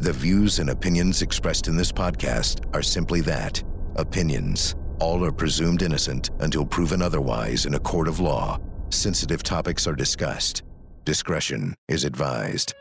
The 0.00 0.12
views 0.12 0.60
and 0.60 0.70
opinions 0.70 1.22
expressed 1.22 1.66
in 1.66 1.76
this 1.76 1.90
podcast 1.90 2.72
are 2.72 2.82
simply 2.82 3.20
that 3.22 3.60
opinions. 3.96 4.76
All 5.00 5.24
are 5.24 5.32
presumed 5.32 5.82
innocent 5.82 6.30
until 6.38 6.64
proven 6.64 7.02
otherwise 7.02 7.66
in 7.66 7.74
a 7.74 7.80
court 7.80 8.06
of 8.06 8.20
law. 8.20 8.60
Sensitive 8.90 9.42
topics 9.42 9.88
are 9.88 9.96
discussed. 9.96 10.62
Discretion 11.04 11.74
is 11.88 12.04
advised. 12.04 12.74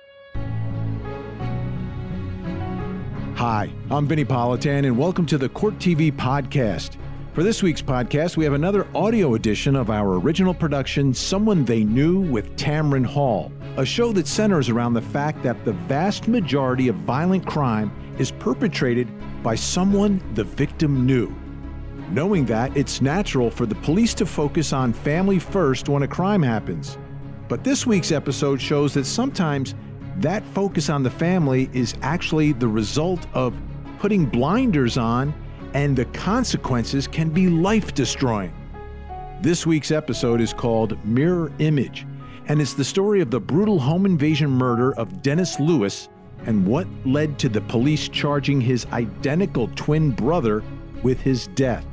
Hi, 3.35 3.71
I'm 3.89 4.07
Vinnie 4.07 4.23
Politan, 4.23 4.85
and 4.85 4.95
welcome 4.95 5.25
to 5.25 5.39
the 5.39 5.49
Court 5.49 5.79
TV 5.79 6.11
podcast. 6.11 6.97
For 7.37 7.43
this 7.43 7.61
week's 7.61 7.83
podcast, 7.83 8.35
we 8.35 8.45
have 8.45 8.53
another 8.53 8.87
audio 8.95 9.35
edition 9.35 9.75
of 9.75 9.91
our 9.91 10.15
original 10.15 10.55
production, 10.55 11.13
Someone 11.13 11.65
They 11.65 11.83
Knew 11.83 12.19
with 12.19 12.55
Tamron 12.55 13.05
Hall, 13.05 13.51
a 13.77 13.85
show 13.85 14.11
that 14.13 14.25
centers 14.25 14.69
around 14.69 14.95
the 14.95 15.03
fact 15.03 15.43
that 15.43 15.63
the 15.63 15.73
vast 15.73 16.27
majority 16.27 16.87
of 16.87 16.95
violent 16.95 17.45
crime 17.45 17.91
is 18.17 18.31
perpetrated 18.31 19.07
by 19.43 19.53
someone 19.53 20.19
the 20.33 20.45
victim 20.45 21.05
knew. 21.05 21.31
Knowing 22.09 22.43
that, 22.47 22.75
it's 22.75 23.01
natural 23.01 23.51
for 23.51 23.67
the 23.67 23.75
police 23.75 24.15
to 24.15 24.25
focus 24.25 24.73
on 24.73 24.91
family 24.91 25.37
first 25.37 25.89
when 25.89 26.01
a 26.01 26.07
crime 26.07 26.41
happens. 26.41 26.97
But 27.47 27.63
this 27.63 27.85
week's 27.85 28.11
episode 28.11 28.59
shows 28.59 28.95
that 28.95 29.05
sometimes 29.05 29.75
that 30.21 30.43
focus 30.55 30.89
on 30.89 31.03
the 31.03 31.11
family 31.11 31.69
is 31.71 31.93
actually 32.01 32.53
the 32.53 32.67
result 32.67 33.27
of 33.35 33.55
putting 33.99 34.25
blinders 34.25 34.97
on, 34.97 35.35
and 35.73 35.95
the 35.95 36.05
consequences 36.05 37.07
can 37.07 37.29
be 37.29 37.49
life 37.49 37.93
destroying. 37.93 38.53
This 39.41 39.65
week's 39.65 39.91
episode 39.91 40.41
is 40.41 40.53
called 40.53 41.03
Mirror 41.05 41.51
Image, 41.59 42.05
and 42.47 42.61
it's 42.61 42.73
the 42.73 42.83
story 42.83 43.21
of 43.21 43.29
the 43.29 43.39
brutal 43.39 43.79
home 43.79 44.05
invasion 44.05 44.49
murder 44.49 44.93
of 44.93 45.21
Dennis 45.21 45.59
Lewis 45.59 46.09
and 46.45 46.65
what 46.65 46.87
led 47.05 47.37
to 47.39 47.49
the 47.49 47.61
police 47.61 48.07
charging 48.09 48.61
his 48.61 48.85
identical 48.87 49.69
twin 49.75 50.11
brother 50.11 50.63
with 51.03 51.19
his 51.21 51.47
death. 51.47 51.85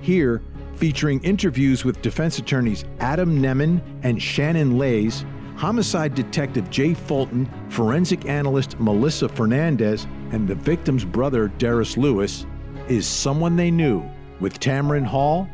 Here, 0.00 0.42
featuring 0.76 1.22
interviews 1.24 1.84
with 1.84 2.00
defense 2.02 2.38
attorneys 2.38 2.84
Adam 3.00 3.42
Nemen 3.42 3.80
and 4.02 4.22
Shannon 4.22 4.78
Lays, 4.78 5.24
homicide 5.56 6.14
detective 6.14 6.70
Jay 6.70 6.94
Fulton, 6.94 7.50
forensic 7.68 8.26
analyst 8.26 8.78
Melissa 8.78 9.28
Fernandez, 9.28 10.06
and 10.30 10.46
the 10.46 10.54
victim's 10.54 11.04
brother 11.04 11.48
Derris 11.58 11.96
Lewis, 11.96 12.46
is 12.88 13.06
Someone 13.06 13.54
They 13.54 13.70
Knew 13.70 14.02
with 14.40 14.60
Tamron 14.60 15.04
Hall, 15.04 15.46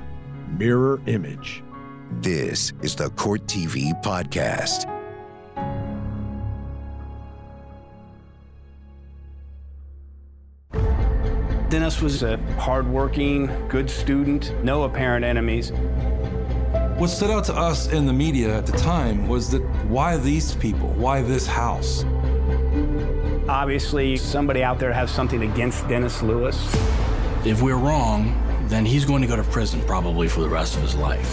Mirror 0.56 1.00
Image. 1.06 1.64
This 2.20 2.72
is 2.80 2.94
the 2.94 3.10
Court 3.10 3.44
TV 3.46 3.90
podcast. 4.02 4.90
Dennis 11.68 12.00
was 12.00 12.22
a 12.22 12.36
hardworking, 12.56 13.50
good 13.68 13.90
student, 13.90 14.54
no 14.62 14.84
apparent 14.84 15.24
enemies. 15.24 15.72
What 16.98 17.08
stood 17.08 17.30
out 17.30 17.42
to 17.46 17.54
us 17.54 17.88
in 17.88 18.06
the 18.06 18.12
media 18.12 18.56
at 18.56 18.66
the 18.66 18.78
time 18.78 19.26
was 19.26 19.50
that 19.50 19.62
why 19.88 20.16
these 20.18 20.54
people? 20.54 20.88
Why 20.90 21.22
this 21.22 21.48
house? 21.48 22.04
Obviously, 23.48 24.16
somebody 24.16 24.62
out 24.62 24.78
there 24.78 24.92
has 24.92 25.10
something 25.10 25.42
against 25.42 25.88
Dennis 25.88 26.22
Lewis. 26.22 26.56
If 27.46 27.60
we're 27.60 27.76
wrong, 27.76 28.40
then 28.68 28.86
he's 28.86 29.04
going 29.04 29.20
to 29.20 29.28
go 29.28 29.36
to 29.36 29.42
prison 29.42 29.82
probably 29.82 30.28
for 30.28 30.40
the 30.40 30.48
rest 30.48 30.76
of 30.76 30.82
his 30.82 30.94
life. 30.94 31.30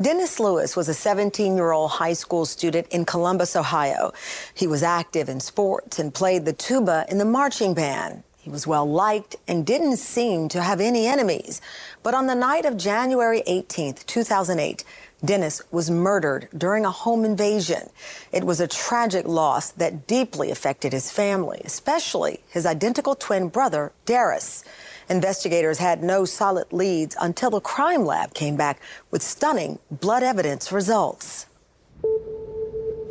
Dennis 0.00 0.40
Lewis 0.40 0.74
was 0.74 0.88
a 0.88 0.94
17 0.94 1.54
year 1.54 1.72
old 1.72 1.90
high 1.90 2.14
school 2.14 2.46
student 2.46 2.86
in 2.88 3.04
Columbus, 3.04 3.54
Ohio. 3.54 4.14
He 4.54 4.66
was 4.66 4.82
active 4.82 5.28
in 5.28 5.38
sports 5.38 5.98
and 5.98 6.14
played 6.14 6.46
the 6.46 6.54
tuba 6.54 7.04
in 7.10 7.18
the 7.18 7.26
marching 7.26 7.74
band. 7.74 8.22
He 8.46 8.48
was 8.48 8.64
well 8.64 8.88
liked 8.88 9.34
and 9.48 9.66
didn't 9.66 9.96
seem 9.96 10.48
to 10.50 10.62
have 10.62 10.80
any 10.80 11.08
enemies. 11.08 11.60
But 12.04 12.14
on 12.14 12.28
the 12.28 12.34
night 12.36 12.64
of 12.64 12.76
January 12.76 13.42
18, 13.44 13.94
2008, 14.06 14.84
Dennis 15.26 15.60
was 15.70 15.90
murdered 15.90 16.48
during 16.56 16.84
a 16.84 16.90
home 16.90 17.24
invasion. 17.24 17.90
It 18.32 18.44
was 18.44 18.60
a 18.60 18.68
tragic 18.68 19.26
loss 19.26 19.70
that 19.72 20.06
deeply 20.06 20.50
affected 20.50 20.92
his 20.92 21.10
family, 21.10 21.60
especially 21.64 22.40
his 22.48 22.64
identical 22.64 23.14
twin 23.14 23.48
brother, 23.48 23.92
Darius. 24.04 24.64
Investigators 25.08 25.78
had 25.78 26.02
no 26.02 26.24
solid 26.24 26.72
leads 26.72 27.16
until 27.20 27.50
the 27.50 27.60
crime 27.60 28.04
lab 28.04 28.34
came 28.34 28.56
back 28.56 28.80
with 29.10 29.22
stunning 29.22 29.78
blood 29.90 30.22
evidence 30.22 30.72
results. 30.72 31.46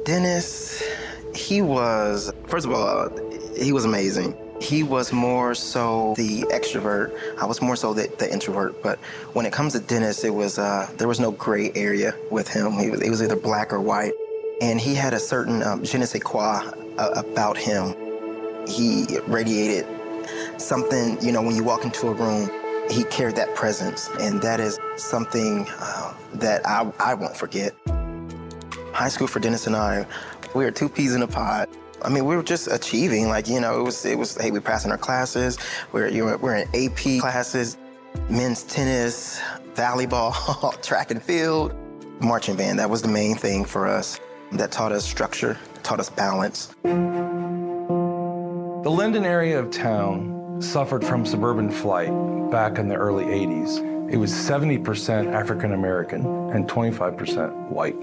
Dennis, 0.05 0.83
he 1.35 1.61
was, 1.61 2.31
first 2.47 2.65
of 2.65 2.71
all, 2.71 3.09
he 3.57 3.73
was 3.73 3.85
amazing. 3.85 4.44
He 4.61 4.83
was 4.83 5.11
more 5.11 5.53
so 5.53 6.13
the 6.15 6.41
extrovert. 6.43 7.17
I 7.37 7.45
was 7.45 7.61
more 7.61 7.75
so 7.75 7.93
the, 7.93 8.07
the 8.19 8.31
introvert. 8.31 8.81
But 8.81 8.99
when 9.33 9.45
it 9.45 9.53
comes 9.53 9.73
to 9.73 9.79
Dennis, 9.79 10.23
it 10.23 10.33
was 10.33 10.57
uh, 10.57 10.89
there 10.97 11.07
was 11.07 11.19
no 11.19 11.31
gray 11.31 11.71
area 11.75 12.15
with 12.31 12.47
him. 12.47 12.73
He 12.73 12.89
was, 12.89 13.01
it 13.01 13.09
was 13.09 13.21
either 13.21 13.35
black 13.35 13.73
or 13.73 13.81
white, 13.81 14.13
and 14.61 14.79
he 14.79 14.95
had 14.95 15.13
a 15.13 15.19
certain 15.19 15.61
um, 15.63 15.83
je 15.83 15.97
ne 15.97 16.05
sais 16.05 16.23
quoi 16.23 16.61
uh, 16.97 17.11
about 17.15 17.57
him. 17.57 17.95
He 18.67 19.05
radiated 19.27 19.85
something. 20.57 21.21
You 21.21 21.31
know, 21.31 21.41
when 21.41 21.55
you 21.55 21.63
walk 21.63 21.83
into 21.83 22.07
a 22.07 22.13
room, 22.13 22.49
he 22.89 23.03
carried 23.05 23.35
that 23.35 23.53
presence, 23.55 24.09
and 24.19 24.41
that 24.41 24.59
is 24.59 24.79
something 24.95 25.67
uh, 25.79 26.13
that 26.35 26.65
I, 26.65 26.91
I 26.99 27.13
won't 27.13 27.35
forget. 27.35 27.75
High 28.93 29.09
school 29.09 29.27
for 29.27 29.39
Dennis 29.39 29.67
and 29.67 29.75
I, 29.75 30.05
we 30.53 30.63
were 30.63 30.71
two 30.71 30.87
peas 30.87 31.13
in 31.13 31.21
a 31.21 31.27
pod. 31.27 31.67
I 32.01 32.09
mean, 32.09 32.25
we 32.25 32.35
were 32.35 32.43
just 32.43 32.67
achieving. 32.67 33.29
Like, 33.29 33.47
you 33.47 33.59
know, 33.59 33.79
it 33.79 33.83
was, 33.83 34.05
it 34.05 34.17
was. 34.17 34.35
Hey, 34.35 34.51
we're 34.51 34.61
passing 34.61 34.91
our 34.91 34.97
classes. 34.97 35.57
We're, 35.91 36.09
you 36.09 36.25
know, 36.25 36.37
we're 36.37 36.55
in 36.55 36.67
AP 36.75 37.21
classes, 37.21 37.77
men's 38.29 38.63
tennis, 38.63 39.39
volleyball, 39.73 40.81
track 40.83 41.11
and 41.11 41.21
field, 41.21 41.75
marching 42.21 42.55
band. 42.55 42.79
That 42.79 42.89
was 42.89 43.01
the 43.01 43.07
main 43.07 43.35
thing 43.35 43.65
for 43.65 43.87
us. 43.87 44.19
That 44.51 44.71
taught 44.71 44.91
us 44.91 45.05
structure, 45.05 45.57
taught 45.83 45.99
us 45.99 46.09
balance. 46.09 46.75
The 46.83 48.91
Linden 48.91 49.25
area 49.25 49.59
of 49.59 49.71
town 49.71 50.61
suffered 50.61 51.03
from 51.03 51.25
suburban 51.25 51.71
flight 51.71 52.11
back 52.51 52.77
in 52.77 52.87
the 52.87 52.95
early 52.95 53.25
80s. 53.25 54.11
It 54.11 54.17
was 54.17 54.31
70% 54.31 55.33
African 55.33 55.73
American 55.73 56.21
and 56.51 56.69
25% 56.69 57.69
white. 57.69 57.95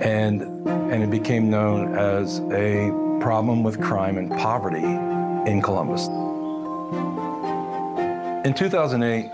And, 0.00 0.42
and 0.68 1.02
it 1.02 1.10
became 1.10 1.50
known 1.50 1.96
as 1.96 2.38
a 2.52 2.92
problem 3.24 3.62
with 3.62 3.80
crime 3.80 4.18
and 4.18 4.30
poverty 4.32 4.84
in 5.50 5.62
Columbus. 5.62 6.08
In 8.46 8.52
2008, 8.52 9.30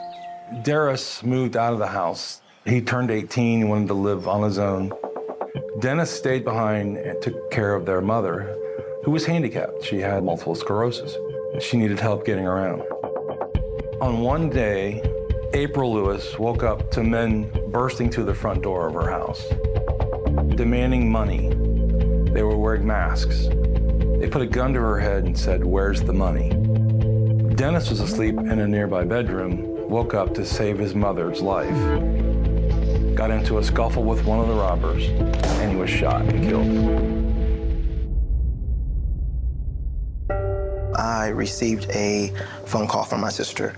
Darius 0.63 1.25
moved 1.25 1.57
out 1.57 1.73
of 1.73 1.81
the 1.81 1.89
house. 1.89 2.41
He 2.65 2.81
turned 2.81 3.11
18 3.11 3.63
and 3.63 3.69
wanted 3.69 3.89
to 3.89 3.95
live 3.95 4.29
on 4.29 4.45
his 4.45 4.61
own. 4.61 4.93
Dennis 5.81 6.09
stayed 6.09 6.45
behind 6.45 6.99
and 6.99 7.21
took 7.21 7.51
care 7.51 7.75
of 7.75 7.85
their 7.85 8.01
mother, 8.01 8.57
who 9.03 9.11
was 9.11 9.27
handicapped. 9.27 9.83
She 9.83 9.99
had 9.99 10.23
multiple 10.23 10.55
sclerosis. 10.55 11.17
She 11.61 11.77
needed 11.77 11.99
help 11.99 12.25
getting 12.25 12.47
around. 12.47 12.83
On 14.01 14.21
one 14.21 14.51
day, 14.51 15.03
April 15.53 15.93
Lewis 15.93 16.39
woke 16.39 16.63
up 16.63 16.93
to 16.93 17.03
men 17.03 17.51
bursting 17.73 18.09
through 18.09 18.27
the 18.27 18.35
front 18.35 18.63
door 18.63 18.87
of 18.87 18.95
her 18.95 19.11
house, 19.11 19.45
demanding 20.55 21.11
money. 21.11 21.49
They 22.33 22.45
were 22.45 22.57
wearing 22.57 22.87
masks. 22.87 23.49
They 24.21 24.29
put 24.29 24.43
a 24.43 24.47
gun 24.47 24.75
to 24.75 24.81
her 24.81 25.01
head 25.01 25.25
and 25.25 25.37
said, 25.37 25.65
Where's 25.65 26.03
the 26.03 26.13
money? 26.13 26.51
Dennis 27.55 27.89
was 27.89 28.01
asleep 28.01 28.37
in 28.37 28.61
a 28.61 28.69
nearby 28.69 29.03
bedroom, 29.03 29.89
woke 29.89 30.13
up 30.13 30.35
to 30.35 30.45
save 30.45 30.79
his 30.79 30.95
mother's 30.95 31.41
life. 31.41 31.75
Got 33.17 33.31
into 33.31 33.57
a 33.57 33.65
scuffle 33.65 34.05
with 34.05 34.27
one 34.27 34.39
of 34.39 34.49
the 34.49 34.55
robbers, 34.55 35.07
and 35.07 35.73
he 35.73 35.77
was 35.79 35.89
shot 35.89 36.21
and 36.21 36.45
killed. 36.45 36.69
I 40.95 41.29
received 41.29 41.87
a 41.89 42.31
phone 42.67 42.89
call 42.89 43.05
from 43.05 43.23
my 43.23 43.31
sister. 43.31 43.75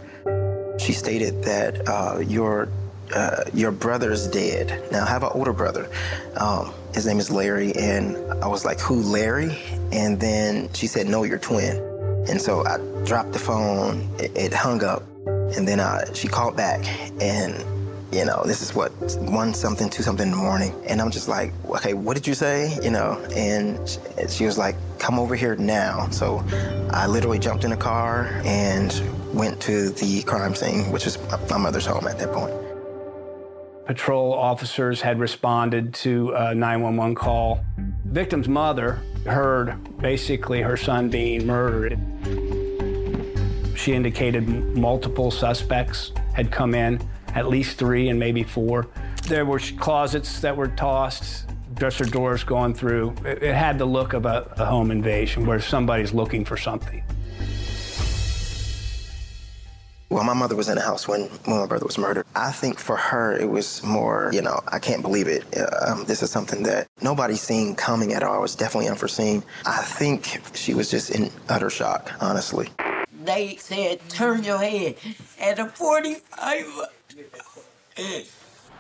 She 0.81 0.93
stated 0.93 1.45
that 1.45 1.89
uh, 1.89 2.19
your 2.19 2.69
uh, 3.15 3.45
your 3.55 3.71
brother's 3.71 4.27
dead. 4.27 4.91
Now 4.91 5.05
I 5.05 5.09
have 5.09 5.23
an 5.23 5.31
older 5.35 5.53
brother. 5.53 5.89
Um, 6.37 6.73
his 6.95 7.07
name 7.07 7.21
is 7.21 7.31
Larry, 7.31 7.77
and 7.77 8.17
I 8.43 8.49
was 8.49 8.65
like, 8.65 8.81
"Who, 8.81 9.03
Larry?" 9.03 9.57
And 9.93 10.19
then 10.19 10.73
she 10.73 10.87
said, 10.87 11.07
"No, 11.07 11.23
your 11.23 11.39
twin." 11.39 11.77
And 12.29 12.41
so 12.41 12.65
I 12.67 12.79
dropped 13.05 13.33
the 13.33 13.39
phone. 13.39 14.09
It, 14.19 14.37
it 14.37 14.53
hung 14.53 14.83
up, 14.83 15.03
and 15.27 15.69
then 15.69 15.81
uh, 15.81 16.13
she 16.15 16.29
called 16.29 16.57
back, 16.57 16.85
and 17.21 17.65
you 18.13 18.27
know, 18.27 18.43
this 18.45 18.61
is 18.61 18.75
what 18.75 18.93
one 19.21 19.55
something, 19.55 19.89
two 19.89 20.03
something 20.03 20.27
in 20.27 20.31
the 20.33 20.37
morning, 20.37 20.75
and 20.87 21.01
I'm 21.01 21.11
just 21.11 21.29
like, 21.29 21.53
okay, 21.67 21.95
what 21.95 22.15
did 22.15 22.27
you 22.27 22.35
say? 22.35 22.79
You 22.83 22.91
know, 22.91 23.19
and 23.35 23.89
she, 23.89 23.99
she 24.29 24.45
was 24.45 24.59
like, 24.59 24.77
come 24.99 25.19
over 25.19 25.35
here 25.35 25.57
now. 25.57 26.09
So 26.11 26.45
I 26.91 27.07
literally 27.07 27.39
jumped 27.39 27.65
in 27.65 27.73
a 27.73 27.77
car 27.77 28.27
and 28.45 28.93
went 29.33 29.61
to 29.63 29.91
the 29.91 30.23
crime 30.25 30.55
scene, 30.55 30.93
which 30.93 31.07
is 31.07 31.19
my 31.51 31.57
mother's 31.57 31.87
home 31.87 32.07
at 32.07 32.19
that 32.19 32.33
point. 32.33 32.53
Patrol 33.87 34.33
officers 34.33 35.01
had 35.01 35.19
responded 35.19 35.93
to 35.95 36.31
a 36.33 36.55
911 36.55 37.17
call. 37.17 37.65
The 38.05 38.13
victim's 38.13 38.49
mother 38.49 39.01
heard 39.27 39.77
basically 39.99 40.63
her 40.63 40.77
son 40.77 41.09
being 41.09 41.47
murdered. 41.47 41.99
She 43.75 43.93
indicated 43.93 44.49
multiple 44.49 45.33
suspects 45.33 46.13
had 46.33 46.53
come 46.53 46.75
in, 46.75 47.01
at 47.35 47.49
least 47.49 47.77
three 47.77 48.09
and 48.09 48.19
maybe 48.19 48.45
four. 48.45 48.87
There 49.27 49.45
were 49.45 49.59
closets 49.59 50.41
that 50.41 50.57
were 50.57 50.69
tossed, 50.69 51.49
dresser 51.75 52.05
doors 52.05 52.45
going 52.45 52.75
through. 52.75 53.15
It, 53.25 53.43
had 53.55 53.79
the 53.79 53.85
look 53.85 54.13
of 54.13 54.27
a, 54.27 54.53
a 54.59 54.65
home 54.65 54.93
invasion 54.93 55.45
where 55.45 55.59
somebody's 55.59 56.13
looking 56.15 56.45
for 56.45 56.57
something. 56.57 57.03
Well, 60.13 60.25
my 60.25 60.35
mother 60.35 60.55
was 60.55 60.69
in 60.69 60.75
the 60.75 60.83
house 60.83 61.09
when, 61.09 61.23
when 61.47 61.59
my 61.59 61.65
brother 61.65 61.87
was 61.87 61.97
murdered. 61.97 62.27
I 62.37 62.53
think 62.53 62.79
for 62.79 62.99
her, 62.99 63.35
it 63.35 63.49
was 63.49 63.83
more, 63.83 64.29
you 64.31 64.43
know, 64.43 64.61
I 64.69 64.79
can't 64.79 65.01
believe 65.01 65.27
it. 65.27 65.43
Um, 65.89 66.05
this 66.05 66.23
is 66.23 66.31
something 66.31 66.65
that 66.65 66.87
nobody's 67.01 67.41
seen 67.41 67.75
coming 67.75 68.13
at 68.13 68.23
all. 68.23 68.37
It 68.37 68.43
was 68.43 68.55
definitely 68.55 68.91
unforeseen. 68.91 69.43
I 69.65 69.81
think 69.81 70.43
she 70.53 70.75
was 70.75 70.91
just 70.91 71.13
in 71.13 71.31
utter 71.49 71.71
shock, 71.71 72.13
honestly. 72.21 72.69
They 73.25 73.57
said, 73.57 74.07
turn 74.11 74.45
your 74.45 74.59
head 74.59 74.97
at 75.41 75.59
a 75.59 75.65
45. 75.65 76.67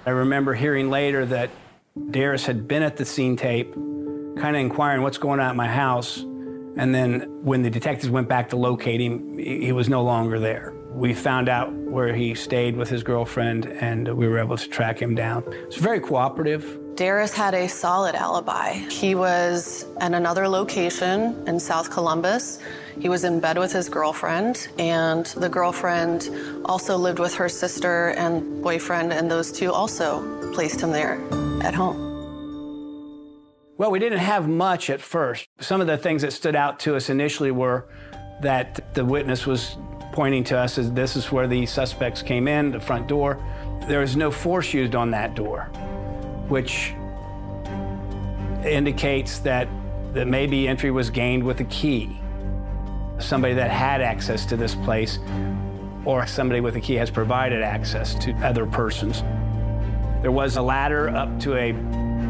I 0.05 0.11
remember 0.11 0.53
hearing 0.53 0.91
later 0.91 1.25
that 1.25 1.49
Derris 1.99 2.45
had 2.45 2.69
been 2.69 2.83
at 2.83 2.99
the 2.99 3.07
scene 3.07 3.37
tape, 3.37 3.73
kind 3.73 4.55
of 4.55 4.57
inquiring 4.57 5.01
what's 5.01 5.17
going 5.17 5.41
on 5.41 5.49
at 5.49 5.57
my 5.57 5.69
house. 5.69 6.19
And 6.77 6.95
then 6.95 7.43
when 7.43 7.63
the 7.63 7.71
detectives 7.71 8.11
went 8.11 8.29
back 8.29 8.51
to 8.51 8.57
locate 8.57 9.01
him, 9.01 9.39
he 9.39 9.73
was 9.73 9.89
no 9.89 10.03
longer 10.03 10.39
there. 10.39 10.75
We 10.95 11.15
found 11.15 11.49
out 11.49 11.73
where 11.73 12.15
he 12.15 12.35
stayed 12.35 12.77
with 12.77 12.89
his 12.89 13.03
girlfriend, 13.03 13.67
and 13.67 14.15
we 14.15 14.29
were 14.29 14.39
able 14.39 14.57
to 14.57 14.69
track 14.69 15.01
him 15.01 15.15
down. 15.15 15.43
It's 15.49 15.77
very 15.77 16.01
cooperative. 16.01 16.79
Darius 16.95 17.33
had 17.33 17.55
a 17.55 17.67
solid 17.69 18.15
alibi. 18.15 18.75
He 18.75 19.15
was 19.15 19.87
at 20.01 20.13
another 20.13 20.47
location 20.47 21.43
in 21.49 21.59
South 21.59 21.91
Columbus. 21.91 22.59
He 23.01 23.09
was 23.09 23.25
in 23.25 23.41
bed 23.41 23.59
with 23.59 23.73
his 23.73 23.89
girlfriend, 23.89 24.69
and 24.79 25.25
the 25.27 25.49
girlfriend 25.49 26.31
also 26.67 26.97
lived 26.97 27.19
with 27.19 27.35
her 27.35 27.49
sister 27.49 28.11
and 28.11 28.63
boyfriend, 28.63 29.13
and 29.13 29.31
those 29.31 29.51
two 29.51 29.73
also 29.73 30.53
placed 30.53 30.81
him 30.81 30.93
there 30.93 31.19
at 31.63 31.75
home. 31.75 32.11
Well, 33.79 33.91
we 33.91 33.99
didn't 33.99 34.19
have 34.19 34.47
much 34.47 34.91
at 34.91 35.01
first. 35.01 35.49
Some 35.59 35.81
of 35.81 35.87
the 35.87 35.97
things 35.97 36.23
that 36.23 36.33
stood 36.33 36.55
out 36.55 36.79
to 36.81 36.95
us 36.95 37.09
initially 37.09 37.51
were 37.51 37.89
that 38.43 38.95
the 38.95 39.05
witness 39.05 39.47
was 39.47 39.77
pointing 40.13 40.45
to 40.45 40.59
us 40.59 40.79
as 40.79 40.93
this 40.93 41.17
is 41.17 41.33
where 41.33 41.49
the 41.49 41.67
suspects 41.67 42.23
came 42.23 42.47
in, 42.47 42.71
the 42.71 42.81
front 42.81 43.09
door. 43.09 43.43
There 43.89 44.01
was 44.01 44.17
no 44.17 44.31
force 44.31 44.73
used 44.73 44.95
on 44.95 45.11
that 45.11 45.35
door, 45.35 45.65
which 46.49 46.95
indicates 48.65 49.39
that, 49.41 49.69
that 50.13 50.29
maybe 50.29 50.69
entry 50.69 50.91
was 50.91 51.11
gained 51.11 51.43
with 51.43 51.61
a 51.61 51.65
key. 51.65 52.19
Somebody 53.19 53.55
that 53.55 53.71
had 53.71 54.01
access 54.01 54.47
to 54.47 54.57
this 54.57 54.75
place 54.75 55.19
or 56.05 56.27
somebody 56.27 56.61
with 56.61 56.77
a 56.77 56.81
key 56.81 56.95
has 56.95 57.11
provided 57.11 57.63
access 57.63 58.15
to 58.17 58.33
other 58.45 58.67
persons. 58.67 59.23
There 60.23 60.33
was 60.33 60.57
a 60.57 60.63
ladder 60.63 61.09
up 61.09 61.41
to 61.41 61.57
a 61.57 61.73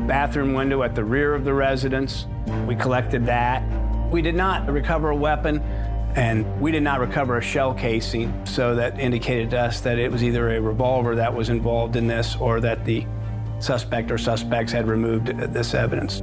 bathroom 0.06 0.54
window 0.54 0.82
at 0.82 0.94
the 0.94 1.04
rear 1.04 1.34
of 1.34 1.44
the 1.44 1.54
residence. 1.54 2.26
We 2.66 2.74
collected 2.74 3.26
that. 3.26 3.62
We 4.10 4.22
did 4.22 4.34
not 4.34 4.68
recover 4.68 5.10
a 5.10 5.16
weapon. 5.16 5.62
And 6.14 6.60
we 6.60 6.70
did 6.70 6.82
not 6.82 7.00
recover 7.00 7.38
a 7.38 7.42
shell 7.42 7.72
casing, 7.72 8.44
so 8.44 8.74
that 8.74 9.00
indicated 9.00 9.50
to 9.50 9.60
us 9.60 9.80
that 9.80 9.98
it 9.98 10.12
was 10.12 10.22
either 10.22 10.50
a 10.50 10.60
revolver 10.60 11.14
that 11.16 11.34
was 11.34 11.48
involved 11.48 11.96
in 11.96 12.06
this 12.06 12.36
or 12.36 12.60
that 12.60 12.84
the 12.84 13.06
suspect 13.60 14.10
or 14.10 14.18
suspects 14.18 14.72
had 14.72 14.86
removed 14.86 15.28
this 15.54 15.72
evidence. 15.72 16.20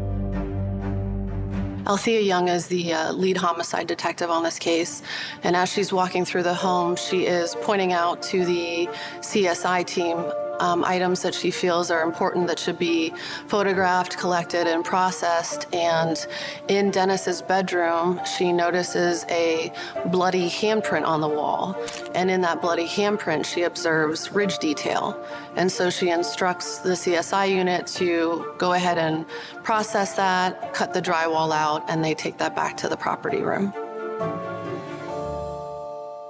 Althea 1.87 2.21
Young 2.21 2.49
is 2.49 2.67
the 2.67 2.93
uh, 2.93 3.11
lead 3.13 3.37
homicide 3.37 3.87
detective 3.87 4.29
on 4.29 4.43
this 4.43 4.59
case, 4.59 5.01
and 5.41 5.55
as 5.55 5.71
she's 5.71 5.91
walking 5.91 6.23
through 6.23 6.43
the 6.43 6.53
home, 6.53 6.95
she 6.95 7.25
is 7.25 7.55
pointing 7.61 7.93
out 7.93 8.21
to 8.23 8.45
the 8.45 8.87
CSI 9.21 9.87
team 9.87 10.23
um, 10.59 10.83
items 10.83 11.21
that 11.21 11.33
she 11.33 11.51
feels 11.51 11.91
are 11.91 12.03
important 12.03 12.47
that 12.47 12.59
should 12.59 12.79
be 12.79 13.13
photographed, 13.47 14.17
collected, 14.17 14.67
and 14.67 14.83
processed. 14.83 15.67
And 15.73 16.25
in 16.67 16.91
Dennis's 16.91 17.41
bedroom, 17.41 18.19
she 18.25 18.51
notices 18.51 19.25
a 19.29 19.71
bloody 20.07 20.49
handprint 20.49 21.05
on 21.05 21.21
the 21.21 21.27
wall. 21.27 21.75
And 22.15 22.29
in 22.29 22.41
that 22.41 22.61
bloody 22.61 22.87
handprint, 22.87 23.45
she 23.45 23.63
observes 23.63 24.31
ridge 24.31 24.57
detail. 24.59 25.23
And 25.55 25.71
so 25.71 25.89
she 25.89 26.09
instructs 26.09 26.79
the 26.79 26.91
CSI 26.91 27.49
unit 27.49 27.87
to 27.87 28.53
go 28.57 28.73
ahead 28.73 28.97
and 28.97 29.25
process 29.63 30.13
that, 30.15 30.73
cut 30.73 30.93
the 30.93 31.01
drywall 31.01 31.53
out, 31.53 31.89
and 31.89 32.03
they 32.03 32.13
take 32.13 32.37
that 32.37 32.55
back 32.55 32.77
to 32.77 32.89
the 32.89 32.97
property 32.97 33.41
room. 33.41 33.73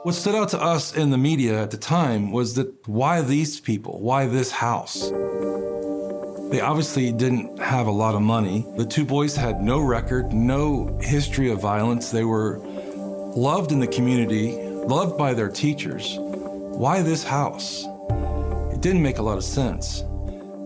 What 0.03 0.15
stood 0.15 0.33
out 0.33 0.47
to 0.49 0.61
us 0.61 0.95
in 0.95 1.09
the 1.09 1.17
media 1.17 1.61
at 1.61 1.71
the 1.71 1.77
time 1.77 2.31
was 2.31 2.53
that 2.53 2.73
why 2.87 3.21
these 3.21 3.59
people? 3.59 3.99
Why 3.99 4.27
this 4.27 4.49
house? 4.49 5.09
They 6.51 6.61
obviously 6.61 7.11
didn't 7.11 7.59
have 7.59 7.87
a 7.87 7.91
lot 7.91 8.15
of 8.15 8.21
money. 8.21 8.65
The 8.77 8.85
two 8.85 9.03
boys 9.03 9.35
had 9.35 9.61
no 9.61 9.81
record, 9.81 10.31
no 10.31 10.97
history 11.01 11.51
of 11.51 11.61
violence. 11.61 12.11
They 12.11 12.23
were 12.23 12.59
loved 13.35 13.73
in 13.73 13.81
the 13.81 13.87
community, 13.87 14.53
loved 14.53 15.17
by 15.17 15.33
their 15.33 15.49
teachers. 15.49 16.15
Why 16.17 17.01
this 17.01 17.25
house? 17.25 17.83
It 18.71 18.79
didn't 18.79 19.03
make 19.03 19.17
a 19.17 19.23
lot 19.23 19.37
of 19.37 19.43
sense. 19.43 19.99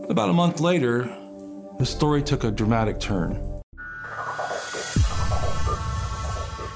About 0.09 0.29
a 0.29 0.33
month 0.33 0.59
later, 0.59 1.05
the 1.79 1.87
story 1.87 2.21
took 2.21 2.43
a 2.43 2.51
dramatic 2.51 2.99
turn. 2.99 3.52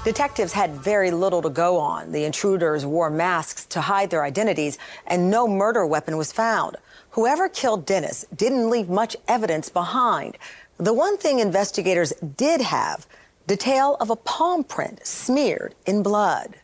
Detectives 0.08 0.54
had 0.54 0.70
very 0.70 1.10
little 1.10 1.42
to 1.42 1.50
go 1.50 1.76
on. 1.76 2.12
The 2.12 2.24
intruders 2.24 2.86
wore 2.86 3.10
masks 3.10 3.66
to 3.66 3.82
hide 3.82 4.08
their 4.08 4.24
identities, 4.24 4.78
and 5.06 5.30
no 5.30 5.46
murder 5.46 5.84
weapon 5.84 6.16
was 6.16 6.32
found. 6.32 6.78
Whoever 7.10 7.50
killed 7.50 7.84
Dennis 7.84 8.24
didn't 8.34 8.70
leave 8.70 8.88
much 8.88 9.18
evidence 9.28 9.68
behind. 9.68 10.38
The 10.78 10.94
one 10.94 11.18
thing 11.18 11.40
investigators 11.40 12.14
did 12.38 12.62
have 12.62 13.06
detail 13.46 13.98
of 14.00 14.08
a 14.08 14.16
palm 14.16 14.64
print 14.64 15.06
smeared 15.06 15.74
in 15.84 16.02
blood. 16.02 16.56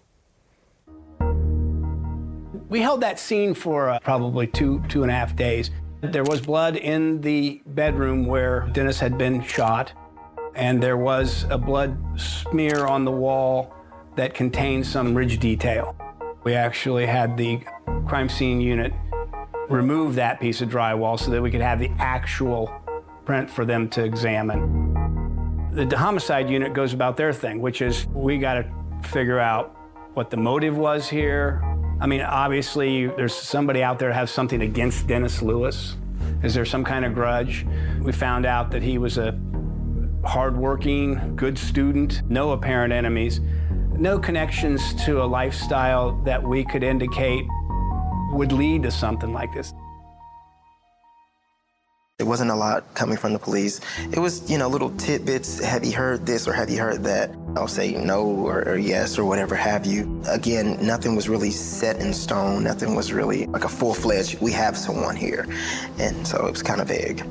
We 2.71 2.81
held 2.81 3.03
that 3.03 3.19
scene 3.19 3.53
for 3.53 3.91
uh, 3.91 3.99
probably 3.99 4.47
two, 4.47 4.83
two 4.89 5.03
and 5.03 5.11
a 5.11 5.15
half 5.15 5.37
days. 5.37 5.71
There 6.01 6.25
was 6.25 6.41
blood 6.41 6.77
in 6.77 7.21
the 7.21 7.61
bedroom 7.67 8.25
where 8.25 8.71
Dennis 8.73 9.01
had 9.01 9.19
been 9.19 9.43
shot 9.43 9.93
and 10.55 10.83
there 10.83 10.97
was 10.97 11.47
a 11.51 11.59
blood 11.59 11.97
smear 12.17 12.87
on 12.87 13.05
the 13.05 13.11
wall 13.11 13.75
that 14.17 14.35
contained 14.35 14.87
some 14.87 15.15
ridge 15.15 15.39
detail. 15.39 15.97
We 16.45 16.55
actually 16.55 17.07
had 17.07 17.37
the 17.37 17.61
crime 18.07 18.29
scene 18.29 18.61
unit 18.61 18.93
remove 19.69 20.15
that 20.17 20.41
piece 20.41 20.61
of 20.61 20.69
drywall 20.69 21.19
so 21.19 21.31
that 21.31 21.43
we 21.43 21.51
could 21.51 21.61
have 21.61 21.79
the 21.79 21.91
actual 21.99 22.73
print 23.25 23.49
for 23.49 23.65
them 23.65 23.89
to 23.89 24.05
examine. 24.05 24.93
The 25.73 25.97
homicide 25.97 26.49
unit 26.49 26.75
goes 26.75 26.93
about 26.93 27.17
their 27.17 27.33
thing, 27.33 27.61
which 27.61 27.83
is 27.83 28.07
we 28.09 28.39
got 28.39 28.55
to 28.55 28.71
figure 29.09 29.41
out 29.41 29.77
what 30.15 30.31
the 30.31 30.37
motive 30.37 30.77
was 30.77 31.09
here. 31.09 31.63
I 32.01 32.07
mean, 32.07 32.21
obviously, 32.21 33.07
there's 33.07 33.35
somebody 33.35 33.83
out 33.83 33.99
there 33.99 34.11
that 34.11 34.15
has 34.15 34.31
something 34.31 34.63
against 34.63 35.07
Dennis 35.07 35.43
Lewis. 35.43 35.97
Is 36.43 36.55
there 36.55 36.65
some 36.65 36.85
kind 36.85 37.05
of 37.05 37.15
grudge? 37.15 37.67
We 38.01 38.13
found 38.13 38.47
out 38.47 38.71
that 38.73 38.83
he 38.83 38.99
was 38.99 39.19
a 39.19 39.33
hardworking, 40.25 41.37
good 41.37 41.59
student, 41.59 42.23
no 42.29 42.53
apparent 42.53 42.93
enemies, 42.93 43.41
no 43.97 44.19
connections 44.19 44.95
to 45.05 45.23
a 45.23 45.27
lifestyle 45.27 46.13
that 46.25 46.43
we 46.43 46.65
could 46.65 46.83
indicate 46.83 47.45
would 48.33 48.53
lead 48.53 48.83
to 48.83 48.91
something 48.91 49.33
like 49.33 49.53
this. 49.55 49.73
It 52.21 52.29
wasn't 52.29 52.53
a 52.53 52.55
lot 52.55 52.95
coming 52.95 53.17
from 53.17 53.33
the 53.33 53.41
police. 53.41 53.81
It 54.13 54.21
was, 54.21 54.49
you 54.49 54.57
know, 54.57 54.69
little 54.69 54.91
tidbits. 54.97 55.59
Have 55.59 55.85
you 55.85 55.93
heard 55.93 56.25
this 56.25 56.47
or 56.47 56.53
have 56.53 56.71
you 56.71 56.79
heard 56.79 57.03
that? 57.03 57.35
I'll 57.57 57.67
say 57.67 57.93
no 57.93 58.25
or, 58.25 58.69
or, 58.69 58.77
yes 58.77 59.19
or 59.19 59.25
whatever 59.25 59.57
have 59.57 59.85
you. 59.85 60.23
Again, 60.29 60.79
nothing 60.81 61.17
was 61.17 61.29
really 61.29 61.51
set 61.51 61.97
in 61.99 62.15
stone. 62.15 62.63
Nothing 62.63 62.95
was 62.95 63.13
really 63.13 63.47
like 63.47 63.65
a 63.65 63.69
full 63.69 63.95
fledged, 63.95 64.41
we 64.41 64.53
have 64.53 64.77
someone 64.77 65.17
here. 65.17 65.45
And 65.99 66.25
so 66.25 66.47
it 66.47 66.53
was 66.53 66.63
kind 66.63 66.81
of 66.81 66.87
vague. 66.87 67.25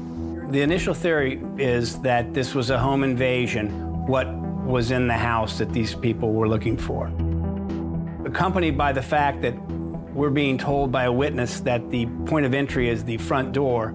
The 0.54 0.62
initial 0.62 0.94
theory 0.94 1.42
is 1.58 2.00
that 2.02 2.36
this 2.36 2.54
was 2.54 2.70
a 2.70 2.78
home 2.78 3.04
invasion. 3.04 4.06
What 4.06 4.32
was 4.32 4.92
in 4.92 5.08
the 5.08 5.18
house 5.18 5.58
that 5.58 5.74
these 5.74 5.96
people 5.96 6.32
were 6.32 6.48
looking 6.48 6.78
for? 6.78 7.08
Accompanied 8.24 8.78
by 8.78 8.92
the 8.92 9.02
fact 9.02 9.42
that 9.42 9.60
we're 10.14 10.30
being 10.30 10.60
told 10.60 10.92
by 10.92 11.06
a 11.06 11.12
witness 11.12 11.62
that 11.62 11.90
the 11.90 12.06
point 12.28 12.46
of 12.46 12.54
entry 12.54 12.88
is 12.88 13.04
the 13.04 13.18
front 13.18 13.52
door. 13.52 13.94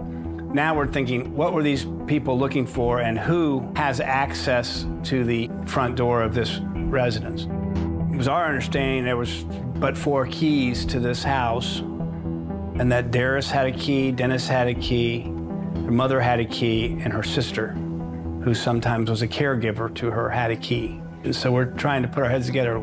Now 0.53 0.75
we're 0.75 0.89
thinking, 0.89 1.33
what 1.33 1.53
were 1.53 1.63
these 1.63 1.87
people 2.07 2.37
looking 2.37 2.67
for 2.67 2.99
and 2.99 3.17
who 3.17 3.71
has 3.77 4.01
access 4.01 4.85
to 5.03 5.23
the 5.23 5.49
front 5.65 5.95
door 5.95 6.21
of 6.23 6.33
this 6.33 6.59
residence? 6.73 7.43
It 8.13 8.17
was 8.17 8.27
our 8.27 8.45
understanding 8.45 9.05
there 9.05 9.15
was 9.15 9.45
but 9.75 9.97
four 9.97 10.27
keys 10.27 10.85
to 10.87 10.99
this 10.99 11.23
house 11.23 11.79
and 11.79 12.91
that 12.91 13.11
Derris 13.11 13.49
had 13.49 13.65
a 13.65 13.71
key, 13.71 14.11
Dennis 14.11 14.45
had 14.45 14.67
a 14.67 14.73
key, 14.73 15.31
her 15.85 15.91
mother 15.91 16.19
had 16.19 16.39
a 16.39 16.45
key, 16.45 16.97
and 17.01 17.11
her 17.13 17.23
sister, 17.23 17.69
who 18.43 18.53
sometimes 18.53 19.09
was 19.09 19.21
a 19.21 19.27
caregiver 19.27 19.93
to 19.95 20.11
her, 20.11 20.29
had 20.29 20.51
a 20.51 20.55
key. 20.55 21.01
And 21.23 21.35
so 21.35 21.51
we're 21.51 21.65
trying 21.65 22.01
to 22.03 22.07
put 22.07 22.23
our 22.23 22.29
heads 22.29 22.45
together. 22.45 22.77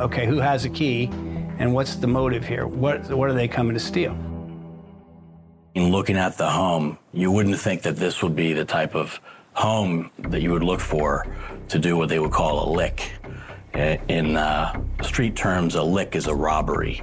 Okay, 0.00 0.26
who 0.26 0.38
has 0.38 0.64
a 0.64 0.68
key, 0.68 1.10
and 1.58 1.74
what's 1.74 1.96
the 1.96 2.06
motive 2.06 2.46
here? 2.46 2.66
What 2.66 3.08
what 3.10 3.28
are 3.28 3.34
they 3.34 3.48
coming 3.48 3.74
to 3.74 3.80
steal? 3.80 4.16
In 5.74 5.90
looking 5.90 6.16
at 6.16 6.36
the 6.38 6.48
home, 6.48 6.98
you 7.12 7.30
wouldn't 7.30 7.58
think 7.58 7.82
that 7.82 7.96
this 7.96 8.22
would 8.22 8.34
be 8.34 8.52
the 8.52 8.64
type 8.64 8.94
of 8.94 9.20
home 9.52 10.10
that 10.18 10.40
you 10.40 10.52
would 10.52 10.62
look 10.62 10.80
for 10.80 11.26
to 11.68 11.78
do 11.78 11.96
what 11.96 12.08
they 12.08 12.18
would 12.18 12.32
call 12.32 12.68
a 12.68 12.72
lick. 12.72 13.12
In 13.74 14.36
uh, 14.36 14.80
street 15.02 15.36
terms, 15.36 15.74
a 15.74 15.82
lick 15.82 16.16
is 16.16 16.26
a 16.26 16.34
robbery 16.34 17.02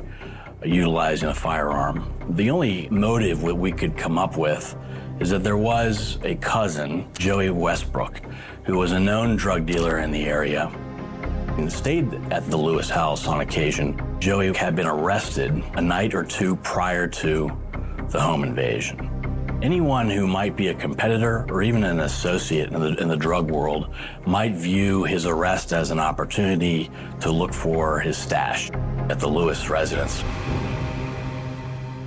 utilizing 0.64 1.30
a 1.30 1.34
firearm. 1.34 2.12
The 2.30 2.50
only 2.50 2.90
motive 2.90 3.42
that 3.42 3.56
we 3.56 3.72
could 3.72 3.96
come 3.98 4.18
up 4.18 4.36
with 4.38 4.76
is 5.20 5.30
that 5.30 5.44
there 5.44 5.58
was 5.58 6.18
a 6.24 6.36
cousin, 6.36 7.08
Joey 7.18 7.50
Westbrook, 7.50 8.22
who 8.64 8.78
was 8.78 8.92
a 8.92 9.00
known 9.00 9.36
drug 9.36 9.66
dealer 9.66 10.00
in 10.00 10.12
the 10.12 10.26
area 10.26 10.72
and 11.58 11.72
stayed 11.72 12.14
at 12.32 12.50
the 12.50 12.58
Lewis 12.58 12.90
house 12.90 13.28
on 13.28 13.42
occasion. 13.42 14.00
Joey 14.20 14.54
had 14.54 14.76
been 14.76 14.88
arrested 14.88 15.64
a 15.76 15.82
night 15.82 16.14
or 16.14 16.24
two 16.24 16.58
prior 16.58 17.08
to 17.08 17.50
the 18.10 18.20
home 18.20 18.44
invasion. 18.44 19.10
Anyone 19.64 20.10
who 20.10 20.28
might 20.28 20.58
be 20.58 20.68
a 20.68 20.74
competitor 20.74 21.46
or 21.50 21.64
even 21.64 21.86
an 21.86 22.02
associate 22.02 22.74
in 22.74 22.82
the, 22.82 22.96
in 23.02 23.08
the 23.08 23.16
drug 23.16 23.50
world 23.50 23.90
might 24.26 24.54
view 24.54 25.06
his 25.06 25.26
arrest 25.26 25.72
as 25.72 25.92
an 25.92 26.00
opportunity 26.00 26.92
to 27.22 27.32
look 27.32 27.54
for 27.54 28.00
his 28.00 28.18
stash 28.18 28.70
at 29.10 29.20
the 29.20 29.28
Lewis 29.28 29.70
residence. 29.70 30.24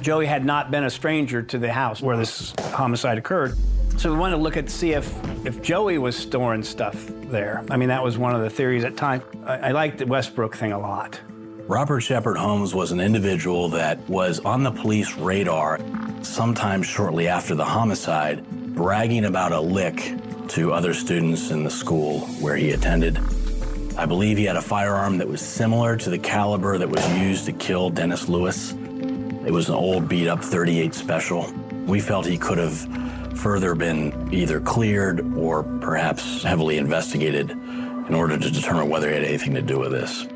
Joey 0.03 0.27
had 0.27 0.45
not 0.45 0.71
been 0.71 0.85
a 0.85 0.91
stranger 0.91 1.43
to 1.43 1.59
the 1.59 1.73
house 1.73 2.01
where 2.01 2.17
this 2.17 2.55
homicide 2.73 3.19
occurred. 3.19 3.57
So 3.97 4.13
we 4.13 4.19
wanted 4.19 4.37
to 4.37 4.43
look 4.43 4.57
at 4.57 4.71
see 4.71 4.93
if 4.93 5.13
if 5.45 5.61
Joey 5.63 5.99
was 5.99 6.17
storing 6.17 6.63
stuff 6.63 7.11
there. 7.31 7.65
I 7.71 7.77
mean, 7.77 7.89
that 7.89 8.03
was 8.03 8.17
one 8.17 8.35
of 8.35 8.43
the 8.43 8.51
theories 8.51 8.85
at 8.85 8.97
time. 8.97 9.23
I, 9.45 9.59
I 9.59 9.71
liked 9.73 9.99
the 9.99 10.07
Westbrook 10.07 10.57
thing 10.57 10.73
a 10.73 10.79
lot. 10.79 11.21
Robert 11.67 12.01
Shepard 12.01 12.37
Holmes 12.39 12.75
was 12.75 12.93
an 12.93 13.01
individual 13.01 13.69
that 13.71 13.99
was 14.09 14.41
on 14.41 14.63
the 14.63 14.71
police 14.71 15.15
radar 15.17 15.79
sometime 16.23 16.83
shortly 16.83 17.29
after 17.29 17.55
the 17.55 17.65
homicide, 17.65 18.47
bragging 18.75 19.27
about 19.27 19.53
a 19.53 19.61
lick 19.61 20.15
to 20.49 20.73
other 20.73 20.95
students 20.95 21.51
in 21.51 21.65
the 21.65 21.71
school 21.71 22.21
where 22.41 22.57
he 22.57 22.71
attended. 22.71 23.19
I 23.99 24.07
believe 24.07 24.39
he 24.39 24.45
had 24.45 24.57
a 24.57 24.63
firearm 24.63 25.19
that 25.19 25.29
was 25.29 25.43
similar 25.43 25.97
to 25.97 26.09
the 26.09 26.19
caliber 26.19 26.79
that 26.79 26.89
was 26.89 27.07
used 27.19 27.47
to 27.47 27.53
kill 27.53 27.91
Dennis 27.91 28.29
Lewis. 28.29 28.73
It 29.49 29.53
was 29.53 29.71
an 29.71 29.77
old 29.77 30.11
beat 30.11 30.29
up 30.29 30.45
38 30.45 30.93
special. 30.93 31.51
We 31.87 32.01
felt 32.01 32.27
he 32.27 32.37
could 32.37 32.59
have 32.59 32.87
further 33.39 33.75
been 33.75 34.29
either 34.31 34.61
cleared 34.61 35.21
or 35.35 35.63
perhaps 35.81 36.43
heavily 36.43 36.77
investigated 36.77 37.53
in 37.53 38.15
order 38.15 38.37
to 38.37 38.51
determine 38.51 38.91
whether 38.91 39.09
he 39.09 39.15
had 39.15 39.25
anything 39.25 39.55
to 39.55 39.63
do 39.63 39.79
with 39.79 39.93
this. 39.93 40.27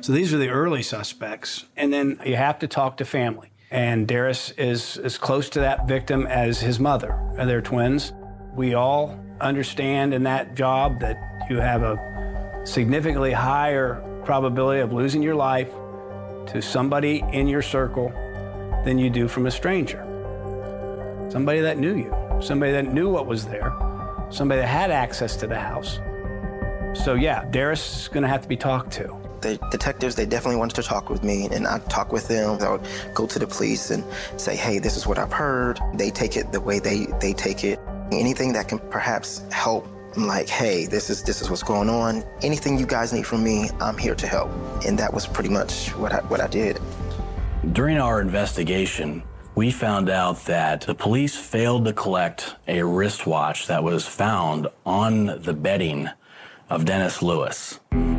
So 0.00 0.12
these 0.12 0.32
are 0.32 0.38
the 0.38 0.50
early 0.50 0.84
suspects. 0.84 1.64
And 1.76 1.92
then 1.92 2.20
you 2.24 2.36
have 2.36 2.60
to 2.60 2.68
talk 2.68 2.98
to 2.98 3.04
family. 3.04 3.50
And 3.72 4.06
Derris 4.06 4.56
is 4.56 4.96
as 4.96 5.18
close 5.18 5.50
to 5.50 5.58
that 5.58 5.88
victim 5.88 6.28
as 6.28 6.60
his 6.60 6.78
mother. 6.78 7.18
They're 7.34 7.62
twins. 7.62 8.12
We 8.54 8.74
all 8.74 9.18
understand 9.40 10.14
in 10.14 10.22
that 10.22 10.54
job 10.54 11.00
that 11.00 11.16
you 11.50 11.56
have 11.56 11.82
a 11.82 12.62
significantly 12.64 13.32
higher 13.32 14.04
probability 14.24 14.82
of 14.82 14.92
losing 14.92 15.20
your 15.20 15.34
life 15.34 15.72
to 16.46 16.62
somebody 16.62 17.24
in 17.32 17.48
your 17.48 17.62
circle 17.62 18.12
than 18.84 18.98
you 18.98 19.10
do 19.10 19.28
from 19.28 19.46
a 19.46 19.50
stranger. 19.50 20.06
Somebody 21.30 21.60
that 21.60 21.78
knew 21.78 21.96
you, 21.96 22.14
somebody 22.40 22.72
that 22.72 22.92
knew 22.92 23.08
what 23.08 23.26
was 23.26 23.46
there, 23.46 23.72
somebody 24.30 24.60
that 24.60 24.66
had 24.66 24.90
access 24.90 25.36
to 25.36 25.46
the 25.46 25.58
house. 25.58 26.00
So, 26.94 27.14
yeah, 27.14 27.44
Derris 27.46 28.02
is 28.02 28.08
going 28.08 28.22
to 28.22 28.28
have 28.28 28.42
to 28.42 28.48
be 28.48 28.56
talked 28.56 28.92
to. 28.92 29.16
The 29.40 29.58
detectives, 29.70 30.14
they 30.14 30.26
definitely 30.26 30.58
wanted 30.58 30.76
to 30.76 30.82
talk 30.82 31.08
with 31.08 31.24
me, 31.24 31.46
and 31.50 31.66
I'd 31.66 31.88
talk 31.88 32.12
with 32.12 32.28
them. 32.28 32.58
I 32.60 32.72
would 32.72 32.86
go 33.14 33.26
to 33.26 33.38
the 33.38 33.46
police 33.46 33.90
and 33.90 34.04
say, 34.36 34.54
hey, 34.54 34.78
this 34.78 34.96
is 34.96 35.06
what 35.06 35.18
I've 35.18 35.32
heard. 35.32 35.80
They 35.94 36.10
take 36.10 36.36
it 36.36 36.52
the 36.52 36.60
way 36.60 36.78
they, 36.78 37.06
they 37.20 37.32
take 37.32 37.64
it. 37.64 37.80
Anything 38.12 38.52
that 38.52 38.68
can 38.68 38.78
perhaps 38.78 39.42
help 39.50 39.88
I'm 40.14 40.26
like, 40.26 40.48
hey, 40.48 40.84
this 40.84 41.08
is 41.08 41.22
this 41.22 41.40
is 41.40 41.48
what's 41.48 41.62
going 41.62 41.88
on. 41.88 42.22
Anything 42.42 42.78
you 42.78 42.84
guys 42.84 43.14
need 43.14 43.26
from 43.26 43.42
me, 43.42 43.70
I'm 43.80 43.96
here 43.96 44.14
to 44.14 44.26
help. 44.26 44.50
And 44.84 44.98
that 44.98 45.14
was 45.14 45.26
pretty 45.26 45.48
much 45.48 45.88
what 45.96 46.12
I, 46.12 46.18
what 46.26 46.40
I 46.40 46.48
did. 46.48 46.78
During 47.70 47.98
our 47.98 48.20
investigation, 48.20 49.22
we 49.54 49.70
found 49.70 50.10
out 50.10 50.44
that 50.46 50.80
the 50.80 50.96
police 50.96 51.36
failed 51.36 51.84
to 51.84 51.92
collect 51.92 52.56
a 52.66 52.82
wristwatch 52.82 53.68
that 53.68 53.84
was 53.84 54.04
found 54.04 54.66
on 54.84 55.26
the 55.26 55.52
bedding 55.52 56.08
of 56.68 56.84
Dennis 56.84 57.22
Lewis. 57.22 57.78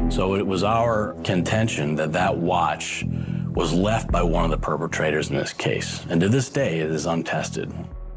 So 0.10 0.36
it 0.36 0.48
was 0.48 0.64
our 0.64 1.14
contention 1.26 1.96
that 1.96 2.14
that 2.14 2.38
watch 2.38 3.04
was 3.54 3.74
left 3.74 4.10
by 4.12 4.24
one 4.24 4.46
of 4.46 4.52
the 4.52 4.58
perpetrators 4.58 5.30
in 5.30 5.36
this 5.36 5.52
case. 5.52 6.06
And 6.10 6.22
to 6.22 6.30
this 6.30 6.50
day, 6.50 6.80
it 6.80 6.90
is 6.90 7.06
untested. 7.06 7.72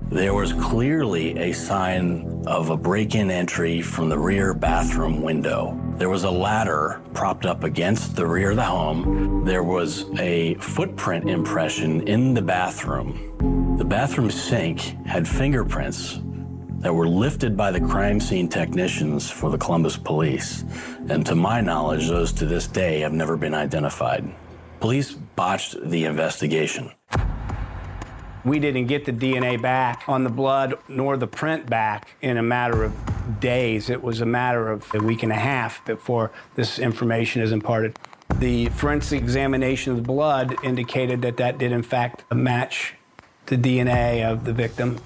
There 0.09 0.35
was 0.35 0.53
clearly 0.53 1.37
a 1.37 1.53
sign 1.53 2.45
of 2.47 2.71
a 2.71 2.77
break 2.77 3.17
in 3.17 3.29
entry 3.29 3.83
from 3.83 4.09
the 4.09 4.19
rear 4.19 4.55
bathroom 4.55 5.21
window. 5.21 5.77
There 5.97 6.09
was 6.09 6.23
a 6.23 6.31
ladder 6.31 7.03
propped 7.13 7.45
up 7.45 7.65
against 7.65 8.15
the 8.15 8.25
rear 8.25 8.51
of 8.51 8.57
the 8.57 8.63
home. 8.63 9.45
There 9.45 9.65
was 9.65 10.05
a 10.21 10.55
footprint 10.55 11.29
impression 11.29 12.07
in 12.07 12.35
the 12.35 12.43
bathroom. 12.43 13.77
The 13.79 13.85
bathroom 13.85 14.31
sink 14.31 14.81
had 15.07 15.27
fingerprints 15.27 16.21
that 16.79 16.95
were 16.95 17.09
lifted 17.09 17.57
by 17.57 17.73
the 17.73 17.81
crime 17.81 18.21
scene 18.21 18.49
technicians 18.49 19.29
for 19.29 19.51
the 19.51 19.59
Columbus 19.59 19.97
police. 19.97 20.65
And 21.09 21.27
to 21.27 21.35
my 21.35 21.61
knowledge, 21.61 22.07
those 22.07 22.33
to 22.35 22.47
this 22.47 22.69
day 22.69 23.01
have 23.01 23.13
never 23.13 23.37
been 23.37 23.55
identified. 23.55 24.25
Police 24.79 25.13
botched 25.13 25.77
the 25.83 26.05
investigation. 26.05 26.93
We 28.47 28.61
didn't 28.61 28.87
get 28.87 29.05
the 29.05 29.13
DNA 29.13 29.61
back 29.61 30.05
on 30.07 30.23
the 30.23 30.31
blood 30.31 30.79
nor 30.87 31.17
the 31.17 31.27
print 31.27 31.69
back 31.69 32.15
in 32.23 32.37
a 32.37 32.45
matter 32.45 32.85
of 32.85 32.95
days. 33.41 33.91
It 33.91 34.05
was 34.05 34.21
a 34.21 34.25
matter 34.25 34.71
of 34.71 34.87
a 34.95 35.01
week 35.01 35.25
and 35.25 35.33
a 35.33 35.37
half 35.37 35.85
before 35.85 36.31
this 36.55 36.79
information 36.79 37.43
is 37.43 37.51
imparted. 37.51 37.99
The 38.37 38.67
forensic 38.67 39.21
examination 39.21 39.91
of 39.91 39.97
the 39.99 40.05
blood 40.05 40.55
indicated 40.63 41.23
that 41.23 41.39
that 41.39 41.59
did, 41.59 41.73
in 41.73 41.83
fact, 41.83 42.25
match 42.33 42.95
the 43.47 43.57
DNA 43.57 44.25
of 44.25 44.45
the 44.45 44.53
victim. 44.53 45.01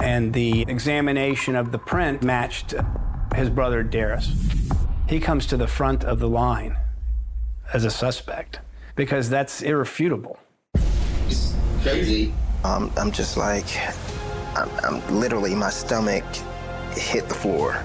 And 0.00 0.32
the 0.32 0.62
examination 0.62 1.54
of 1.54 1.70
the 1.70 1.78
print 1.78 2.24
matched 2.24 2.74
his 3.36 3.50
brother 3.50 3.84
Derris. 3.84 4.32
He 5.08 5.20
comes 5.20 5.46
to 5.46 5.56
the 5.56 5.68
front 5.68 6.02
of 6.02 6.18
the 6.18 6.28
line 6.28 6.76
as 7.72 7.84
a 7.84 7.90
suspect 7.90 8.58
because 8.96 9.30
that's 9.30 9.62
irrefutable 9.62 10.40
crazy. 11.86 12.32
Um, 12.64 12.90
I'm 12.96 13.12
just 13.12 13.36
like, 13.36 13.66
I'm, 14.56 14.70
I'm 14.82 15.20
literally, 15.20 15.54
my 15.54 15.70
stomach 15.70 16.24
hit 16.92 17.28
the 17.28 17.34
floor. 17.34 17.84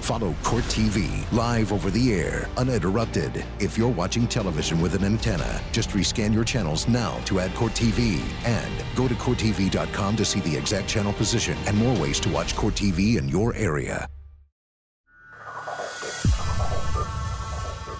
Follow 0.00 0.34
Court 0.42 0.64
TV 0.64 1.30
live 1.32 1.70
over 1.70 1.90
the 1.90 2.14
air, 2.14 2.48
uninterrupted. 2.56 3.44
If 3.60 3.76
you're 3.76 3.90
watching 3.90 4.26
television 4.26 4.80
with 4.80 4.94
an 4.94 5.04
antenna, 5.04 5.60
just 5.70 5.90
rescan 5.90 6.32
your 6.32 6.44
channels 6.44 6.88
now 6.88 7.18
to 7.26 7.40
add 7.40 7.54
Court 7.54 7.72
TV. 7.72 8.18
And 8.46 8.72
go 8.96 9.06
to 9.06 9.14
CourtTV.com 9.14 10.16
to 10.16 10.24
see 10.24 10.40
the 10.40 10.56
exact 10.56 10.88
channel 10.88 11.12
position 11.12 11.58
and 11.66 11.76
more 11.76 11.94
ways 11.98 12.20
to 12.20 12.30
watch 12.30 12.56
Court 12.56 12.74
TV 12.74 13.18
in 13.18 13.28
your 13.28 13.54
area. 13.54 14.08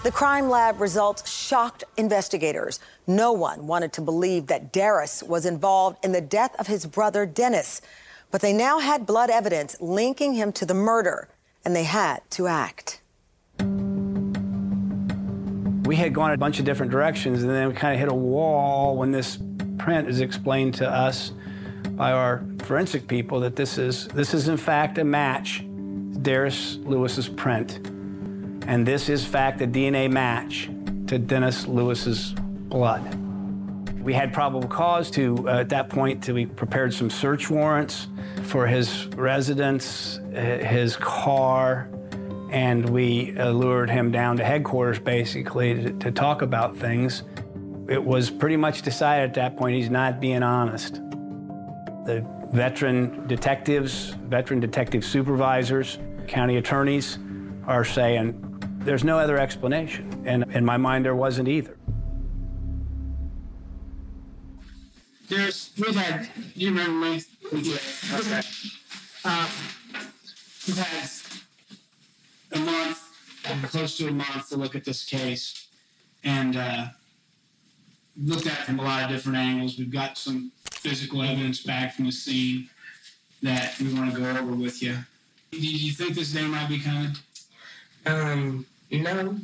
The 0.01 0.11
crime 0.11 0.47
lab 0.47 0.79
results 0.79 1.29
shocked 1.29 1.83
investigators. 1.97 2.79
No 3.05 3.33
one 3.33 3.67
wanted 3.67 3.91
to 3.93 4.01
believe 4.01 4.47
that 4.47 4.71
Derris 4.71 5.21
was 5.21 5.45
involved 5.45 6.05
in 6.05 6.13
the 6.13 6.21
death 6.21 6.55
of 6.57 6.67
his 6.67 6.85
brother 6.85 7.25
Dennis. 7.25 7.81
But 8.31 8.39
they 8.39 8.53
now 8.53 8.79
had 8.79 9.05
blood 9.05 9.29
evidence 9.29 9.75
linking 9.81 10.35
him 10.35 10.53
to 10.53 10.65
the 10.65 10.73
murder, 10.73 11.27
and 11.65 11.75
they 11.75 11.83
had 11.83 12.21
to 12.31 12.47
act. 12.47 13.01
We 15.83 15.97
had 15.97 16.13
gone 16.13 16.31
a 16.31 16.37
bunch 16.37 16.59
of 16.59 16.65
different 16.65 16.93
directions, 16.93 17.43
and 17.43 17.51
then 17.51 17.67
we 17.67 17.73
kind 17.73 17.93
of 17.93 17.99
hit 17.99 18.07
a 18.09 18.15
wall 18.15 18.95
when 18.95 19.11
this 19.11 19.37
print 19.79 20.07
is 20.07 20.21
explained 20.21 20.75
to 20.75 20.89
us 20.89 21.33
by 21.91 22.13
our 22.13 22.45
forensic 22.59 23.05
people 23.05 23.41
that 23.41 23.57
this 23.57 23.77
is 23.77 24.07
this 24.09 24.33
is 24.33 24.47
in 24.47 24.55
fact 24.55 24.97
a 24.97 25.03
match, 25.03 25.61
Derris 26.21 26.81
Lewis's 26.85 27.27
print. 27.27 27.81
And 28.69 28.85
this 28.85 29.09
is 29.09 29.25
fact 29.25 29.61
a 29.61 29.67
DNA 29.67 30.11
match 30.11 30.69
to 31.07 31.17
Dennis 31.17 31.65
Lewis's 31.65 32.35
blood. 32.37 33.01
We 33.99 34.13
had 34.13 34.31
probable 34.31 34.67
cause 34.67 35.09
to, 35.11 35.49
uh, 35.49 35.61
at 35.61 35.69
that 35.69 35.89
point, 35.89 36.23
to 36.25 36.33
we 36.33 36.45
prepared 36.45 36.93
some 36.93 37.09
search 37.09 37.49
warrants 37.49 38.09
for 38.43 38.67
his 38.67 39.07
residence, 39.15 40.19
his 40.31 40.95
car, 40.97 41.89
and 42.51 42.87
we 42.91 43.31
lured 43.31 43.89
him 43.89 44.11
down 44.11 44.37
to 44.37 44.43
headquarters 44.43 44.99
basically 44.99 45.73
to, 45.73 45.93
to 45.93 46.11
talk 46.11 46.43
about 46.43 46.77
things. 46.77 47.23
It 47.87 48.03
was 48.03 48.29
pretty 48.29 48.57
much 48.57 48.83
decided 48.83 49.29
at 49.29 49.33
that 49.33 49.57
point 49.57 49.77
he's 49.77 49.89
not 49.89 50.19
being 50.19 50.43
honest. 50.43 51.01
The 52.05 52.23
veteran 52.53 53.25
detectives, 53.25 54.09
veteran 54.27 54.59
detective 54.59 55.03
supervisors, 55.03 55.97
county 56.27 56.57
attorneys 56.57 57.17
are 57.65 57.83
saying 57.83 58.45
there's 58.79 59.03
no 59.03 59.19
other 59.19 59.37
explanation. 59.37 60.23
And 60.25 60.43
in 60.53 60.65
my 60.65 60.77
mind, 60.77 61.05
there 61.05 61.15
wasn't 61.15 61.47
either. 61.47 61.77
There's, 65.27 65.71
we've 65.77 65.95
had, 65.95 66.27
you 66.55 66.69
remember 66.69 67.05
me? 67.05 67.23
We 67.51 67.61
did. 67.61 67.79
Okay. 68.13 68.41
Um, 69.23 69.47
we've 70.65 70.77
had 70.77 71.09
a 72.53 72.59
month, 72.59 72.99
close 73.69 73.97
to 73.97 74.07
a 74.07 74.11
month, 74.11 74.49
to 74.49 74.57
look 74.57 74.75
at 74.75 74.83
this 74.83 75.05
case, 75.05 75.67
and 76.23 76.57
uh, 76.57 76.85
looked 78.23 78.47
at 78.47 78.53
it 78.53 78.65
from 78.65 78.79
a 78.79 78.83
lot 78.83 79.03
of 79.03 79.09
different 79.09 79.37
angles. 79.37 79.77
We've 79.77 79.91
got 79.91 80.17
some 80.17 80.51
physical 80.71 81.21
evidence 81.21 81.61
back 81.61 81.95
from 81.95 82.05
the 82.05 82.11
scene 82.11 82.69
that 83.43 83.79
we 83.79 83.93
want 83.93 84.13
to 84.13 84.19
go 84.19 84.29
over 84.29 84.53
with 84.53 84.81
you. 84.81 84.97
Do 85.51 85.59
you 85.59 85.91
think 85.91 86.15
this 86.15 86.31
day 86.33 86.45
might 86.45 86.69
be 86.69 86.79
coming? 86.79 87.11
Um, 88.05 88.65
no. 88.91 89.37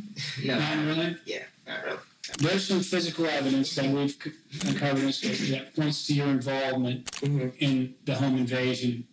No. 0.44 0.60
Not 0.60 0.86
really? 0.86 1.18
Yeah, 1.26 1.44
not 1.68 1.84
really. 1.86 2.00
There's 2.40 2.68
some 2.68 2.80
physical 2.82 3.28
evidence 3.28 3.76
that 3.76 3.86
we've 3.86 4.18
uncovered 4.66 5.00
in 5.00 5.06
this 5.06 5.22
case 5.22 5.50
that 5.52 5.76
points 5.76 6.08
to 6.08 6.14
your 6.14 6.28
involvement 6.28 7.22
in 7.24 7.94
the 8.06 8.16
home 8.16 8.38
invasion. 8.38 9.06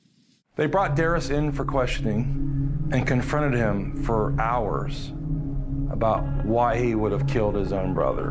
They 0.57 0.67
brought 0.67 0.97
Derris 0.97 1.31
in 1.31 1.53
for 1.53 1.65
questioning 1.65 2.89
and 2.93 3.07
confronted 3.07 3.59
him 3.59 4.03
for 4.03 4.35
hours 4.41 5.13
about 5.91 6.25
why 6.45 6.79
he 6.79 6.95
would 6.95 7.13
have 7.13 7.27
killed 7.27 7.55
his 7.55 7.73
own 7.73 7.95
brother. 7.95 8.31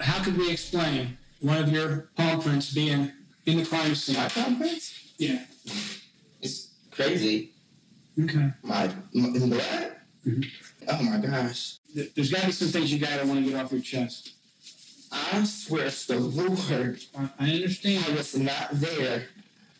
How 0.00 0.22
could 0.22 0.36
we 0.36 0.50
explain 0.52 1.18
one 1.40 1.58
of 1.58 1.70
your 1.70 2.10
palm 2.16 2.40
prints 2.40 2.72
being 2.72 3.10
in 3.46 3.58
the 3.58 3.64
crime 3.64 3.94
scene? 3.94 4.16
My 4.16 4.28
palm 4.28 4.56
prints? 4.58 5.12
Yeah. 5.18 5.44
It's 6.40 6.70
crazy. 6.90 7.52
Okay. 8.20 8.50
My, 8.62 8.90
my 9.14 9.28
in 9.28 9.50
blood? 9.50 9.92
Oh 10.88 11.02
my 11.02 11.18
gosh. 11.18 11.76
There's 11.94 12.30
got 12.30 12.40
to 12.40 12.46
be 12.46 12.52
some 12.52 12.68
things 12.68 12.92
you 12.92 12.98
got 12.98 13.20
to 13.20 13.26
want 13.26 13.44
to 13.44 13.50
get 13.50 13.60
off 13.60 13.72
your 13.72 13.80
chest. 13.80 14.32
I 15.12 15.44
swear 15.44 15.88
to 15.88 16.06
the 16.06 16.18
Lord, 16.18 17.00
I 17.16 17.30
I 17.38 17.50
understand. 17.50 18.04
I 18.08 18.12
was 18.16 18.36
not 18.36 18.68
there. 18.72 19.24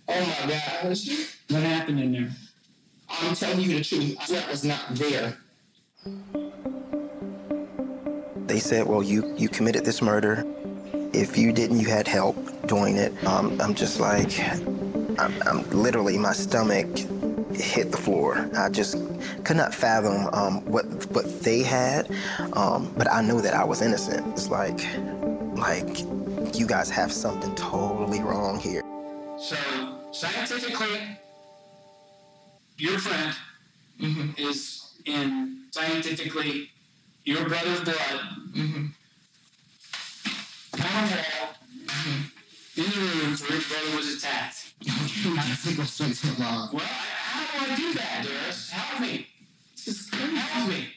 Oh 0.08 0.20
my 0.20 0.50
gosh. 0.82 1.08
What 1.48 1.62
happened 1.62 2.00
in 2.00 2.12
there? 2.12 2.30
I'm 3.08 3.34
telling 3.34 3.60
you 3.60 3.78
the 3.78 3.84
truth. 3.84 4.16
I 4.20 4.24
swear 4.24 4.44
I 4.46 4.50
was 4.50 4.64
not 4.64 4.80
there. 4.92 5.36
They 8.46 8.60
said, 8.60 8.86
well, 8.86 9.02
you, 9.02 9.34
you 9.36 9.48
committed 9.48 9.84
this 9.84 10.00
murder. 10.00 10.44
If 11.12 11.36
you 11.36 11.52
didn't, 11.52 11.80
you 11.80 11.88
had 11.88 12.08
help 12.08 12.36
doing 12.66 12.96
it. 12.96 13.12
Um, 13.26 13.60
I'm 13.60 13.74
just 13.74 14.00
like, 14.00 14.38
I'm, 15.18 15.34
I'm 15.42 15.68
literally, 15.70 16.16
my 16.16 16.32
stomach 16.32 16.88
hit 17.60 17.90
the 17.90 17.98
floor. 17.98 18.48
I 18.56 18.68
just 18.68 18.96
could 19.44 19.56
not 19.56 19.74
fathom 19.74 20.28
um, 20.32 20.64
what 20.64 20.86
what 21.10 21.42
they 21.42 21.62
had, 21.62 22.10
um, 22.52 22.92
but 22.96 23.10
I 23.10 23.22
knew 23.22 23.40
that 23.40 23.54
I 23.54 23.64
was 23.64 23.82
innocent. 23.82 24.26
It's 24.32 24.48
like, 24.48 24.80
like, 25.54 26.00
you 26.58 26.66
guys 26.66 26.90
have 26.90 27.12
something 27.12 27.54
totally 27.54 28.20
wrong 28.20 28.58
here. 28.58 28.82
So, 29.38 29.56
scientifically, 30.12 31.18
your 32.76 32.98
friend 32.98 33.34
is 34.36 34.94
in 35.04 35.64
scientifically 35.70 36.70
your 37.24 37.48
brother's 37.48 37.80
blood. 37.80 38.20
On 40.80 41.08
the 41.08 41.16
wall, 41.16 41.54
in 42.76 42.84
the 42.84 43.00
room 43.00 43.36
where 43.36 43.52
your 43.52 43.60
brother 43.68 43.96
was 43.96 44.16
attacked. 44.16 44.57
I 45.36 45.42
think 45.42 45.78
it's 45.78 45.98
been 45.98 46.12
too 46.12 46.42
long. 46.42 46.70
Well, 46.72 46.82
how 46.82 47.66
do 47.66 47.72
I 47.72 47.76
do 47.76 47.92
that, 47.94 48.24
Doris? 48.24 48.70
Help 48.70 49.00
me. 49.00 49.26
Just 49.76 50.14
help 50.14 50.68
me. 50.68 50.88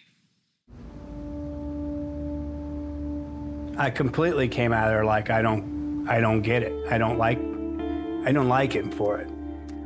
I 3.78 3.90
completely 3.90 4.48
came 4.48 4.74
out 4.74 4.88
of 4.88 4.94
there 4.94 5.06
like 5.06 5.30
I 5.30 5.42
don't 5.42 6.08
I 6.08 6.20
don't 6.20 6.42
get 6.42 6.64
it. 6.64 6.74
I 6.90 6.98
don't 6.98 7.18
like 7.18 7.40
I 8.26 8.32
don't 8.32 8.48
like 8.48 8.74
him 8.74 8.92
for 8.92 9.18
it. 9.18 9.30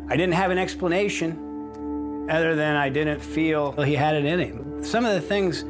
I 0.10 0.18
didn't 0.18 0.34
have 0.34 0.52
an 0.52 0.58
explanation 0.58 2.28
other 2.30 2.56
than 2.56 2.76
I 2.76 2.90
didn't 2.90 3.22
feel 3.22 3.72
he 3.84 3.96
had 3.96 4.16
it 4.16 4.26
in 4.26 4.40
him. 4.40 4.84
Some 4.84 5.06
of 5.06 5.14
the 5.14 5.22
things 5.22 5.64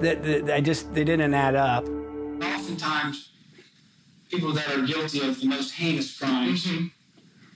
that, 0.00 0.22
that 0.22 0.50
I 0.54 0.60
just 0.60 0.94
they 0.94 1.04
didn't 1.04 1.34
add 1.34 1.56
up. 1.56 1.88
Oftentimes, 2.42 3.32
people 4.30 4.52
that 4.52 4.70
are 4.70 4.82
guilty 4.82 5.26
of 5.26 5.40
the 5.40 5.48
most 5.48 5.72
heinous 5.72 6.18
crimes 6.18 6.66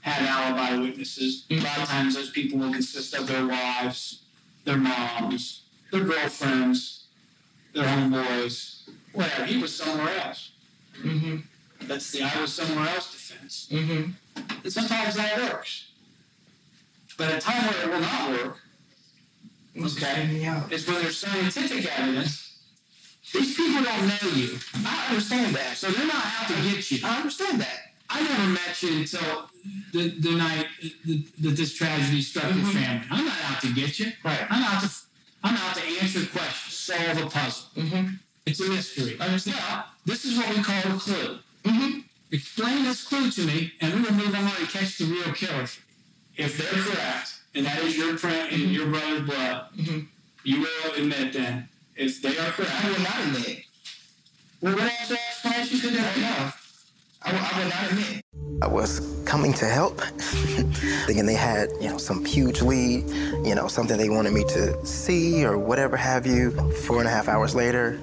have 0.01 0.27
alibi 0.27 0.81
witnesses. 0.81 1.45
A 1.49 1.59
lot 1.59 1.77
of 1.77 1.87
times, 1.87 2.15
those 2.15 2.31
people 2.31 2.59
will 2.59 2.71
consist 2.71 3.13
of 3.13 3.27
their 3.27 3.45
wives, 3.45 4.23
their 4.65 4.77
moms, 4.77 5.63
their 5.91 6.03
girlfriends, 6.03 7.05
their 7.73 7.85
homeboys, 7.85 8.89
whatever. 9.13 9.45
He 9.45 9.61
was 9.61 9.75
somewhere 9.75 10.09
else. 10.19 10.51
Mm-hmm. 11.03 11.37
That's 11.87 12.11
the 12.11 12.23
I 12.23 12.41
was 12.41 12.53
somewhere 12.53 12.89
else 12.89 13.11
defense. 13.11 13.67
Mm-hmm. 13.71 14.11
And 14.63 14.73
sometimes 14.73 15.15
that 15.15 15.37
works. 15.37 15.87
But 17.17 17.35
a 17.35 17.39
time 17.39 17.63
where 17.67 17.83
it 17.83 17.89
will 17.89 17.99
not 17.99 18.29
work, 18.31 18.57
okay, 19.77 20.23
is 20.71 20.87
when 20.87 21.01
there's 21.01 21.17
scientific 21.17 21.99
evidence. 21.99 22.59
These 23.33 23.55
people 23.55 23.83
don't 23.83 24.07
know 24.07 24.29
you. 24.35 24.57
I 24.85 25.07
understand 25.09 25.55
that. 25.55 25.77
So 25.77 25.89
they're 25.89 26.07
not 26.07 26.25
out 26.25 26.47
to 26.47 26.53
get 26.63 26.91
you. 26.91 26.99
I 27.05 27.17
understand 27.17 27.61
that. 27.61 27.90
I 28.13 28.21
never 28.23 28.47
met 28.49 28.83
you 28.83 28.97
until 28.99 29.49
the, 29.93 30.09
the 30.19 30.31
night 30.35 30.67
that, 31.05 31.55
this 31.55 31.73
tragedy 31.73 32.21
struck 32.21 32.43
your 32.53 32.65
family. 32.65 33.07
I'm 33.09 33.25
not 33.25 33.37
out 33.45 33.61
to 33.61 33.73
get 33.73 33.99
you. 33.99 34.11
Right. 34.23 34.45
I'm 34.49 34.63
out 34.63 34.81
to 34.83 34.89
I'm 35.43 35.55
out 35.57 35.75
to 35.75 35.81
answer 36.01 36.25
questions, 36.27 36.75
solve 36.75 37.17
a 37.17 37.29
puzzle. 37.29 37.65
Mm-hmm. 37.75 38.13
It's 38.45 38.59
a 38.59 38.69
mystery. 38.69 39.17
Understand. 39.19 39.57
Now, 39.57 39.85
this 40.05 40.23
is 40.25 40.37
what 40.37 40.49
we 40.55 40.61
call 40.61 40.77
a 40.79 40.99
clue. 40.99 41.39
Mm-hmm. 41.63 41.99
Explain 42.31 42.83
this 42.83 43.03
clue 43.07 43.31
to 43.31 43.41
me, 43.45 43.73
and 43.81 43.93
we 43.93 44.01
will 44.01 44.13
move 44.13 44.35
on 44.35 44.43
and 44.45 44.69
catch 44.69 44.97
the 44.97 45.05
real 45.05 45.33
killer. 45.33 45.67
If 46.37 46.57
they're 46.57 46.83
correct, 46.83 47.39
and 47.55 47.65
that 47.65 47.79
is 47.79 47.97
your 47.97 48.17
print 48.17 48.51
in 48.51 48.69
your 48.69 48.87
brother's 48.87 49.21
blood, 49.27 49.65
Mhm. 49.77 50.07
you 50.43 50.61
will 50.61 50.93
admit 50.95 51.33
then, 51.33 51.67
if 51.95 52.21
they 52.21 52.37
are 52.37 52.51
correct. 52.51 52.71
I 52.85 52.89
will 52.91 52.99
not 52.99 53.19
admit. 53.25 53.63
Well, 54.61 54.73
what 54.75 54.83
else 54.83 55.11
explanation 55.11 55.79
could 55.81 55.93
there 55.93 56.13
be? 56.15 56.53
No. 57.25 57.29
I 57.29 57.33
will, 57.33 57.39
I 57.41 57.59
will 57.59 57.69
not 57.69 57.91
admit. 57.91 58.25
I 58.61 58.67
was 58.67 59.23
coming 59.25 59.53
to 59.53 59.65
help, 59.65 60.01
thinking 61.05 61.25
they 61.25 61.33
had, 61.33 61.69
you 61.79 61.89
know, 61.89 61.97
some 61.97 62.23
huge 62.23 62.61
lead, 62.61 63.09
you 63.45 63.55
know, 63.55 63.67
something 63.67 63.97
they 63.97 64.09
wanted 64.09 64.33
me 64.33 64.43
to 64.45 64.85
see 64.85 65.43
or 65.45 65.57
whatever 65.57 65.97
have 65.97 66.27
you. 66.27 66.51
Four 66.71 66.99
and 66.99 67.07
a 67.07 67.11
half 67.11 67.27
hours 67.27 67.55
later, 67.55 67.99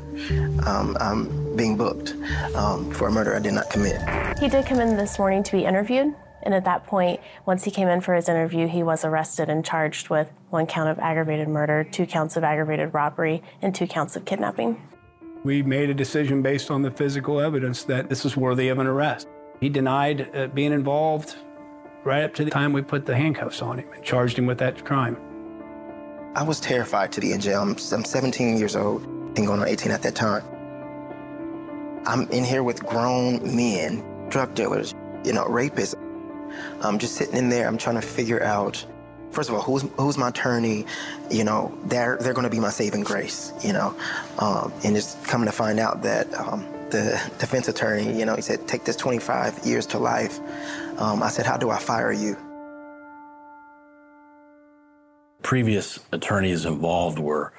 um, 0.66 0.96
I'm 1.00 1.56
being 1.56 1.76
booked 1.76 2.14
um, 2.54 2.90
for 2.92 3.08
a 3.08 3.12
murder 3.12 3.34
I 3.34 3.38
did 3.38 3.54
not 3.54 3.70
commit. 3.70 4.00
He 4.38 4.48
did 4.48 4.66
come 4.66 4.80
in 4.80 4.96
this 4.96 5.18
morning 5.18 5.42
to 5.44 5.52
be 5.52 5.64
interviewed, 5.64 6.14
and 6.42 6.54
at 6.54 6.64
that 6.64 6.86
point, 6.86 7.20
once 7.46 7.64
he 7.64 7.70
came 7.70 7.88
in 7.88 8.00
for 8.00 8.14
his 8.14 8.28
interview, 8.28 8.66
he 8.66 8.82
was 8.82 9.04
arrested 9.04 9.48
and 9.48 9.64
charged 9.64 10.08
with 10.08 10.30
one 10.50 10.66
count 10.66 10.90
of 10.90 10.98
aggravated 10.98 11.48
murder, 11.48 11.84
two 11.84 12.06
counts 12.06 12.36
of 12.36 12.44
aggravated 12.44 12.94
robbery, 12.94 13.42
and 13.62 13.74
two 13.74 13.86
counts 13.86 14.16
of 14.16 14.24
kidnapping. 14.24 14.80
We 15.44 15.62
made 15.62 15.88
a 15.90 15.94
decision 15.94 16.42
based 16.42 16.70
on 16.70 16.82
the 16.82 16.90
physical 16.90 17.40
evidence 17.40 17.84
that 17.84 18.08
this 18.08 18.24
is 18.24 18.36
worthy 18.36 18.68
of 18.68 18.78
an 18.78 18.86
arrest. 18.86 19.28
He 19.60 19.68
denied 19.68 20.34
uh, 20.34 20.48
being 20.48 20.72
involved 20.72 21.36
right 22.04 22.22
up 22.22 22.34
to 22.34 22.44
the 22.44 22.50
time 22.50 22.72
we 22.72 22.82
put 22.82 23.06
the 23.06 23.16
handcuffs 23.16 23.62
on 23.62 23.78
him 23.78 23.88
and 23.92 24.02
charged 24.02 24.38
him 24.38 24.46
with 24.46 24.58
that 24.58 24.84
crime. 24.84 25.16
I 26.34 26.42
was 26.42 26.60
terrified 26.60 27.12
to 27.12 27.20
be 27.20 27.32
in 27.32 27.40
jail. 27.40 27.62
I'm, 27.62 27.76
I'm 27.92 28.04
17 28.04 28.56
years 28.58 28.76
old 28.76 29.02
and 29.04 29.46
going 29.46 29.60
on 29.60 29.68
18 29.68 29.92
at 29.92 30.02
that 30.02 30.14
time. 30.14 30.42
I'm 32.06 32.28
in 32.30 32.44
here 32.44 32.62
with 32.62 32.84
grown 32.84 33.56
men, 33.56 34.02
drug 34.28 34.54
dealers, 34.54 34.94
you 35.24 35.32
know, 35.32 35.44
rapists. 35.44 35.94
I'm 36.80 36.98
just 36.98 37.16
sitting 37.16 37.36
in 37.36 37.48
there. 37.48 37.66
I'm 37.66 37.78
trying 37.78 37.96
to 37.96 38.06
figure 38.06 38.42
out, 38.42 38.84
first 39.32 39.48
of 39.48 39.54
all, 39.54 39.62
who's 39.62 39.82
who's 39.96 40.18
my 40.18 40.28
attorney? 40.28 40.86
You 41.30 41.44
know, 41.44 41.76
they're 41.84 42.16
they're 42.20 42.34
going 42.34 42.44
to 42.44 42.50
be 42.50 42.60
my 42.60 42.70
saving 42.70 43.02
grace. 43.02 43.52
You 43.62 43.72
know, 43.72 43.94
um, 44.38 44.72
and 44.84 44.94
just 44.94 45.22
coming 45.24 45.46
to 45.46 45.52
find 45.52 45.78
out 45.78 46.02
that 46.02 46.32
um, 46.34 46.66
the 46.90 47.20
defense 47.38 47.68
attorney, 47.68 48.18
you 48.18 48.24
know, 48.24 48.34
he 48.34 48.42
said, 48.42 48.66
take 48.66 48.84
this 48.84 48.96
25 48.96 49.66
years 49.66 49.86
to 49.86 49.98
life. 49.98 50.38
Um, 50.98 51.22
I 51.22 51.28
said, 51.28 51.46
how 51.46 51.56
do 51.56 51.70
I 51.70 51.78
fire 51.78 52.12
you? 52.12 52.36
Previous 55.42 56.00
attorneys 56.12 56.64
involved 56.64 57.18
were 57.18 57.52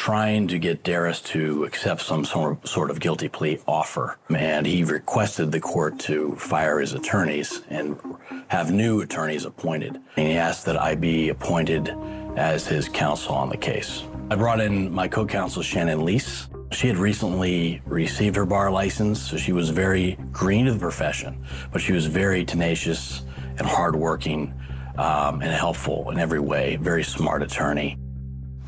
trying 0.00 0.48
to 0.48 0.58
get 0.58 0.82
Derris 0.82 1.22
to 1.22 1.62
accept 1.64 2.00
some 2.00 2.24
sort 2.24 2.90
of 2.90 3.00
guilty 3.00 3.28
plea 3.28 3.58
offer. 3.68 4.18
And 4.30 4.66
he 4.66 4.82
requested 4.82 5.52
the 5.52 5.60
court 5.60 5.98
to 6.00 6.34
fire 6.36 6.80
his 6.80 6.94
attorneys 6.94 7.60
and 7.68 8.00
have 8.48 8.72
new 8.72 9.02
attorneys 9.02 9.44
appointed. 9.44 10.00
And 10.16 10.26
he 10.26 10.36
asked 10.38 10.64
that 10.64 10.80
I 10.80 10.94
be 10.94 11.28
appointed 11.28 11.94
as 12.34 12.66
his 12.66 12.88
counsel 12.88 13.34
on 13.34 13.50
the 13.50 13.58
case. 13.58 14.04
I 14.30 14.36
brought 14.36 14.62
in 14.62 14.90
my 14.90 15.06
co 15.06 15.26
counsel, 15.26 15.60
Shannon 15.60 16.02
Lease. 16.02 16.48
She 16.72 16.88
had 16.88 16.96
recently 16.96 17.82
received 17.84 18.36
her 18.36 18.46
bar 18.46 18.70
license, 18.70 19.20
so 19.20 19.36
she 19.36 19.52
was 19.52 19.68
very 19.68 20.16
green 20.32 20.64
to 20.64 20.72
the 20.72 20.78
profession, 20.78 21.44
but 21.72 21.82
she 21.82 21.92
was 21.92 22.06
very 22.06 22.42
tenacious 22.42 23.26
and 23.58 23.66
hardworking 23.66 24.54
um, 24.96 25.42
and 25.42 25.52
helpful 25.52 26.08
in 26.08 26.18
every 26.18 26.40
way. 26.40 26.76
Very 26.76 27.04
smart 27.04 27.42
attorney. 27.42 27.98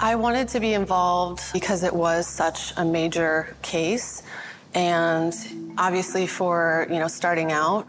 I 0.00 0.14
wanted 0.16 0.48
to 0.48 0.60
be 0.60 0.74
involved 0.74 1.42
because 1.52 1.82
it 1.82 1.94
was 1.94 2.26
such 2.26 2.72
a 2.76 2.84
major 2.84 3.56
case, 3.62 4.22
and 4.74 5.34
obviously 5.78 6.26
for 6.26 6.86
you 6.90 6.98
know 6.98 7.08
starting 7.08 7.52
out, 7.52 7.86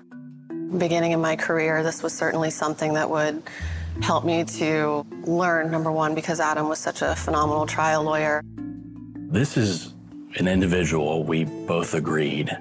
beginning 0.77 1.11
in 1.11 1.21
my 1.21 1.35
career, 1.35 1.83
this 1.83 2.03
was 2.03 2.13
certainly 2.13 2.49
something 2.49 2.93
that 2.93 3.09
would 3.09 3.41
help 4.01 4.25
me 4.25 4.43
to 4.43 5.05
learn. 5.23 5.71
Number 5.71 5.91
one, 5.91 6.15
because 6.15 6.39
Adam 6.39 6.67
was 6.69 6.79
such 6.79 7.01
a 7.01 7.15
phenomenal 7.15 7.65
trial 7.65 8.03
lawyer. 8.03 8.41
This 9.29 9.57
is 9.57 9.93
an 10.35 10.47
individual 10.47 11.23
we 11.23 11.45
both 11.45 11.93
agreed 11.93 12.55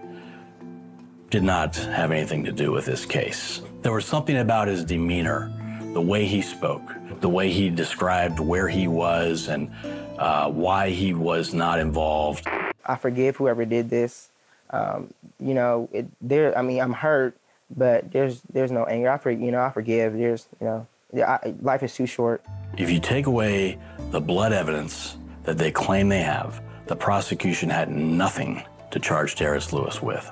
did 1.30 1.42
not 1.42 1.74
have 1.76 2.10
anything 2.12 2.44
to 2.44 2.52
do 2.52 2.70
with 2.70 2.84
this 2.84 3.06
case. 3.06 3.62
There 3.80 3.92
was 3.92 4.04
something 4.04 4.36
about 4.36 4.68
his 4.68 4.84
demeanor, 4.84 5.50
the 5.92 6.00
way 6.00 6.26
he 6.26 6.42
spoke, 6.42 6.94
the 7.20 7.28
way 7.28 7.50
he 7.50 7.70
described 7.70 8.40
where 8.40 8.68
he 8.68 8.88
was 8.88 9.48
and 9.48 9.70
uh, 10.18 10.50
why 10.50 10.90
he 10.90 11.14
was 11.14 11.52
not 11.52 11.78
involved. 11.78 12.46
I 12.86 12.96
forgive 12.96 13.36
whoever 13.36 13.64
did 13.64 13.90
this. 13.90 14.30
Um, 14.70 15.12
you 15.38 15.54
know, 15.54 15.88
it, 15.92 16.06
there. 16.20 16.56
I 16.56 16.62
mean, 16.62 16.80
I'm 16.80 16.92
hurt, 16.92 17.36
but 17.76 18.10
there's 18.10 18.40
there's 18.52 18.70
no 18.70 18.84
anger. 18.84 19.10
I 19.10 19.18
for, 19.18 19.30
you 19.30 19.50
know 19.50 19.60
I 19.60 19.70
forgive. 19.70 20.14
There's 20.14 20.48
you 20.60 20.66
know, 20.66 20.86
I, 21.22 21.54
life 21.60 21.82
is 21.82 21.94
too 21.94 22.06
short. 22.06 22.42
If 22.78 22.90
you 22.90 22.98
take 22.98 23.26
away 23.26 23.78
the 24.10 24.20
blood 24.20 24.52
evidence 24.52 25.16
that 25.44 25.58
they 25.58 25.70
claim 25.70 26.08
they 26.08 26.22
have, 26.22 26.62
the 26.86 26.96
prosecution 26.96 27.68
had 27.68 27.90
nothing 27.90 28.62
to 28.90 28.98
charge 28.98 29.36
Derris 29.36 29.72
Lewis 29.72 30.00
with. 30.00 30.30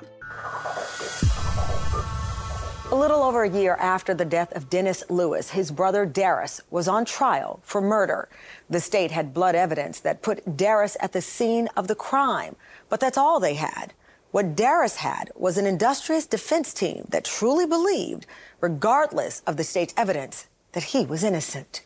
A 2.91 2.95
little 3.01 3.23
over 3.23 3.43
a 3.43 3.49
year 3.49 3.77
after 3.79 4.13
the 4.13 4.25
death 4.25 4.53
of 4.53 4.69
Dennis 4.69 5.01
Lewis, 5.09 5.51
his 5.51 5.71
brother 5.71 6.05
Derris 6.05 6.59
was 6.69 6.89
on 6.89 7.05
trial 7.05 7.61
for 7.63 7.79
murder. 7.79 8.27
The 8.69 8.81
state 8.81 9.11
had 9.11 9.33
blood 9.33 9.55
evidence 9.55 10.01
that 10.01 10.21
put 10.21 10.57
Derris 10.57 10.97
at 10.99 11.13
the 11.13 11.21
scene 11.21 11.69
of 11.77 11.87
the 11.87 11.95
crime, 11.95 12.57
but 12.89 12.99
that's 12.99 13.17
all 13.17 13.39
they 13.39 13.53
had. 13.53 13.93
What 14.31 14.57
Derris 14.57 14.97
had 14.97 15.31
was 15.35 15.57
an 15.57 15.65
industrious 15.65 16.25
defense 16.25 16.73
team 16.73 17.05
that 17.11 17.23
truly 17.23 17.65
believed, 17.65 18.25
regardless 18.59 19.41
of 19.47 19.55
the 19.55 19.63
state's 19.63 19.93
evidence, 19.95 20.47
that 20.73 20.83
he 20.83 21.05
was 21.05 21.23
innocent. 21.23 21.83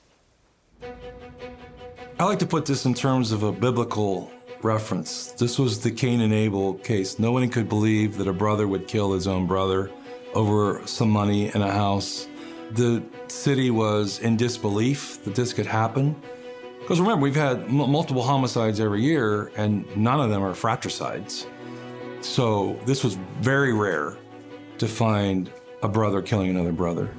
I 2.20 2.24
like 2.24 2.40
to 2.40 2.48
put 2.48 2.66
this 2.66 2.86
in 2.86 2.96
terms 2.96 3.32
of 3.32 3.44
a 3.44 3.52
biblical 3.52 4.32
reference. 4.64 5.34
This 5.34 5.60
was 5.60 5.82
the 5.82 5.92
Cain 5.92 6.22
and 6.22 6.34
Abel 6.34 6.74
case. 6.74 7.20
No 7.20 7.32
one 7.32 7.48
could 7.50 7.70
believe 7.70 8.18
that 8.18 8.28
a 8.28 8.34
brother 8.34 8.68
would 8.68 8.88
kill 8.88 9.14
his 9.14 9.28
own 9.28 9.46
brother 9.46 9.92
over 10.36 10.86
some 10.86 11.10
money 11.10 11.54
in 11.56 11.62
a 11.62 11.72
house. 11.72 12.28
The 12.72 13.04
city 13.28 13.72
was 13.72 14.20
in 14.20 14.38
disbelief 14.38 15.24
that 15.24 15.34
this 15.34 15.54
could 15.54 15.66
happen. 15.66 16.16
Because 16.80 17.00
remember, 17.00 17.24
we've 17.24 17.36
had 17.36 17.62
m- 17.64 17.90
multiple 17.90 18.22
homicides 18.22 18.80
every 18.80 19.02
year, 19.02 19.52
and 19.56 19.86
none 19.98 20.20
of 20.20 20.30
them 20.30 20.44
are 20.44 20.54
fratricides. 20.54 21.48
So 22.22 22.80
this 22.86 23.04
was 23.04 23.16
very 23.40 23.74
rare 23.74 24.18
to 24.78 24.88
find 24.88 25.52
a 25.82 25.88
brother 25.88 26.22
killing 26.22 26.50
another 26.50 26.72
brother. 26.72 27.10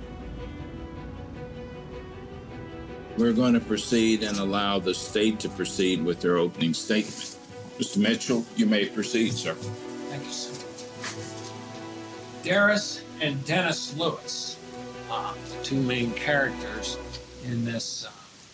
We're 3.16 3.33
going 3.33 3.55
to 3.55 3.61
proceed 3.61 4.22
and 4.22 4.37
allow 4.38 4.79
the 4.79 4.92
state 4.92 5.40
to 5.40 5.48
proceed 5.48 6.05
with 6.05 6.20
their 6.20 6.37
opening 6.37 6.74
statement. 6.74 7.37
Mr. 7.79 7.96
Mitchell, 7.96 8.44
you 8.57 8.66
may 8.66 8.87
proceed, 8.87 9.33
sir. 9.33 9.55
Thank 9.55 10.24
you, 10.24 10.31
sir. 10.31 10.52
Derris 12.42 13.00
and 13.20 13.44
Dennis 13.44 13.96
Lewis, 13.96 14.59
uh, 15.11 15.35
the 15.50 15.64
two 15.64 15.81
main 15.81 16.12
characters 16.12 16.98
in 17.44 17.64
this 17.64 18.07
uh, 18.07 18.11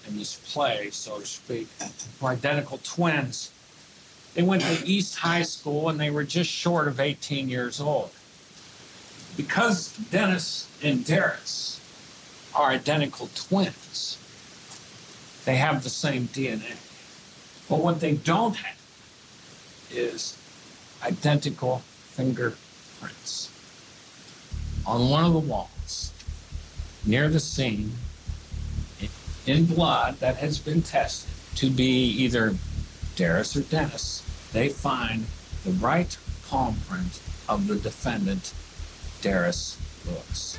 in 0.08 0.16
this 0.18 0.40
play, 0.52 0.90
so 0.90 1.20
to 1.20 1.26
speak, 1.26 1.68
were 2.20 2.30
identical 2.30 2.78
twins. 2.82 3.52
They 4.34 4.42
went 4.42 4.62
to 4.62 4.86
East 4.86 5.18
High 5.18 5.42
School 5.42 5.88
and 5.88 6.00
they 6.00 6.10
were 6.10 6.24
just 6.24 6.50
short 6.50 6.88
of 6.88 6.98
18 6.98 7.48
years 7.48 7.80
old. 7.80 8.10
Because 9.36 9.92
Dennis 10.10 10.68
and 10.82 11.00
Derris 11.00 11.78
are 12.54 12.70
identical 12.70 13.30
twins, 13.34 14.18
they 15.44 15.56
have 15.56 15.84
the 15.84 15.90
same 15.90 16.28
DNA. 16.28 16.76
But 17.68 17.78
what 17.78 18.00
they 18.00 18.14
don't 18.14 18.56
have 18.56 18.76
is 19.90 20.36
identical 21.04 21.82
fingerprints 22.10 23.51
on 24.86 25.08
one 25.08 25.24
of 25.24 25.32
the 25.32 25.38
walls 25.38 26.12
near 27.04 27.28
the 27.28 27.40
scene 27.40 27.92
in 29.46 29.66
blood 29.66 30.18
that 30.20 30.36
has 30.36 30.58
been 30.58 30.82
tested 30.82 31.30
to 31.56 31.70
be 31.70 32.08
either 32.10 32.54
Derris 33.16 33.56
or 33.56 33.62
Dennis, 33.62 34.22
they 34.52 34.68
find 34.68 35.26
the 35.64 35.72
right 35.72 36.16
palm 36.48 36.76
print 36.88 37.20
of 37.48 37.66
the 37.66 37.76
defendant, 37.76 38.54
Derris 39.20 39.76
Lewis. 40.06 40.58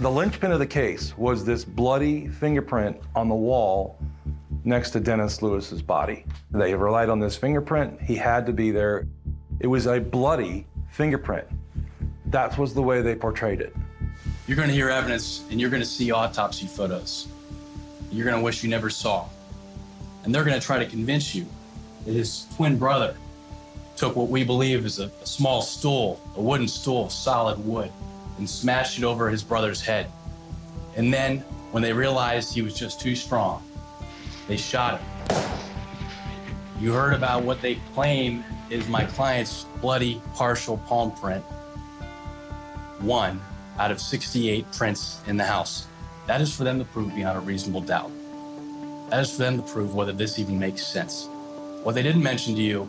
The 0.00 0.10
linchpin 0.10 0.52
of 0.52 0.60
the 0.60 0.66
case 0.66 1.16
was 1.18 1.44
this 1.44 1.64
bloody 1.64 2.28
fingerprint 2.28 2.96
on 3.16 3.28
the 3.28 3.34
wall 3.34 3.98
next 4.64 4.90
to 4.90 5.00
Dennis 5.00 5.42
Lewis's 5.42 5.82
body. 5.82 6.24
They 6.50 6.74
relied 6.74 7.08
on 7.08 7.18
this 7.18 7.36
fingerprint. 7.36 8.00
He 8.00 8.14
had 8.14 8.46
to 8.46 8.52
be 8.52 8.70
there. 8.70 9.08
It 9.60 9.66
was 9.66 9.86
a 9.86 9.98
bloody 9.98 10.66
fingerprint. 10.90 11.48
That 12.30 12.58
was 12.58 12.74
the 12.74 12.82
way 12.82 13.00
they 13.00 13.14
portrayed 13.14 13.62
it. 13.62 13.74
You're 14.46 14.56
going 14.56 14.68
to 14.68 14.74
hear 14.74 14.90
evidence 14.90 15.44
and 15.50 15.58
you're 15.58 15.70
going 15.70 15.82
to 15.82 15.88
see 15.88 16.10
autopsy 16.10 16.66
photos. 16.66 17.26
You're 18.12 18.26
going 18.26 18.36
to 18.36 18.44
wish 18.44 18.62
you 18.62 18.68
never 18.68 18.90
saw. 18.90 19.26
And 20.24 20.34
they're 20.34 20.44
going 20.44 20.58
to 20.58 20.64
try 20.64 20.78
to 20.78 20.84
convince 20.84 21.34
you 21.34 21.46
that 22.04 22.12
his 22.12 22.46
twin 22.54 22.76
brother 22.76 23.16
took 23.96 24.14
what 24.14 24.28
we 24.28 24.44
believe 24.44 24.84
is 24.84 24.98
a, 24.98 25.10
a 25.22 25.26
small 25.26 25.62
stool, 25.62 26.20
a 26.36 26.42
wooden 26.42 26.68
stool 26.68 27.08
solid 27.08 27.64
wood, 27.64 27.90
and 28.36 28.48
smashed 28.48 28.98
it 28.98 29.04
over 29.04 29.30
his 29.30 29.42
brother's 29.42 29.80
head. 29.80 30.10
And 30.96 31.12
then, 31.12 31.38
when 31.70 31.82
they 31.82 31.94
realized 31.94 32.52
he 32.52 32.60
was 32.60 32.74
just 32.74 33.00
too 33.00 33.16
strong, 33.16 33.62
they 34.48 34.56
shot 34.58 35.00
him. 35.00 35.50
You 36.78 36.92
heard 36.92 37.14
about 37.14 37.42
what 37.42 37.62
they 37.62 37.76
claim 37.94 38.44
is 38.68 38.86
my 38.86 39.04
client's 39.04 39.64
bloody 39.80 40.20
partial 40.34 40.76
palm 40.76 41.10
print 41.12 41.44
one 43.00 43.40
out 43.78 43.90
of 43.90 44.00
68 44.00 44.70
prints 44.72 45.20
in 45.26 45.36
the 45.36 45.44
house. 45.44 45.86
That 46.26 46.40
is 46.40 46.54
for 46.54 46.64
them 46.64 46.78
to 46.78 46.84
prove 46.84 47.14
beyond 47.14 47.38
a 47.38 47.40
reasonable 47.40 47.80
doubt. 47.80 48.10
That 49.10 49.20
is 49.20 49.30
for 49.30 49.38
them 49.38 49.56
to 49.56 49.62
prove 49.62 49.94
whether 49.94 50.12
this 50.12 50.38
even 50.38 50.58
makes 50.58 50.86
sense. 50.86 51.28
What 51.82 51.94
they 51.94 52.02
didn't 52.02 52.22
mention 52.22 52.54
to 52.56 52.62
you 52.62 52.88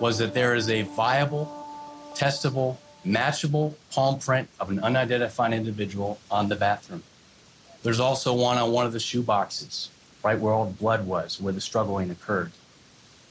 was 0.00 0.18
that 0.18 0.34
there 0.34 0.54
is 0.54 0.68
a 0.68 0.82
viable, 0.82 1.46
testable, 2.14 2.76
matchable 3.06 3.74
palm 3.92 4.18
print 4.18 4.48
of 4.58 4.70
an 4.70 4.80
unidentified 4.80 5.52
individual 5.52 6.18
on 6.30 6.48
the 6.48 6.56
bathroom. 6.56 7.02
There's 7.82 8.00
also 8.00 8.32
one 8.32 8.58
on 8.58 8.72
one 8.72 8.86
of 8.86 8.92
the 8.92 9.00
shoe 9.00 9.22
boxes, 9.22 9.90
right 10.24 10.38
where 10.38 10.52
all 10.52 10.66
the 10.66 10.72
blood 10.72 11.06
was, 11.06 11.40
where 11.40 11.52
the 11.52 11.60
struggling 11.60 12.10
occurred. 12.10 12.52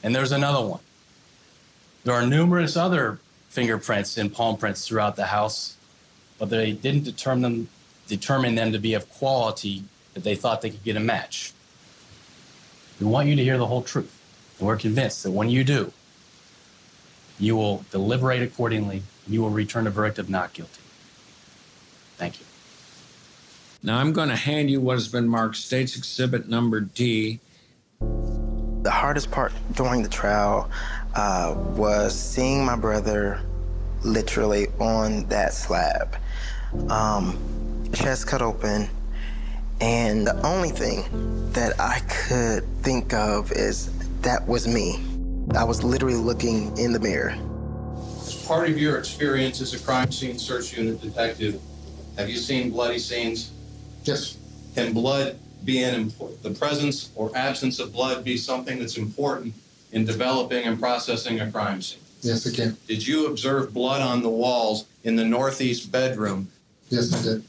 And 0.02 0.14
there's 0.14 0.32
another 0.32 0.66
one. 0.66 0.80
There 2.04 2.14
are 2.14 2.26
numerous 2.26 2.76
other 2.76 3.18
fingerprints 3.48 4.16
and 4.16 4.32
palm 4.32 4.56
prints 4.56 4.86
throughout 4.86 5.16
the 5.16 5.26
house 5.26 5.76
but 6.42 6.50
they 6.50 6.72
didn't 6.72 7.04
determine 7.04 7.42
them, 7.42 7.68
determine 8.08 8.56
them 8.56 8.72
to 8.72 8.78
be 8.80 8.94
of 8.94 9.08
quality 9.10 9.84
that 10.12 10.24
they 10.24 10.34
thought 10.34 10.60
they 10.60 10.70
could 10.70 10.82
get 10.82 10.96
a 10.96 11.00
match. 11.00 11.52
We 12.98 13.06
want 13.06 13.28
you 13.28 13.36
to 13.36 13.44
hear 13.44 13.58
the 13.58 13.66
whole 13.68 13.82
truth. 13.82 14.12
And 14.58 14.66
we're 14.66 14.76
convinced 14.76 15.22
that 15.22 15.30
when 15.30 15.50
you 15.50 15.62
do, 15.62 15.92
you 17.38 17.54
will 17.54 17.84
deliberate 17.92 18.42
accordingly 18.42 19.04
and 19.24 19.32
you 19.32 19.40
will 19.40 19.50
return 19.50 19.86
a 19.86 19.90
verdict 19.90 20.18
of 20.18 20.28
not 20.28 20.52
guilty. 20.52 20.82
Thank 22.16 22.40
you. 22.40 22.46
Now 23.84 23.98
I'm 23.98 24.12
going 24.12 24.28
to 24.28 24.34
hand 24.34 24.68
you 24.68 24.80
what 24.80 24.94
has 24.94 25.06
been 25.06 25.28
marked 25.28 25.54
State's 25.54 25.96
Exhibit 25.96 26.48
Number 26.48 26.80
D. 26.80 27.38
The 28.00 28.90
hardest 28.90 29.30
part 29.30 29.52
during 29.74 30.02
the 30.02 30.08
trial 30.08 30.68
uh, 31.14 31.54
was 31.76 32.18
seeing 32.18 32.64
my 32.64 32.74
brother 32.74 33.40
literally 34.02 34.66
on 34.80 35.24
that 35.28 35.54
slab 35.54 36.16
um, 36.88 37.38
chest 37.92 38.26
cut 38.26 38.42
open, 38.42 38.88
and 39.80 40.26
the 40.26 40.40
only 40.46 40.70
thing 40.70 41.04
that 41.52 41.78
I 41.80 42.00
could 42.00 42.64
think 42.82 43.12
of 43.12 43.52
is 43.52 43.90
that 44.22 44.46
was 44.46 44.66
me. 44.66 45.00
I 45.56 45.64
was 45.64 45.82
literally 45.82 46.16
looking 46.16 46.76
in 46.78 46.92
the 46.92 47.00
mirror. 47.00 47.34
As 48.20 48.46
part 48.46 48.70
of 48.70 48.78
your 48.78 48.98
experience 48.98 49.60
as 49.60 49.74
a 49.74 49.78
crime 49.78 50.12
scene 50.12 50.38
search 50.38 50.76
unit 50.76 51.00
detective, 51.00 51.60
have 52.16 52.28
you 52.28 52.36
seen 52.36 52.70
bloody 52.70 52.98
scenes? 52.98 53.50
Yes. 54.04 54.38
Can 54.74 54.92
blood 54.92 55.38
be 55.64 55.82
an 55.82 55.94
import, 55.94 56.42
the 56.42 56.50
presence 56.50 57.10
or 57.14 57.30
absence 57.36 57.78
of 57.78 57.92
blood 57.92 58.24
be 58.24 58.36
something 58.36 58.78
that's 58.78 58.96
important 58.96 59.54
in 59.92 60.04
developing 60.04 60.64
and 60.64 60.78
processing 60.78 61.40
a 61.40 61.50
crime 61.50 61.82
scene? 61.82 61.98
Yes, 62.22 62.46
it 62.46 62.54
can. 62.54 62.76
Did 62.86 63.06
you 63.06 63.26
observe 63.26 63.74
blood 63.74 64.00
on 64.00 64.22
the 64.22 64.28
walls 64.28 64.86
in 65.02 65.16
the 65.16 65.24
northeast 65.24 65.90
bedroom? 65.90 66.48
Yes, 66.92 67.14
I 67.14 67.22
did. 67.22 67.44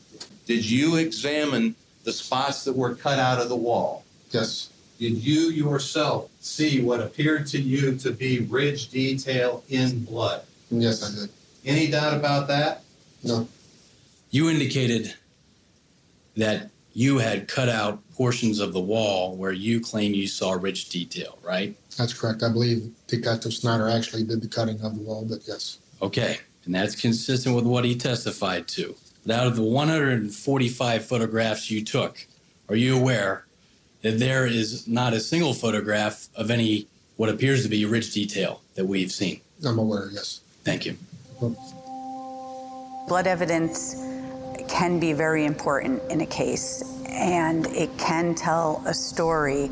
Did 0.45 0.69
you 0.69 0.95
examine 0.95 1.75
the 2.05 2.13
spots 2.13 2.63
that 2.63 2.75
were 2.75 2.95
cut 2.95 3.19
out 3.19 3.39
of 3.41 3.49
the 3.49 3.55
wall? 3.55 4.05
Yes. 4.31 4.69
Did 4.99 5.17
you 5.17 5.49
yourself 5.49 6.31
see 6.39 6.81
what 6.81 7.01
appeared 7.01 7.45
to 7.47 7.61
you 7.61 7.95
to 7.97 8.11
be 8.11 8.39
ridge 8.39 8.89
detail 8.89 9.63
in 9.69 10.05
blood? 10.05 10.43
Yes, 10.71 11.03
I 11.03 11.21
did. 11.21 11.29
Any 11.65 11.91
doubt 11.91 12.13
about 12.13 12.47
that? 12.47 12.83
No. 13.23 13.47
You 14.31 14.49
indicated 14.49 15.13
that 16.37 16.69
you 16.93 17.17
had 17.17 17.47
cut 17.49 17.67
out 17.67 17.99
portions 18.13 18.59
of 18.59 18.71
the 18.71 18.79
wall 18.79 19.35
where 19.35 19.51
you 19.51 19.81
claim 19.81 20.13
you 20.13 20.27
saw 20.27 20.53
ridge 20.53 20.87
detail, 20.89 21.37
right? 21.43 21.75
That's 21.97 22.13
correct. 22.13 22.43
I 22.43 22.49
believe 22.49 22.91
Detective 23.07 23.53
Snyder 23.53 23.89
actually 23.89 24.23
did 24.23 24.41
the 24.41 24.47
cutting 24.47 24.79
of 24.81 24.95
the 24.95 25.01
wall, 25.01 25.25
but 25.27 25.39
yes. 25.47 25.79
Okay, 26.01 26.39
and 26.65 26.73
that's 26.73 26.95
consistent 26.95 27.55
with 27.55 27.65
what 27.65 27.83
he 27.83 27.95
testified 27.95 28.67
to. 28.69 28.95
But 29.25 29.35
out 29.35 29.47
of 29.47 29.55
the 29.55 29.63
145 29.63 31.05
photographs 31.05 31.71
you 31.71 31.83
took, 31.83 32.25
are 32.67 32.75
you 32.75 32.97
aware 32.97 33.45
that 34.01 34.19
there 34.19 34.45
is 34.45 34.87
not 34.87 35.13
a 35.13 35.19
single 35.19 35.53
photograph 35.53 36.27
of 36.35 36.51
any 36.51 36.87
what 37.15 37.29
appears 37.29 37.63
to 37.63 37.69
be 37.69 37.85
ridge 37.85 38.11
detail 38.13 38.61
that 38.75 38.85
we've 38.85 39.11
seen? 39.11 39.39
I'm 39.65 39.79
aware, 39.79 40.09
yes. 40.11 40.41
Thank 40.63 40.85
you. 40.85 40.97
Blood 43.07 43.27
evidence 43.27 43.95
can 44.67 44.99
be 44.99 45.13
very 45.13 45.45
important 45.45 46.01
in 46.09 46.21
a 46.21 46.25
case 46.25 46.83
and 47.07 47.67
it 47.67 47.95
can 47.97 48.33
tell 48.33 48.81
a 48.85 48.93
story, 48.93 49.69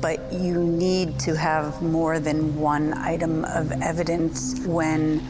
but 0.00 0.32
you 0.32 0.62
need 0.62 1.18
to 1.20 1.36
have 1.36 1.80
more 1.82 2.18
than 2.18 2.58
one 2.58 2.92
item 2.94 3.44
of 3.44 3.70
evidence 3.80 4.58
when 4.66 5.24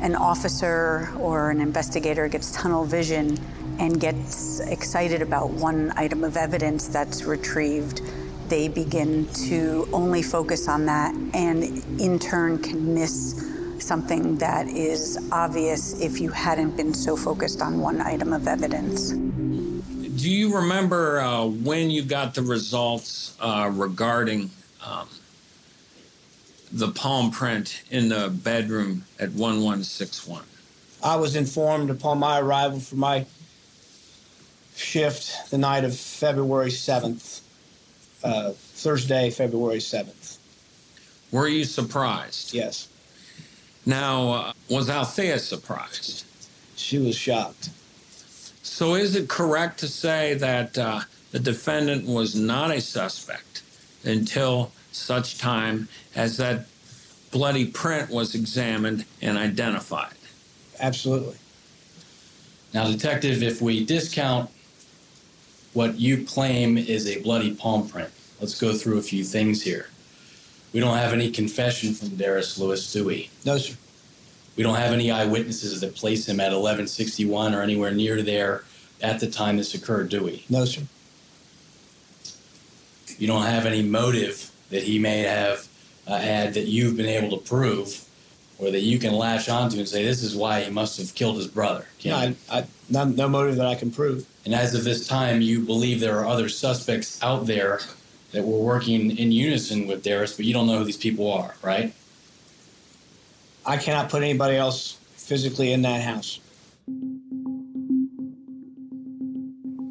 an 0.00 0.14
officer 0.14 1.10
or 1.18 1.50
an 1.50 1.60
investigator 1.60 2.28
gets 2.28 2.52
tunnel 2.52 2.84
vision 2.84 3.38
and 3.78 4.00
gets 4.00 4.60
excited 4.60 5.22
about 5.22 5.50
one 5.50 5.92
item 5.96 6.24
of 6.24 6.36
evidence 6.36 6.88
that's 6.88 7.24
retrieved. 7.24 8.02
They 8.48 8.68
begin 8.68 9.26
to 9.48 9.88
only 9.92 10.22
focus 10.22 10.68
on 10.68 10.86
that 10.86 11.14
and 11.34 11.64
in 12.00 12.18
turn 12.18 12.58
can 12.58 12.94
miss 12.94 13.44
something 13.78 14.36
that 14.38 14.68
is 14.68 15.18
obvious 15.32 16.00
if 16.00 16.20
you 16.20 16.30
hadn't 16.30 16.76
been 16.76 16.94
so 16.94 17.16
focused 17.16 17.60
on 17.60 17.80
one 17.80 18.00
item 18.00 18.32
of 18.32 18.48
evidence. 18.48 19.10
Do 19.10 20.30
you 20.30 20.56
remember 20.56 21.20
uh, 21.20 21.44
when 21.44 21.90
you 21.90 22.02
got 22.02 22.34
the 22.34 22.42
results 22.42 23.36
uh, 23.38 23.70
regarding 23.72 24.50
um, 24.84 25.08
the 26.72 26.88
palm 26.88 27.30
print 27.30 27.82
in 27.90 28.08
the 28.08 28.28
bedroom 28.28 29.04
at 29.18 29.30
1161? 29.30 30.42
I 31.02 31.16
was 31.16 31.36
informed 31.36 31.90
upon 31.90 32.18
my 32.18 32.40
arrival 32.40 32.80
for 32.80 32.96
my 32.96 33.26
shift 34.74 35.50
the 35.50 35.58
night 35.58 35.84
of 35.84 35.96
February 35.96 36.70
7th, 36.70 37.40
uh, 38.24 38.52
Thursday, 38.52 39.30
February 39.30 39.78
7th. 39.78 40.38
Were 41.30 41.48
you 41.48 41.64
surprised? 41.64 42.54
Yes. 42.54 42.88
Now, 43.84 44.28
uh, 44.30 44.52
was 44.68 44.90
Althea 44.90 45.38
surprised? 45.38 46.24
She 46.76 46.98
was 46.98 47.16
shocked. 47.16 47.70
So, 48.62 48.94
is 48.94 49.14
it 49.16 49.28
correct 49.28 49.78
to 49.80 49.88
say 49.88 50.34
that 50.34 50.76
uh, 50.76 51.00
the 51.30 51.38
defendant 51.38 52.06
was 52.06 52.34
not 52.34 52.70
a 52.70 52.80
suspect 52.80 53.62
until 54.04 54.72
such 54.96 55.38
time 55.38 55.88
as 56.14 56.36
that 56.38 56.66
bloody 57.30 57.66
print 57.66 58.10
was 58.10 58.34
examined 58.34 59.04
and 59.20 59.36
identified? 59.36 60.14
Absolutely. 60.80 61.36
Now, 62.74 62.88
Detective, 62.90 63.42
if 63.42 63.62
we 63.62 63.84
discount 63.84 64.50
what 65.72 65.98
you 65.98 66.24
claim 66.24 66.76
is 66.78 67.06
a 67.06 67.20
bloody 67.22 67.54
palm 67.54 67.88
print, 67.88 68.10
let's 68.40 68.58
go 68.58 68.74
through 68.74 68.98
a 68.98 69.02
few 69.02 69.24
things 69.24 69.62
here. 69.62 69.88
We 70.72 70.80
don't 70.80 70.96
have 70.96 71.12
any 71.12 71.30
confession 71.30 71.94
from 71.94 72.16
Darius 72.16 72.58
Lewis, 72.58 72.92
do 72.92 73.04
we? 73.04 73.30
No, 73.44 73.56
sir. 73.56 73.76
We 74.56 74.62
don't 74.62 74.76
have 74.76 74.92
any 74.92 75.10
eyewitnesses 75.10 75.80
that 75.80 75.94
place 75.94 76.28
him 76.28 76.40
at 76.40 76.46
1161 76.46 77.54
or 77.54 77.62
anywhere 77.62 77.92
near 77.92 78.22
there 78.22 78.64
at 79.02 79.20
the 79.20 79.30
time 79.30 79.58
this 79.58 79.74
occurred, 79.74 80.08
do 80.08 80.24
we? 80.24 80.44
No, 80.48 80.64
sir. 80.64 80.82
You 83.18 83.26
don't 83.26 83.44
have 83.44 83.66
any 83.66 83.82
motive 83.82 84.50
that 84.70 84.82
he 84.82 84.98
may 84.98 85.20
have 85.20 85.68
uh, 86.06 86.18
had 86.18 86.54
that 86.54 86.66
you've 86.66 86.96
been 86.96 87.06
able 87.06 87.36
to 87.36 87.44
prove 87.44 88.04
or 88.58 88.70
that 88.70 88.80
you 88.80 88.98
can 88.98 89.12
latch 89.12 89.48
onto 89.48 89.78
and 89.78 89.88
say 89.88 90.04
this 90.04 90.22
is 90.22 90.34
why 90.34 90.62
he 90.62 90.70
must 90.70 90.98
have 90.98 91.14
killed 91.14 91.36
his 91.36 91.46
brother. 91.46 91.86
No, 92.04 92.16
I, 92.16 92.34
I, 92.50 92.66
no, 92.88 93.04
no 93.04 93.28
motive 93.28 93.56
that 93.56 93.66
I 93.66 93.74
can 93.74 93.90
prove. 93.90 94.26
And 94.44 94.54
as 94.54 94.74
of 94.74 94.84
this 94.84 95.06
time, 95.06 95.40
you 95.40 95.60
believe 95.60 96.00
there 96.00 96.18
are 96.18 96.26
other 96.26 96.48
suspects 96.48 97.22
out 97.22 97.46
there 97.46 97.80
that 98.32 98.44
were 98.44 98.58
working 98.58 99.16
in 99.16 99.32
unison 99.32 99.86
with 99.86 100.02
Darius, 100.02 100.36
but 100.36 100.46
you 100.46 100.54
don't 100.54 100.66
know 100.66 100.78
who 100.78 100.84
these 100.84 100.96
people 100.96 101.30
are, 101.30 101.54
right? 101.62 101.92
I 103.64 103.76
cannot 103.76 104.08
put 104.08 104.22
anybody 104.22 104.56
else 104.56 104.98
physically 105.16 105.72
in 105.72 105.82
that 105.82 106.02
house. 106.02 106.40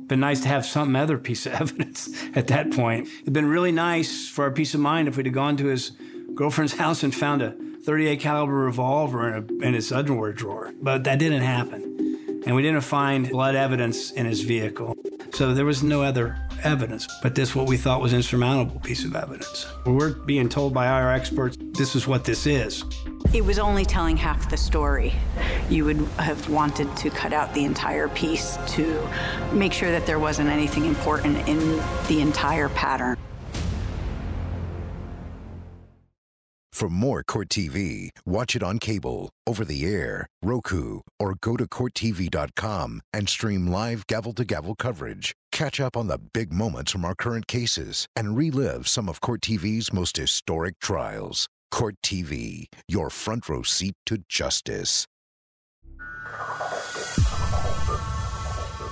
Been 0.07 0.19
nice 0.19 0.41
to 0.41 0.47
have 0.47 0.65
some 0.65 0.95
other 0.95 1.17
piece 1.17 1.45
of 1.45 1.53
evidence 1.61 2.09
at 2.35 2.47
that 2.47 2.71
point. 2.71 3.07
It'd 3.21 3.33
been 3.33 3.47
really 3.47 3.71
nice 3.71 4.27
for 4.27 4.43
our 4.43 4.51
peace 4.51 4.73
of 4.73 4.79
mind 4.79 5.07
if 5.07 5.17
we'd 5.17 5.25
have 5.25 5.35
gone 5.35 5.57
to 5.57 5.65
his 5.65 5.91
girlfriend's 6.33 6.73
house 6.77 7.03
and 7.03 7.13
found 7.13 7.41
a 7.41 7.55
38 7.83 8.19
caliber 8.19 8.53
revolver 8.53 9.27
in, 9.27 9.33
a, 9.33 9.65
in 9.67 9.73
his 9.73 9.91
underwear 9.91 10.33
drawer, 10.33 10.73
but 10.81 11.03
that 11.03 11.19
didn't 11.19 11.41
happen. 11.41 12.41
And 12.45 12.55
we 12.55 12.61
didn't 12.61 12.81
find 12.81 13.29
blood 13.29 13.55
evidence 13.55 14.11
in 14.11 14.25
his 14.25 14.41
vehicle. 14.41 14.95
So 15.33 15.53
there 15.53 15.65
was 15.65 15.81
no 15.81 16.03
other 16.03 16.37
evidence, 16.65 17.07
but 17.21 17.35
this 17.35 17.55
what 17.55 17.67
we 17.67 17.77
thought 17.77 18.01
was 18.01 18.13
insurmountable 18.13 18.79
piece 18.81 19.05
of 19.05 19.15
evidence. 19.15 19.67
We're 19.85 20.13
being 20.13 20.49
told 20.49 20.73
by 20.73 20.87
our 20.87 21.11
experts 21.11 21.57
this 21.59 21.95
is 21.95 22.07
what 22.07 22.25
this 22.25 22.45
is. 22.45 22.83
It 23.33 23.43
was 23.43 23.59
only 23.59 23.85
telling 23.85 24.17
half 24.17 24.49
the 24.49 24.57
story. 24.57 25.13
You 25.69 25.85
would 25.85 25.97
have 26.17 26.49
wanted 26.49 26.95
to 26.97 27.09
cut 27.09 27.33
out 27.33 27.53
the 27.53 27.65
entire 27.65 28.07
piece 28.09 28.57
to 28.67 29.07
make 29.53 29.73
sure 29.73 29.91
that 29.91 30.05
there 30.05 30.19
wasn't 30.19 30.49
anything 30.49 30.85
important 30.85 31.47
in 31.47 31.77
the 32.07 32.21
entire 32.21 32.69
pattern. 32.69 33.17
For 36.75 36.89
more 36.89 37.23
Court 37.23 37.47
TV, 37.47 38.09
watch 38.25 38.53
it 38.53 38.61
on 38.61 38.79
cable, 38.79 39.29
over 39.47 39.63
the 39.63 39.85
air, 39.85 40.27
Roku, 40.43 40.99
or 41.17 41.35
go 41.39 41.55
to 41.55 41.65
CourtTV.com 41.67 43.01
and 43.13 43.29
stream 43.29 43.67
live 43.67 44.05
gavel 44.07 44.33
to 44.33 44.43
gavel 44.43 44.75
coverage. 44.75 45.33
Catch 45.55 45.79
up 45.79 45.95
on 45.95 46.07
the 46.07 46.17
big 46.17 46.51
moments 46.51 46.91
from 46.91 47.05
our 47.05 47.15
current 47.15 47.47
cases 47.47 48.09
and 48.13 48.35
relive 48.35 48.89
some 48.89 49.07
of 49.07 49.21
Court 49.21 49.39
TV's 49.39 49.93
most 49.93 50.17
historic 50.17 50.77
trials. 50.81 51.47
Court 51.71 51.95
TV, 52.03 52.65
your 52.89 53.09
front 53.09 53.47
row 53.47 53.63
seat 53.63 53.93
to 54.05 54.17
justice. 54.27 55.05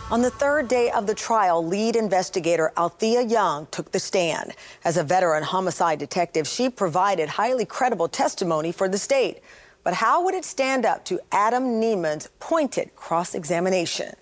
On 0.09 0.21
the 0.21 0.29
third 0.29 0.69
day 0.69 0.89
of 0.91 1.05
the 1.05 1.13
trial, 1.13 1.67
lead 1.67 1.97
investigator 1.97 2.71
Althea 2.77 3.23
Young 3.23 3.67
took 3.69 3.91
the 3.91 3.99
stand. 3.99 4.53
As 4.85 4.95
a 4.95 5.03
veteran 5.03 5.43
homicide 5.43 5.99
detective, 5.99 6.47
she 6.47 6.69
provided 6.69 7.27
highly 7.27 7.65
credible 7.65 8.07
testimony 8.07 8.71
for 8.71 8.87
the 8.87 8.97
state. 8.97 9.41
But 9.83 9.95
how 9.95 10.23
would 10.23 10.33
it 10.33 10.45
stand 10.45 10.85
up 10.85 11.03
to 11.05 11.19
Adam 11.33 11.81
Neiman's 11.81 12.29
pointed 12.39 12.95
cross 12.95 13.35
examination? 13.35 14.13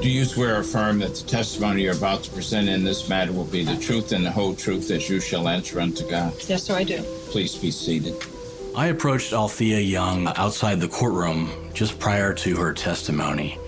Do 0.00 0.08
you 0.08 0.24
swear 0.24 0.56
or 0.56 0.60
affirm 0.60 0.98
that 1.00 1.14
the 1.14 1.28
testimony 1.28 1.82
you're 1.82 1.94
about 1.94 2.22
to 2.22 2.30
present 2.30 2.70
in 2.70 2.82
this 2.82 3.06
matter 3.10 3.32
will 3.32 3.44
be 3.44 3.64
the 3.64 3.76
truth 3.76 4.12
and 4.12 4.24
the 4.24 4.30
whole 4.30 4.54
truth 4.54 4.90
as 4.90 5.10
you 5.10 5.20
shall 5.20 5.46
answer 5.46 5.78
unto 5.78 6.08
God? 6.08 6.32
Yes, 6.48 6.62
sir, 6.62 6.74
I 6.74 6.84
do. 6.84 7.02
Please 7.26 7.54
be 7.54 7.70
seated. 7.70 8.14
I 8.74 8.86
approached 8.86 9.34
Althea 9.34 9.78
Young 9.78 10.28
outside 10.36 10.80
the 10.80 10.88
courtroom 10.88 11.50
just 11.74 11.98
prior 11.98 12.32
to 12.32 12.56
her 12.56 12.72
testimony. 12.72 13.58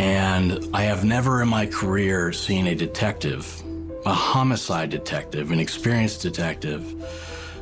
And 0.00 0.68
I 0.74 0.82
have 0.82 1.04
never 1.04 1.40
in 1.40 1.48
my 1.48 1.66
career 1.66 2.32
seen 2.32 2.66
a 2.66 2.74
detective, 2.74 3.62
a 4.04 4.12
homicide 4.12 4.90
detective, 4.90 5.52
an 5.52 5.60
experienced 5.60 6.20
detective, 6.20 6.82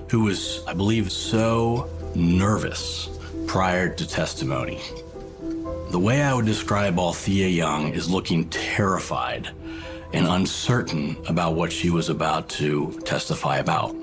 who 0.08 0.22
was, 0.22 0.64
I 0.66 0.72
believe, 0.72 1.12
so 1.12 1.90
nervous 2.14 3.10
prior 3.46 3.94
to 3.94 4.08
testimony. 4.08 4.80
The 5.96 6.00
way 6.00 6.20
I 6.20 6.34
would 6.34 6.44
describe 6.44 6.98
Althea 6.98 7.48
Young 7.48 7.94
is 7.94 8.10
looking 8.10 8.50
terrified 8.50 9.48
and 10.12 10.26
uncertain 10.26 11.16
about 11.26 11.54
what 11.54 11.72
she 11.72 11.88
was 11.88 12.10
about 12.10 12.50
to 12.60 13.00
testify 13.06 13.56
about. 13.56 13.96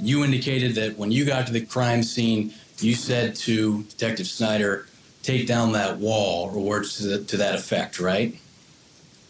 You 0.00 0.24
indicated 0.24 0.74
that 0.74 0.98
when 0.98 1.12
you 1.12 1.24
got 1.24 1.46
to 1.46 1.52
the 1.52 1.60
crime 1.60 2.02
scene, 2.02 2.52
you 2.80 2.94
said 2.94 3.36
to 3.36 3.84
Detective 3.84 4.26
Snyder, 4.26 4.88
take 5.22 5.46
down 5.46 5.70
that 5.74 5.98
wall 5.98 6.50
or 6.52 6.60
words 6.60 6.96
to, 6.96 7.06
the, 7.06 7.24
to 7.26 7.36
that 7.36 7.54
effect, 7.54 8.00
right? 8.00 8.36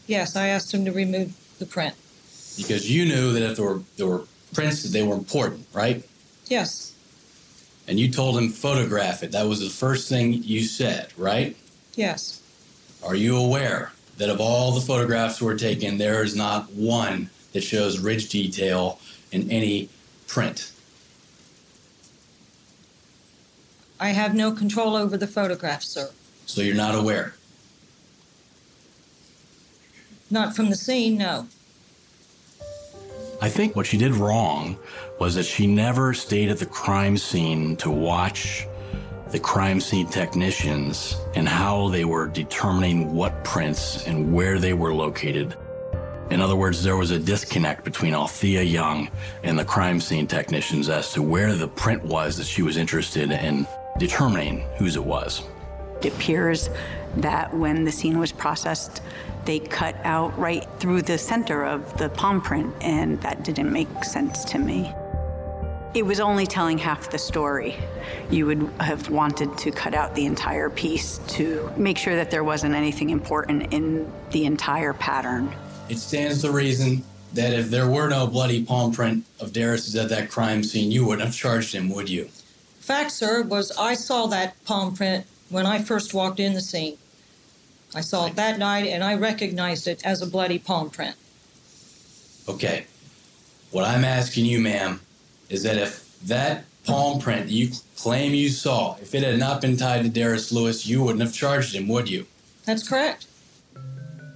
Yes, 0.06 0.34
I 0.34 0.48
asked 0.48 0.72
him 0.72 0.86
to 0.86 0.92
remove 0.92 1.36
the 1.58 1.66
print. 1.66 1.94
Because 2.56 2.90
you 2.90 3.04
knew 3.04 3.34
that 3.34 3.42
if 3.42 3.56
there 3.58 3.66
were, 3.66 3.82
there 3.98 4.06
were 4.06 4.22
prints, 4.54 4.82
that 4.82 4.92
they 4.92 5.02
were 5.02 5.14
important, 5.14 5.66
right? 5.74 6.02
Yes, 6.46 6.94
And 7.86 8.00
you 8.00 8.10
told 8.10 8.38
him 8.38 8.48
photograph 8.48 9.22
it. 9.22 9.32
That 9.32 9.46
was 9.46 9.60
the 9.60 9.68
first 9.68 10.08
thing 10.08 10.32
you 10.32 10.62
said, 10.62 11.12
right? 11.18 11.54
Yes, 11.98 12.40
Are 13.04 13.14
you 13.14 13.36
aware 13.36 13.92
that 14.16 14.30
of 14.30 14.40
all 14.40 14.72
the 14.72 14.80
photographs 14.80 15.40
were 15.40 15.54
taken, 15.54 15.98
there 15.98 16.22
is 16.22 16.34
not 16.34 16.72
one 16.72 17.30
that 17.52 17.62
shows 17.62 17.98
ridge 17.98 18.28
detail 18.28 18.98
in 19.32 19.50
any 19.50 19.88
print? 20.26 20.72
I 24.00 24.10
have 24.10 24.34
no 24.34 24.52
control 24.52 24.94
over 24.96 25.16
the 25.16 25.26
photograph, 25.26 25.82
sir. 25.82 26.10
So 26.46 26.62
you're 26.62 26.76
not 26.76 26.94
aware. 26.94 27.34
Not 30.30 30.54
from 30.54 30.70
the 30.70 30.76
scene, 30.76 31.18
no. 31.18 31.48
I 33.40 33.48
think 33.48 33.74
what 33.74 33.86
she 33.86 33.96
did 33.96 34.14
wrong 34.14 34.78
was 35.18 35.34
that 35.34 35.44
she 35.44 35.66
never 35.66 36.14
stayed 36.14 36.48
at 36.48 36.58
the 36.58 36.66
crime 36.66 37.16
scene 37.16 37.76
to 37.76 37.90
watch 37.90 38.66
the 39.30 39.38
crime 39.38 39.80
scene 39.80 40.06
technicians 40.06 41.16
and 41.34 41.46
how 41.46 41.88
they 41.88 42.04
were 42.04 42.26
determining 42.28 43.14
what 43.14 43.44
prints 43.44 44.06
and 44.06 44.32
where 44.32 44.58
they 44.58 44.72
were 44.72 44.94
located. 44.94 45.54
In 46.30 46.40
other 46.40 46.56
words, 46.56 46.82
there 46.82 46.96
was 46.96 47.10
a 47.10 47.18
disconnect 47.18 47.84
between 47.84 48.14
Althea 48.14 48.62
Young 48.62 49.10
and 49.42 49.58
the 49.58 49.64
crime 49.64 50.00
scene 50.00 50.26
technicians 50.26 50.88
as 50.88 51.12
to 51.12 51.22
where 51.22 51.54
the 51.54 51.68
print 51.68 52.02
was 52.04 52.36
that 52.36 52.46
she 52.46 52.62
was 52.62 52.76
interested 52.76 53.30
in 53.30 53.66
determining 53.98 54.60
whose 54.76 54.96
it 54.96 55.04
was. 55.04 55.42
It 56.02 56.14
appears 56.14 56.70
that 57.16 57.52
when 57.54 57.84
the 57.84 57.92
scene 57.92 58.18
was 58.18 58.32
processed, 58.32 59.02
they 59.44 59.58
cut 59.58 59.96
out 60.04 60.38
right 60.38 60.66
through 60.78 61.02
the 61.02 61.18
center 61.18 61.64
of 61.64 61.96
the 61.98 62.08
palm 62.10 62.40
print, 62.40 62.74
and 62.80 63.20
that 63.22 63.44
didn't 63.44 63.72
make 63.72 64.04
sense 64.04 64.44
to 64.46 64.58
me. 64.58 64.92
It 65.94 66.04
was 66.04 66.20
only 66.20 66.46
telling 66.46 66.76
half 66.76 67.10
the 67.10 67.18
story. 67.18 67.76
You 68.30 68.46
would 68.46 68.70
have 68.80 69.08
wanted 69.08 69.56
to 69.58 69.70
cut 69.70 69.94
out 69.94 70.14
the 70.14 70.26
entire 70.26 70.68
piece 70.68 71.18
to 71.28 71.70
make 71.76 71.96
sure 71.96 72.14
that 72.14 72.30
there 72.30 72.44
wasn't 72.44 72.74
anything 72.74 73.08
important 73.10 73.72
in 73.72 74.10
the 74.30 74.44
entire 74.44 74.92
pattern. 74.92 75.54
It 75.88 75.98
stands 75.98 76.42
to 76.42 76.52
reason 76.52 77.04
that 77.32 77.54
if 77.54 77.70
there 77.70 77.88
were 77.88 78.08
no 78.08 78.26
bloody 78.26 78.62
palm 78.64 78.92
print 78.92 79.24
of 79.40 79.52
Derris's 79.52 79.96
at 79.96 80.10
that 80.10 80.30
crime 80.30 80.62
scene, 80.62 80.90
you 80.90 81.06
wouldn't 81.06 81.26
have 81.26 81.34
charged 81.34 81.74
him, 81.74 81.88
would 81.90 82.08
you? 82.08 82.28
Fact, 82.80 83.10
sir, 83.10 83.42
was 83.42 83.70
I 83.78 83.94
saw 83.94 84.26
that 84.26 84.62
palm 84.64 84.94
print 84.94 85.26
when 85.48 85.64
I 85.64 85.78
first 85.80 86.12
walked 86.12 86.38
in 86.38 86.52
the 86.52 86.60
scene. 86.60 86.98
I 87.94 88.02
saw 88.02 88.26
it 88.26 88.36
that 88.36 88.58
night 88.58 88.86
and 88.86 89.02
I 89.02 89.14
recognized 89.14 89.88
it 89.88 90.04
as 90.04 90.20
a 90.20 90.26
bloody 90.26 90.58
palm 90.58 90.90
print. 90.90 91.16
Okay. 92.46 92.84
What 93.70 93.84
I'm 93.84 94.04
asking 94.04 94.46
you, 94.46 94.60
ma'am, 94.60 95.00
is 95.48 95.62
that 95.62 95.76
if 95.76 96.18
that 96.20 96.64
palm 96.84 97.20
print 97.20 97.48
you 97.48 97.70
claim 97.96 98.34
you 98.34 98.48
saw, 98.48 98.96
if 99.00 99.14
it 99.14 99.22
had 99.22 99.38
not 99.38 99.60
been 99.60 99.76
tied 99.76 100.02
to 100.04 100.10
Derris 100.10 100.52
Lewis, 100.52 100.86
you 100.86 101.02
wouldn't 101.02 101.22
have 101.22 101.32
charged 101.32 101.74
him, 101.74 101.88
would 101.88 102.08
you? 102.08 102.26
That's 102.64 102.86
correct. 102.88 103.26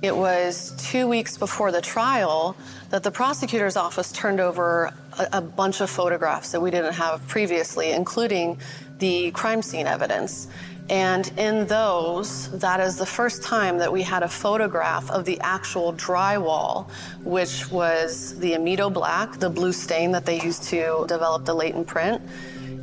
It 0.03 0.17
was 0.17 0.75
two 0.79 1.07
weeks 1.07 1.39
before 1.39 1.71
the 1.71 1.81
trial 1.81 2.57
that 2.91 3.05
the 3.05 3.11
prosecutor's 3.13 3.77
office 3.77 4.11
turned 4.11 4.41
over 4.41 4.93
a, 5.19 5.29
a 5.35 5.41
bunch 5.41 5.81
of 5.81 5.89
photographs 5.89 6.51
that 6.51 6.61
we 6.61 6.73
didn't 6.73 6.95
have 6.95 7.25
previously, 7.29 7.93
including 7.93 8.59
the 8.99 9.31
crime 9.31 9.63
scene 9.63 9.87
evidence. 9.87 10.49
And 10.91 11.33
in 11.39 11.67
those, 11.67 12.51
that 12.59 12.81
is 12.81 12.97
the 12.97 13.07
first 13.07 13.43
time 13.43 13.79
that 13.79 13.93
we 13.93 14.03
had 14.03 14.23
a 14.23 14.29
photograph 14.29 15.11
of 15.11 15.25
the 15.25 15.41
actual 15.41 15.93
drywall, 15.95 16.91
which 17.23 17.71
was 17.71 18.39
the 18.39 18.53
Amido 18.53 18.93
black, 18.93 19.39
the 19.39 19.49
blue 19.49 19.73
stain 19.73 20.13
that 20.13 20.27
they 20.27 20.43
used 20.43 20.65
to 20.65 21.05
develop 21.09 21.45
the 21.45 21.55
latent 21.55 21.87
print. 21.87 22.21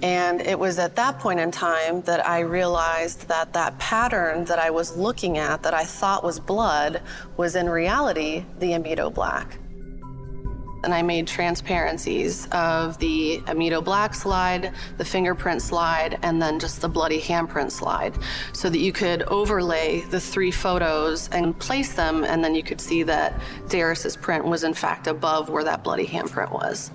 And 0.02 0.42
it 0.42 0.58
was 0.58 0.80
at 0.80 0.96
that 0.96 1.20
point 1.20 1.42
in 1.42 1.52
time 1.52 2.02
that 2.04 2.26
I 2.26 2.40
realized 2.40 3.28
that 3.28 3.52
that 3.54 3.78
pattern 3.80 4.46
that 4.46 4.58
I 4.58 4.70
was 4.70 4.96
looking 4.96 5.38
at 5.38 5.62
that 5.64 5.74
I 5.74 5.84
thought 5.84 6.24
was 6.24 6.40
blood 6.40 7.02
was 7.36 7.56
in 7.56 7.70
reality 7.70 8.46
the 8.60 8.72
Amido 8.72 9.14
black. 9.14 9.58
And 10.84 10.94
I 10.94 11.02
made 11.02 11.28
transparencies 11.28 12.48
of 12.52 12.98
the 13.00 13.40
Amido 13.48 13.84
black 13.84 14.14
slide, 14.14 14.74
the 14.98 15.06
fingerprint 15.06 15.62
slide, 15.62 16.18
and 16.22 16.42
then 16.42 16.60
just 16.60 16.82
the 16.82 16.88
bloody 16.88 17.20
handprint 17.20 17.72
slide 17.72 18.18
so 18.54 18.70
that 18.70 18.80
you 18.80 18.92
could 18.92 19.24
overlay 19.24 20.02
the 20.10 20.20
three 20.20 20.52
photos 20.52 21.30
and 21.30 21.58
place 21.60 21.94
them, 21.94 22.24
and 22.24 22.44
then 22.44 22.56
you 22.56 22.64
could 22.64 22.80
see 22.80 23.04
that 23.04 23.40
Derris's 23.68 24.16
print 24.16 24.46
was 24.46 24.64
in 24.64 24.74
fact 24.74 25.08
above 25.08 25.50
where 25.50 25.64
that 25.64 25.84
bloody 25.84 26.08
handprint 26.08 26.52
was. 26.52 26.92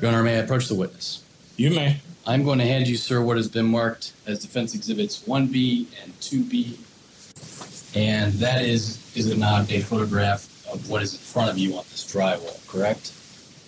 Your 0.00 0.10
Honor, 0.10 0.22
may 0.22 0.36
I 0.36 0.38
approach 0.38 0.68
the 0.68 0.74
witness? 0.74 1.22
You 1.56 1.70
may. 1.70 2.00
I'm 2.26 2.44
going 2.44 2.58
to 2.60 2.64
hand 2.64 2.86
you, 2.86 2.96
sir, 2.96 3.20
what 3.20 3.36
has 3.36 3.48
been 3.48 3.66
marked 3.66 4.12
as 4.26 4.40
defense 4.40 4.74
exhibits 4.74 5.24
1B 5.24 5.86
and 6.02 6.12
2B. 6.20 6.76
And 7.94 8.32
that 8.34 8.64
is, 8.64 8.98
is 9.16 9.28
it 9.28 9.38
not 9.38 9.70
a 9.70 9.80
photograph 9.80 10.48
of 10.72 10.88
what 10.88 11.02
is 11.02 11.14
in 11.14 11.20
front 11.20 11.50
of 11.50 11.58
you 11.58 11.74
on 11.76 11.84
this 11.90 12.10
drywall, 12.10 12.66
correct? 12.66 13.12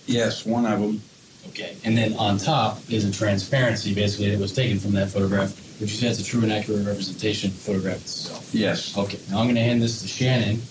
Yes, 0.07 0.45
one 0.45 0.65
of 0.65 0.79
them. 0.79 1.01
Okay. 1.49 1.75
And 1.83 1.95
then 1.97 2.13
on 2.13 2.37
top 2.37 2.79
is 2.89 3.05
a 3.05 3.11
transparency, 3.11 3.93
basically, 3.93 4.31
that 4.31 4.39
was 4.39 4.53
taken 4.53 4.79
from 4.79 4.93
that 4.93 5.09
photograph. 5.09 5.53
Would 5.79 5.89
you 5.89 5.97
say 5.97 6.07
it's 6.07 6.19
a 6.19 6.23
true 6.23 6.41
and 6.41 6.51
accurate 6.51 6.85
representation 6.85 7.49
of 7.49 7.55
the 7.57 7.61
photograph 7.61 7.97
itself? 7.97 8.49
Yes. 8.53 8.97
Okay. 8.97 9.19
Now 9.29 9.39
I'm 9.39 9.45
going 9.45 9.55
to 9.55 9.61
hand 9.61 9.81
this 9.81 10.01
to 10.01 10.07
Shannon, 10.07 10.61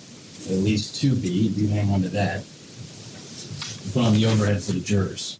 at 0.47 0.63
least 0.65 1.03
2B. 1.03 1.57
You 1.57 1.69
hang 1.69 1.91
on 1.91 2.03
to 2.03 2.09
that. 2.11 2.45
Put 3.93 4.05
on 4.05 4.15
the 4.15 4.27
overhead 4.27 4.63
for 4.63 4.73
the 4.73 4.81
jurors. 4.81 5.39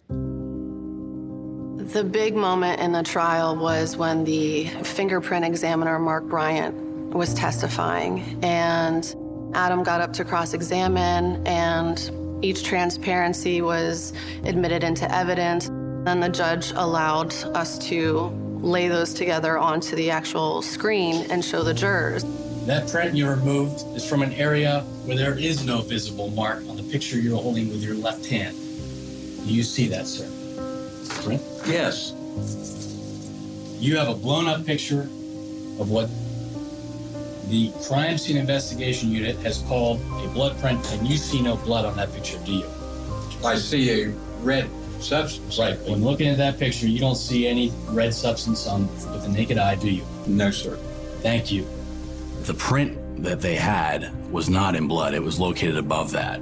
The 1.91 2.03
big 2.03 2.35
moment 2.35 2.79
in 2.79 2.91
the 2.91 3.03
trial 3.03 3.55
was 3.55 3.97
when 3.97 4.23
the 4.23 4.67
fingerprint 4.83 5.45
examiner, 5.45 5.99
Mark 5.99 6.25
Bryant, 6.25 6.75
was 7.15 7.33
testifying, 7.33 8.37
and 8.43 9.15
Adam 9.53 9.83
got 9.83 10.01
up 10.01 10.11
to 10.13 10.25
cross 10.25 10.53
examine, 10.53 11.45
and 11.47 12.11
each 12.43 12.63
transparency 12.63 13.61
was 13.61 14.11
admitted 14.43 14.83
into 14.83 15.09
evidence. 15.15 15.69
Then 16.03 16.19
the 16.19 16.29
judge 16.29 16.71
allowed 16.71 17.33
us 17.55 17.79
to 17.87 18.31
lay 18.59 18.89
those 18.89 19.13
together 19.13 19.57
onto 19.57 19.95
the 19.95 20.11
actual 20.11 20.61
screen 20.61 21.25
and 21.31 21.43
show 21.43 21.63
the 21.63 21.73
jurors. 21.73 22.25
That 22.65 22.89
print 22.89 23.15
you 23.15 23.29
removed 23.29 23.95
is 23.95 24.07
from 24.07 24.21
an 24.21 24.33
area 24.33 24.81
where 25.05 25.15
there 25.15 25.37
is 25.37 25.65
no 25.65 25.81
visible 25.81 26.29
mark 26.31 26.67
on 26.67 26.75
the 26.75 26.83
picture 26.83 27.17
you're 27.17 27.39
holding 27.39 27.69
with 27.69 27.81
your 27.81 27.95
left 27.95 28.25
hand. 28.25 28.57
Do 28.57 29.53
you 29.53 29.63
see 29.63 29.87
that, 29.87 30.07
sir? 30.07 30.27
Print? 31.23 31.41
Yes. 31.65 32.11
You 33.79 33.95
have 33.97 34.09
a 34.09 34.15
blown 34.15 34.47
up 34.47 34.65
picture 34.65 35.01
of 35.79 35.89
what 35.91 36.09
the 37.49 37.71
crime 37.83 38.17
scene 38.17 38.37
investigation 38.37 39.11
unit 39.11 39.37
has 39.37 39.59
called 39.63 40.01
a 40.23 40.27
blood 40.29 40.57
print, 40.59 40.79
and 40.91 41.07
you 41.07 41.17
see 41.17 41.41
no 41.41 41.57
blood 41.57 41.85
on 41.85 41.95
that 41.97 42.13
picture, 42.13 42.37
do 42.45 42.53
you? 42.53 42.69
I 43.43 43.55
see 43.55 44.03
a 44.03 44.09
red 44.41 44.69
substance. 44.99 45.59
Right. 45.59 45.79
When 45.81 46.03
looking 46.03 46.27
at 46.27 46.37
that 46.37 46.57
picture, 46.57 46.87
you 46.87 46.99
don't 46.99 47.15
see 47.15 47.47
any 47.47 47.71
red 47.89 48.13
substance 48.13 48.67
on 48.67 48.87
with 48.87 49.23
the 49.23 49.29
naked 49.29 49.57
eye, 49.57 49.75
do 49.75 49.89
you? 49.89 50.03
No, 50.27 50.51
sir. 50.51 50.77
Thank 51.21 51.51
you. 51.51 51.67
The 52.43 52.53
print 52.53 53.23
that 53.23 53.41
they 53.41 53.55
had 53.55 54.11
was 54.31 54.49
not 54.49 54.75
in 54.75 54.87
blood, 54.87 55.13
it 55.13 55.23
was 55.23 55.39
located 55.39 55.77
above 55.77 56.11
that. 56.11 56.39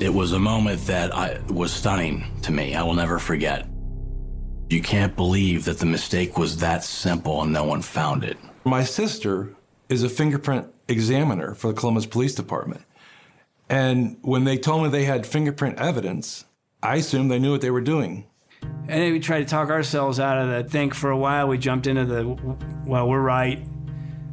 It 0.00 0.12
was 0.12 0.32
a 0.32 0.38
moment 0.38 0.86
that 0.86 1.14
I, 1.14 1.40
was 1.48 1.72
stunning 1.72 2.24
to 2.42 2.52
me. 2.52 2.74
I 2.74 2.82
will 2.82 2.94
never 2.94 3.18
forget. 3.18 3.66
You 4.70 4.82
can't 4.82 5.16
believe 5.16 5.64
that 5.64 5.78
the 5.78 5.86
mistake 5.86 6.36
was 6.36 6.58
that 6.58 6.84
simple 6.84 7.42
and 7.42 7.52
no 7.52 7.64
one 7.64 7.82
found 7.82 8.22
it. 8.22 8.36
My 8.64 8.84
sister 8.84 9.56
is 9.88 10.02
a 10.02 10.08
fingerprint 10.08 10.66
examiner 10.88 11.54
for 11.54 11.68
the 11.68 11.74
Columbus 11.74 12.06
Police 12.06 12.34
Department. 12.34 12.82
And 13.68 14.18
when 14.22 14.44
they 14.44 14.56
told 14.56 14.82
me 14.82 14.88
they 14.88 15.04
had 15.04 15.26
fingerprint 15.26 15.78
evidence, 15.78 16.44
I 16.82 16.96
assumed 16.96 17.30
they 17.30 17.38
knew 17.38 17.52
what 17.52 17.60
they 17.60 17.70
were 17.70 17.80
doing. 17.80 18.26
And 18.62 19.02
then 19.02 19.12
we 19.12 19.20
tried 19.20 19.40
to 19.40 19.44
talk 19.44 19.68
ourselves 19.68 20.18
out 20.18 20.38
of 20.38 20.48
that. 20.48 20.70
think 20.70 20.94
for 20.94 21.10
a 21.10 21.16
while. 21.16 21.48
We 21.48 21.58
jumped 21.58 21.86
into 21.86 22.04
the, 22.04 22.56
well, 22.86 23.08
we're 23.08 23.20
right. 23.20 23.64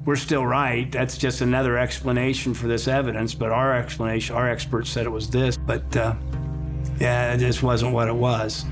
We're 0.05 0.15
still 0.15 0.45
right. 0.45 0.89
That's 0.91 1.17
just 1.17 1.41
another 1.41 1.77
explanation 1.77 2.53
for 2.53 2.67
this 2.67 2.87
evidence. 2.87 3.33
But 3.33 3.51
our 3.51 3.75
explanation, 3.75 4.35
our 4.35 4.49
experts 4.49 4.89
said 4.89 5.05
it 5.05 5.09
was 5.09 5.29
this. 5.29 5.57
But 5.57 5.95
uh, 5.97 6.15
yeah, 6.99 7.33
it 7.33 7.39
just 7.39 7.63
wasn't 7.63 7.93
what 7.93 8.07
it 8.07 8.15
was. 8.15 8.65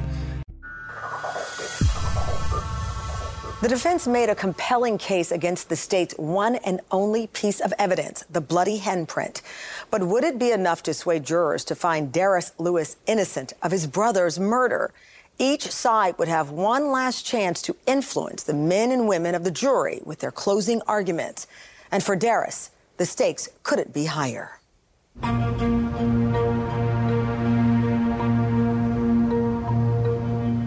The 3.63 3.69
defense 3.69 4.07
made 4.07 4.27
a 4.27 4.35
compelling 4.35 4.97
case 4.97 5.31
against 5.31 5.69
the 5.69 5.77
state's 5.77 6.13
one 6.17 6.55
and 6.55 6.81
only 6.91 7.27
piece 7.27 7.61
of 7.61 7.73
evidence, 7.79 8.25
the 8.29 8.41
bloody 8.41 8.77
handprint. 8.77 9.41
But 9.89 10.03
would 10.03 10.25
it 10.25 10.37
be 10.37 10.51
enough 10.51 10.83
to 10.83 10.93
sway 10.93 11.21
jurors 11.21 11.63
to 11.63 11.73
find 11.73 12.11
Derris 12.11 12.51
Lewis 12.57 12.97
innocent 13.07 13.53
of 13.61 13.71
his 13.71 13.87
brother's 13.87 14.37
murder? 14.37 14.91
Each 15.39 15.71
side 15.71 16.17
would 16.17 16.27
have 16.27 16.49
one 16.49 16.91
last 16.91 17.25
chance 17.25 17.61
to 17.61 17.77
influence 17.87 18.43
the 18.43 18.53
men 18.53 18.91
and 18.91 19.07
women 19.07 19.33
of 19.33 19.45
the 19.45 19.49
jury 19.49 20.01
with 20.03 20.19
their 20.19 20.29
closing 20.29 20.81
arguments. 20.81 21.47
And 21.89 22.03
for 22.03 22.17
Derris, 22.17 22.69
the 22.97 23.05
stakes 23.05 23.47
couldn't 23.63 23.93
be 23.93 24.07
higher. 24.07 24.59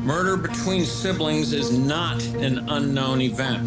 Murder 0.06 0.36
between 0.36 0.84
siblings 0.84 1.52
is 1.52 1.76
not 1.76 2.24
an 2.36 2.70
unknown 2.70 3.20
event. 3.20 3.66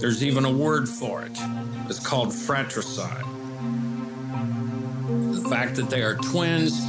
There's 0.00 0.22
even 0.22 0.44
a 0.44 0.50
word 0.52 0.88
for 0.88 1.24
it. 1.24 1.36
It's 1.88 1.98
called 1.98 2.32
fratricide. 2.32 3.24
The 5.32 5.44
fact 5.50 5.74
that 5.74 5.90
they 5.90 6.02
are 6.02 6.14
twins 6.14 6.80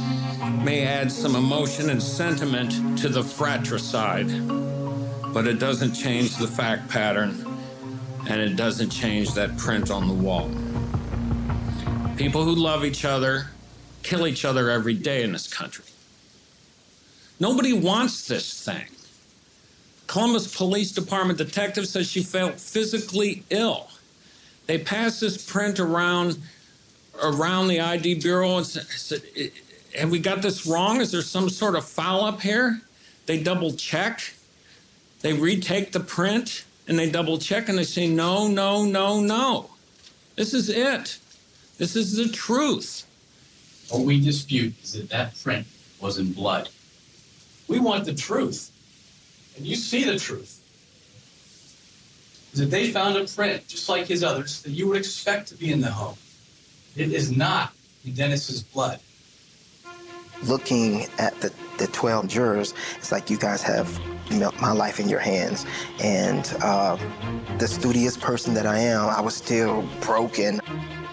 may 0.62 0.86
add 0.86 1.10
some 1.10 1.34
emotion 1.34 1.90
and 1.90 2.00
sentiment 2.00 2.96
to 3.00 3.08
the 3.08 3.24
fratricide, 3.24 4.28
but 5.34 5.48
it 5.48 5.58
doesn't 5.58 5.94
change 5.94 6.36
the 6.36 6.46
fact 6.46 6.88
pattern 6.88 7.44
and 8.28 8.40
it 8.40 8.54
doesn't 8.54 8.90
change 8.90 9.34
that 9.34 9.58
print 9.58 9.90
on 9.90 10.06
the 10.06 10.14
wall. 10.14 10.48
People 12.16 12.44
who 12.44 12.54
love 12.54 12.84
each 12.84 13.04
other 13.04 13.46
kill 14.04 14.24
each 14.24 14.44
other 14.44 14.70
every 14.70 14.94
day 14.94 15.24
in 15.24 15.32
this 15.32 15.52
country. 15.52 15.84
Nobody 17.40 17.72
wants 17.72 18.26
this 18.26 18.64
thing. 18.64 18.86
Columbus 20.06 20.54
Police 20.54 20.92
Department 20.92 21.38
detective 21.38 21.88
says 21.88 22.08
she 22.08 22.22
felt 22.22 22.60
physically 22.60 23.42
ill. 23.50 23.88
They 24.66 24.78
passed 24.78 25.20
this 25.20 25.42
print 25.44 25.80
around 25.80 26.38
around 27.22 27.68
the 27.68 27.80
ID 27.80 28.16
bureau 28.16 28.58
and 28.58 28.66
said, 28.66 29.22
"Have 29.96 30.10
we 30.10 30.18
got 30.18 30.42
this 30.42 30.66
wrong? 30.66 31.00
Is 31.00 31.10
there 31.10 31.22
some 31.22 31.48
sort 31.48 31.76
of 31.76 31.84
foul 31.84 32.24
up 32.24 32.42
here?" 32.42 32.82
They 33.26 33.42
double 33.42 33.72
check. 33.74 34.34
They 35.20 35.32
retake 35.32 35.92
the 35.92 36.00
print 36.00 36.64
and 36.86 36.98
they 36.98 37.10
double 37.10 37.38
check 37.38 37.68
and 37.68 37.78
they 37.78 37.84
say, 37.84 38.06
"No, 38.06 38.46
no, 38.46 38.84
no, 38.84 39.20
no. 39.20 39.70
This 40.36 40.52
is 40.52 40.68
it. 40.68 41.18
This 41.78 41.96
is 41.96 42.12
the 42.12 42.28
truth." 42.28 43.04
What 43.88 44.02
we 44.02 44.20
dispute 44.20 44.74
is 44.82 44.92
that 44.92 45.08
that 45.10 45.42
print 45.42 45.66
was 46.00 46.18
in 46.18 46.32
blood. 46.32 46.68
We 47.68 47.78
want 47.78 48.04
the 48.04 48.14
truth. 48.14 48.70
And 49.56 49.66
you 49.66 49.76
see 49.76 50.04
the 50.04 50.18
truth. 50.18 50.60
That 52.54 52.70
they 52.70 52.90
found 52.90 53.16
a 53.16 53.24
print, 53.24 53.66
just 53.66 53.88
like 53.88 54.06
his 54.06 54.22
others, 54.22 54.62
that 54.62 54.70
you 54.70 54.86
would 54.88 54.98
expect 54.98 55.48
to 55.48 55.54
be 55.56 55.72
in 55.72 55.80
the 55.80 55.90
home. 55.90 56.16
It 56.96 57.12
is 57.12 57.36
not 57.36 57.72
in 58.04 58.14
Dennis's 58.14 58.62
blood. 58.62 59.00
Looking 60.44 61.06
at 61.18 61.40
the, 61.40 61.52
the 61.78 61.88
12 61.88 62.28
jurors, 62.28 62.74
it's 62.96 63.10
like 63.10 63.30
you 63.30 63.38
guys 63.38 63.62
have 63.62 64.00
my 64.60 64.72
life 64.72 65.00
in 65.00 65.08
your 65.08 65.18
hands. 65.18 65.66
And 66.00 66.54
uh, 66.62 66.96
the 67.58 67.66
studious 67.66 68.16
person 68.16 68.54
that 68.54 68.66
I 68.66 68.78
am, 68.78 69.08
I 69.08 69.20
was 69.20 69.34
still 69.34 69.82
broken. 70.00 70.60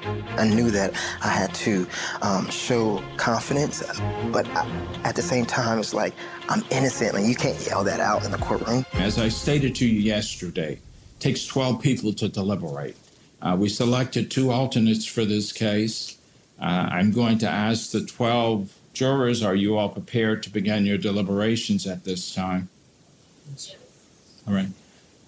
I 0.04 0.48
knew 0.48 0.72
that 0.72 0.94
I 1.24 1.28
had 1.28 1.54
to 1.56 1.88
um, 2.22 2.50
show 2.50 3.04
confidence, 3.18 3.84
but 4.32 4.48
I, 4.50 4.68
at 5.04 5.16
the 5.16 5.22
same 5.22 5.46
time, 5.46 5.80
it's 5.80 5.94
like 5.94 6.14
I'm 6.50 6.64
innocent, 6.72 7.16
and 7.16 7.28
you 7.28 7.36
can't 7.36 7.64
yell 7.66 7.84
that 7.84 8.00
out 8.00 8.26
in 8.26 8.32
the 8.32 8.38
courtroom. 8.38 8.86
As 8.94 9.18
I 9.18 9.30
stated 9.30 9.76
to 9.76 9.86
you 9.88 10.00
yesterday, 10.00 10.74
it 10.74 11.20
takes 11.20 11.46
12 11.46 11.82
people 11.82 12.14
to 12.14 12.30
deliberate. 12.30 12.96
Uh, 13.42 13.56
we 13.60 13.70
selected 13.70 14.30
two 14.30 14.52
alternates 14.52 15.06
for 15.06 15.26
this 15.26 15.52
case. 15.52 16.18
Uh, 16.60 16.90
I'm 16.92 17.12
going 17.12 17.40
to 17.40 17.50
ask 17.50 17.92
the 17.92 18.06
12 18.06 18.72
jurors, 18.94 19.42
are 19.42 19.56
you 19.56 19.78
all 19.78 19.90
prepared 19.90 20.44
to 20.44 20.50
begin 20.50 20.86
your 20.86 20.98
deliberations 20.98 21.88
at 21.88 22.04
this 22.04 22.34
time? 22.34 22.70
All 24.48 24.54
right. 24.54 24.68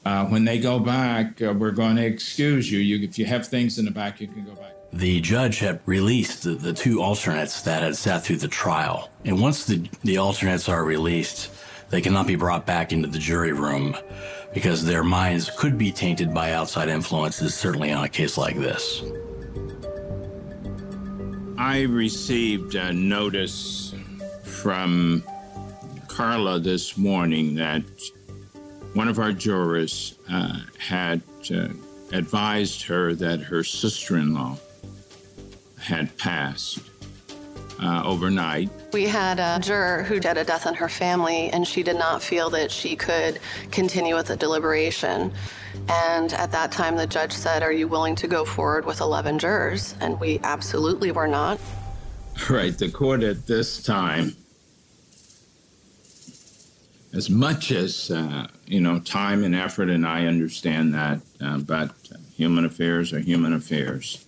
Uh, 0.05 0.25
when 0.25 0.43
they 0.43 0.59
go 0.59 0.79
back, 0.79 1.41
uh, 1.41 1.53
we're 1.53 1.71
going 1.71 1.95
to 1.95 2.05
excuse 2.05 2.71
you. 2.71 2.79
you. 2.79 3.03
If 3.07 3.17
you 3.17 3.25
have 3.25 3.47
things 3.47 3.79
in 3.79 3.85
the 3.85 3.91
back, 3.91 4.19
you 4.19 4.27
can 4.27 4.43
go 4.43 4.53
back. 4.53 4.73
The 4.91 5.21
judge 5.21 5.59
had 5.59 5.79
released 5.85 6.43
the, 6.43 6.51
the 6.51 6.73
two 6.73 7.01
alternates 7.01 7.61
that 7.61 7.81
had 7.81 7.95
sat 7.95 8.23
through 8.23 8.37
the 8.37 8.47
trial. 8.47 9.09
And 9.25 9.41
once 9.41 9.65
the, 9.65 9.89
the 10.03 10.17
alternates 10.17 10.67
are 10.67 10.83
released, 10.83 11.49
they 11.89 12.01
cannot 12.01 12.27
be 12.27 12.35
brought 12.35 12.65
back 12.65 12.91
into 12.91 13.07
the 13.07 13.17
jury 13.17 13.53
room 13.53 13.95
because 14.53 14.85
their 14.85 15.03
minds 15.03 15.49
could 15.57 15.77
be 15.77 15.91
tainted 15.91 16.33
by 16.33 16.51
outside 16.51 16.89
influences, 16.89 17.55
certainly 17.55 17.91
on 17.91 18.03
a 18.03 18.09
case 18.09 18.37
like 18.37 18.57
this. 18.57 19.03
I 21.57 21.83
received 21.83 22.75
a 22.75 22.91
notice 22.91 23.95
from 24.43 25.23
Carla 26.07 26.59
this 26.59 26.97
morning 26.97 27.55
that 27.55 27.83
one 28.93 29.07
of 29.07 29.19
our 29.19 29.31
jurors 29.31 30.17
uh, 30.29 30.59
had 30.77 31.21
uh, 31.53 31.69
advised 32.11 32.83
her 32.83 33.13
that 33.15 33.39
her 33.41 33.63
sister 33.63 34.17
in 34.17 34.33
law 34.33 34.57
had 35.79 36.15
passed 36.17 36.79
uh, 37.81 38.03
overnight. 38.05 38.69
We 38.93 39.05
had 39.05 39.39
a 39.39 39.59
juror 39.59 40.03
who 40.03 40.15
had 40.15 40.37
a 40.37 40.43
death 40.43 40.67
in 40.67 40.75
her 40.75 40.87
family, 40.87 41.49
and 41.49 41.67
she 41.67 41.81
did 41.81 41.97
not 41.97 42.21
feel 42.21 42.49
that 42.51 42.71
she 42.71 42.95
could 42.95 43.39
continue 43.71 44.15
with 44.15 44.27
the 44.27 44.37
deliberation. 44.37 45.33
And 45.89 46.31
at 46.33 46.51
that 46.51 46.71
time, 46.71 46.95
the 46.95 47.07
judge 47.07 47.33
said, 47.33 47.63
Are 47.63 47.71
you 47.71 47.87
willing 47.87 48.15
to 48.17 48.27
go 48.27 48.45
forward 48.45 48.85
with 48.85 49.01
11 49.01 49.39
jurors? 49.39 49.95
And 49.99 50.19
we 50.19 50.39
absolutely 50.43 51.11
were 51.11 51.27
not. 51.27 51.59
Right. 52.49 52.77
The 52.77 52.91
court 52.91 53.23
at 53.23 53.47
this 53.47 53.81
time 53.81 54.35
as 57.13 57.29
much 57.29 57.71
as 57.71 58.09
uh, 58.11 58.47
you 58.73 58.81
know 58.81 58.97
time 58.97 59.43
and 59.43 59.53
effort, 59.53 59.87
and 59.87 60.03
I 60.03 60.25
understand 60.25 60.95
that, 60.95 61.19
uh, 61.39 61.59
but 61.59 61.91
human 62.35 62.65
affairs 62.65 63.13
are 63.13 63.19
human 63.19 63.53
affairs. 63.53 64.25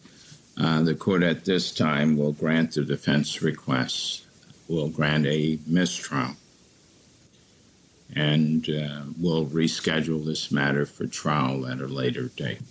Uh, 0.55 0.83
the 0.83 0.93
court 0.93 1.23
at 1.23 1.45
this 1.45 1.73
time 1.73 2.15
will 2.15 2.31
grant 2.31 2.73
the 2.73 2.83
defense 2.83 3.41
request, 3.41 4.23
will 4.67 4.87
grant 4.87 5.25
a 5.25 5.57
mistrial, 5.65 6.35
and 8.15 8.69
uh, 8.69 9.01
will 9.19 9.47
reschedule 9.47 10.23
this 10.23 10.51
matter 10.51 10.85
for 10.85 11.07
trial 11.07 11.65
at 11.65 11.79
a 11.79 11.87
later 11.87 12.27
date 12.27 12.61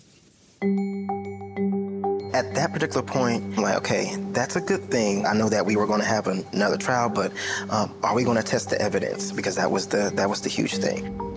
at 2.34 2.52
that 2.54 2.72
particular 2.72 3.02
point, 3.02 3.44
I'm 3.56 3.62
like, 3.62 3.76
okay, 3.76 4.16
that's 4.32 4.56
a 4.56 4.60
good 4.60 4.82
thing. 4.90 5.24
I 5.24 5.34
know 5.34 5.48
that 5.48 5.64
we 5.64 5.76
were 5.76 5.86
going 5.86 6.00
to 6.00 6.06
have 6.06 6.26
an, 6.26 6.44
another 6.52 6.76
trial, 6.76 7.08
but 7.08 7.32
um, 7.70 7.94
are 8.02 8.12
we 8.12 8.24
going 8.24 8.36
to 8.36 8.42
test 8.42 8.70
the 8.70 8.80
evidence? 8.80 9.30
Because 9.30 9.54
that 9.54 9.70
was 9.70 9.86
the 9.86 10.10
that 10.16 10.28
was 10.28 10.40
the 10.40 10.48
huge 10.48 10.78
thing. 10.78 11.33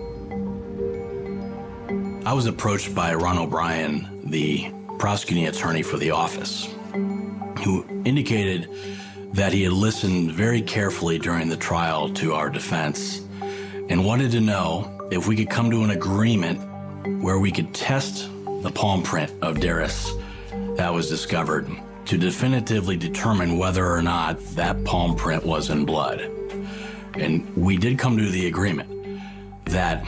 I 2.28 2.34
was 2.34 2.44
approached 2.44 2.94
by 2.94 3.14
Ron 3.14 3.38
O'Brien, 3.38 4.06
the 4.22 4.70
prosecuting 4.98 5.46
attorney 5.46 5.80
for 5.80 5.96
the 5.96 6.10
office, 6.10 6.68
who 7.64 7.86
indicated 8.04 8.68
that 9.32 9.54
he 9.54 9.62
had 9.62 9.72
listened 9.72 10.32
very 10.32 10.60
carefully 10.60 11.18
during 11.18 11.48
the 11.48 11.56
trial 11.56 12.10
to 12.10 12.34
our 12.34 12.50
defense 12.50 13.22
and 13.88 14.04
wanted 14.04 14.30
to 14.32 14.42
know 14.42 15.08
if 15.10 15.26
we 15.26 15.36
could 15.36 15.48
come 15.48 15.70
to 15.70 15.82
an 15.84 15.92
agreement 15.92 16.60
where 17.22 17.38
we 17.38 17.50
could 17.50 17.72
test 17.72 18.28
the 18.60 18.70
palm 18.74 19.02
print 19.02 19.32
of 19.40 19.56
Derris 19.56 20.12
that 20.76 20.92
was 20.92 21.08
discovered 21.08 21.66
to 22.04 22.18
definitively 22.18 22.98
determine 22.98 23.56
whether 23.56 23.90
or 23.90 24.02
not 24.02 24.38
that 24.54 24.84
palm 24.84 25.16
print 25.16 25.46
was 25.46 25.70
in 25.70 25.86
blood. 25.86 26.20
And 27.14 27.56
we 27.56 27.78
did 27.78 27.98
come 27.98 28.18
to 28.18 28.28
the 28.28 28.48
agreement 28.48 29.22
that 29.64 30.04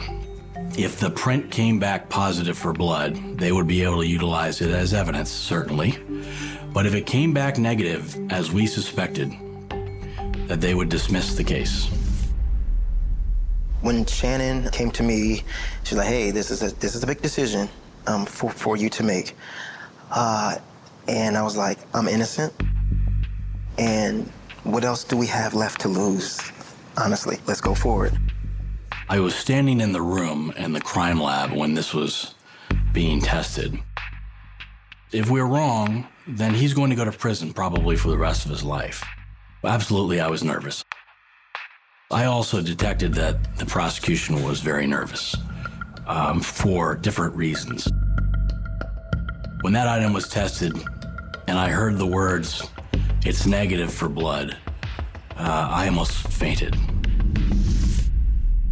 if 0.77 0.99
the 0.99 1.09
print 1.09 1.51
came 1.51 1.79
back 1.79 2.09
positive 2.09 2.57
for 2.57 2.73
blood, 2.73 3.15
they 3.37 3.51
would 3.51 3.67
be 3.67 3.83
able 3.83 4.01
to 4.01 4.07
utilize 4.07 4.61
it 4.61 4.71
as 4.71 4.93
evidence, 4.93 5.29
certainly. 5.29 5.97
But 6.73 6.85
if 6.85 6.93
it 6.93 7.05
came 7.05 7.33
back 7.33 7.57
negative, 7.57 8.17
as 8.31 8.51
we 8.51 8.65
suspected, 8.65 9.31
that 10.47 10.61
they 10.61 10.73
would 10.73 10.89
dismiss 10.89 11.35
the 11.35 11.43
case. 11.43 11.89
When 13.81 14.05
Shannon 14.05 14.69
came 14.71 14.91
to 14.91 15.03
me, 15.03 15.43
she's 15.83 15.97
like, 15.97 16.07
"Hey, 16.07 16.31
this 16.31 16.51
is 16.51 16.61
a 16.61 16.75
this 16.75 16.95
is 16.95 17.03
a 17.03 17.07
big 17.07 17.21
decision 17.21 17.67
um, 18.07 18.25
for 18.25 18.49
for 18.49 18.77
you 18.77 18.89
to 18.89 19.03
make. 19.03 19.35
Uh, 20.11 20.57
and 21.07 21.37
I 21.37 21.41
was 21.41 21.57
like, 21.57 21.77
I'm 21.93 22.07
innocent. 22.07 22.53
And 23.77 24.27
what 24.63 24.83
else 24.83 25.03
do 25.03 25.17
we 25.17 25.27
have 25.27 25.53
left 25.53 25.81
to 25.81 25.87
lose? 25.87 26.39
Honestly, 26.97 27.39
let's 27.47 27.61
go 27.61 27.73
forward. 27.73 28.17
I 29.11 29.19
was 29.19 29.35
standing 29.35 29.81
in 29.81 29.91
the 29.91 30.01
room 30.01 30.53
in 30.55 30.71
the 30.71 30.79
crime 30.79 31.19
lab 31.19 31.51
when 31.51 31.73
this 31.73 31.93
was 31.93 32.33
being 32.93 33.19
tested. 33.19 33.77
If 35.11 35.29
we're 35.29 35.43
wrong, 35.43 36.07
then 36.25 36.53
he's 36.53 36.73
going 36.73 36.91
to 36.91 36.95
go 36.95 37.03
to 37.03 37.11
prison 37.11 37.51
probably 37.51 37.97
for 37.97 38.07
the 38.07 38.17
rest 38.17 38.45
of 38.45 38.51
his 38.51 38.63
life. 38.63 39.03
Absolutely, 39.65 40.21
I 40.21 40.29
was 40.29 40.45
nervous. 40.45 40.85
I 42.09 42.23
also 42.23 42.61
detected 42.61 43.13
that 43.15 43.57
the 43.57 43.65
prosecution 43.65 44.43
was 44.43 44.61
very 44.61 44.87
nervous 44.87 45.35
um, 46.07 46.39
for 46.39 46.95
different 46.95 47.35
reasons. 47.35 47.89
When 49.59 49.73
that 49.73 49.89
item 49.89 50.13
was 50.13 50.29
tested 50.29 50.71
and 51.49 51.59
I 51.59 51.67
heard 51.67 51.97
the 51.97 52.07
words, 52.07 52.65
it's 53.25 53.45
negative 53.45 53.93
for 53.93 54.07
blood, 54.07 54.55
uh, 55.35 55.67
I 55.69 55.87
almost 55.87 56.13
fainted. 56.29 56.77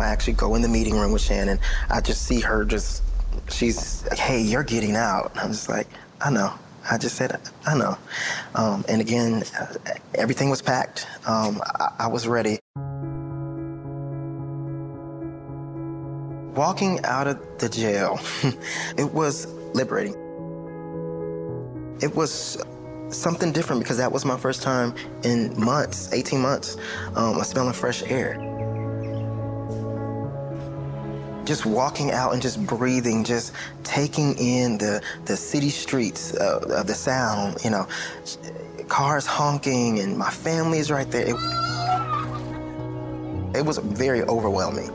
I 0.01 0.07
actually 0.07 0.33
go 0.33 0.55
in 0.55 0.61
the 0.61 0.69
meeting 0.69 0.97
room 0.97 1.11
with 1.11 1.21
Shannon. 1.21 1.59
I 1.89 1.99
just 1.99 2.25
see 2.25 2.39
her 2.39 2.63
just, 2.63 3.03
she's 3.49 4.07
hey, 4.17 4.41
you're 4.41 4.63
getting 4.63 4.95
out. 4.95 5.31
I'm 5.35 5.51
just 5.51 5.67
like, 5.67 5.87
I 6.21 6.29
know. 6.29 6.53
I 6.89 6.97
just 6.97 7.17
said, 7.17 7.37
I 7.67 7.77
know. 7.77 7.97
Um, 8.55 8.85
and 8.87 9.01
again, 9.01 9.43
uh, 9.59 9.75
everything 10.15 10.49
was 10.49 10.61
packed. 10.61 11.05
Um, 11.27 11.61
I, 11.65 11.95
I 11.99 12.07
was 12.07 12.27
ready. 12.29 12.59
Walking 16.55 17.03
out 17.03 17.27
of 17.27 17.59
the 17.59 17.67
jail, 17.67 18.19
it 18.97 19.11
was 19.13 19.47
liberating. 19.73 20.13
It 22.01 22.15
was 22.15 22.57
something 23.09 23.51
different 23.51 23.81
because 23.83 23.97
that 23.97 24.13
was 24.13 24.23
my 24.23 24.37
first 24.37 24.61
time 24.61 24.93
in 25.23 25.59
months, 25.59 26.11
18 26.13 26.39
months, 26.39 26.77
um, 27.15 27.43
smelling 27.43 27.73
fresh 27.73 28.01
air. 28.03 28.48
Just 31.49 31.65
walking 31.65 32.11
out 32.11 32.31
and 32.31 32.39
just 32.39 32.63
breathing, 32.67 33.23
just 33.23 33.53
taking 33.83 34.37
in 34.37 34.77
the, 34.77 35.01
the 35.25 35.35
city 35.35 35.69
streets 35.69 36.35
uh, 36.35 36.59
of 36.69 36.85
the 36.85 36.93
sound, 36.93 37.57
you 37.63 37.71
know, 37.71 37.87
cars 38.87 39.25
honking 39.25 39.97
and 39.97 40.15
my 40.15 40.29
family's 40.29 40.91
right 40.91 41.09
there. 41.09 41.23
It, 41.23 41.35
it 43.55 43.65
was 43.65 43.79
very 43.79 44.21
overwhelming. 44.21 44.91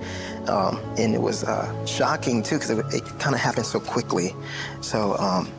Um, 0.47 0.79
and 0.97 1.13
it 1.13 1.21
was 1.21 1.43
uh, 1.43 1.87
shocking 1.87 2.41
too 2.41 2.55
because 2.61 2.71
it, 2.71 2.87
it 2.95 3.05
kind 3.19 3.35
of 3.35 3.41
happened 3.41 3.67
so 3.67 3.81
quickly. 3.81 4.33
So 4.81 5.17
um, 5.17 5.51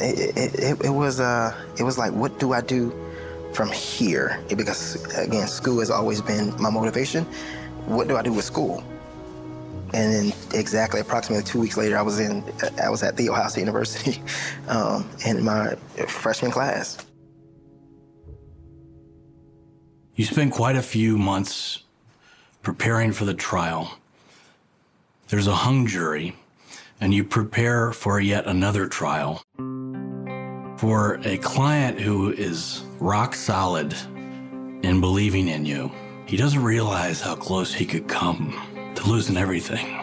it, 0.00 0.36
it, 0.58 0.84
it, 0.86 0.90
was 0.90 1.20
uh, 1.20 1.56
it 1.78 1.84
was 1.84 1.98
like, 1.98 2.12
what 2.14 2.40
do 2.40 2.52
I 2.52 2.62
do 2.62 2.92
from 3.54 3.70
here? 3.70 4.40
Because 4.48 5.04
again, 5.16 5.46
school 5.46 5.78
has 5.78 5.90
always 5.92 6.20
been 6.20 6.60
my 6.60 6.68
motivation. 6.68 7.26
What 7.86 8.08
do 8.08 8.16
I 8.16 8.22
do 8.22 8.32
with 8.32 8.44
school? 8.44 8.82
And 9.94 10.12
then 10.12 10.32
exactly 10.54 11.00
approximately 11.00 11.44
two 11.44 11.60
weeks 11.60 11.76
later, 11.76 11.98
I 11.98 12.02
was 12.02 12.18
in 12.18 12.42
I 12.82 12.88
was 12.88 13.02
at 13.02 13.16
The 13.16 13.28
Ohio 13.28 13.48
State 13.48 13.60
University 13.60 14.22
um, 14.68 15.08
in 15.26 15.44
my 15.44 15.74
freshman 16.08 16.50
class. 16.50 17.04
You 20.14 20.24
spent 20.24 20.52
quite 20.52 20.76
a 20.76 20.82
few 20.82 21.16
months 21.18 21.84
preparing 22.62 23.12
for 23.12 23.24
the 23.24 23.34
trial 23.34 23.98
there's 25.32 25.46
a 25.46 25.54
hung 25.54 25.86
jury, 25.86 26.36
and 27.00 27.14
you 27.14 27.24
prepare 27.24 27.90
for 27.90 28.20
yet 28.20 28.46
another 28.46 28.86
trial. 28.86 29.42
For 30.76 31.20
a 31.24 31.38
client 31.38 31.98
who 31.98 32.32
is 32.32 32.82
rock 33.00 33.34
solid 33.34 33.94
in 34.82 35.00
believing 35.00 35.48
in 35.48 35.64
you, 35.64 35.90
he 36.26 36.36
doesn't 36.36 36.62
realize 36.62 37.22
how 37.22 37.34
close 37.34 37.72
he 37.72 37.86
could 37.86 38.08
come 38.08 38.52
to 38.96 39.08
losing 39.08 39.36
everything. 39.36 39.98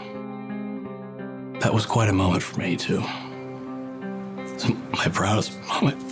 That 1.59 1.73
was 1.73 1.85
quite 1.85 2.09
a 2.09 2.13
moment 2.13 2.43
for 2.43 2.59
me, 2.59 2.75
too. 2.75 3.03
It's 4.37 4.67
my 4.91 5.07
proudest 5.11 5.59
moment. 5.67 6.03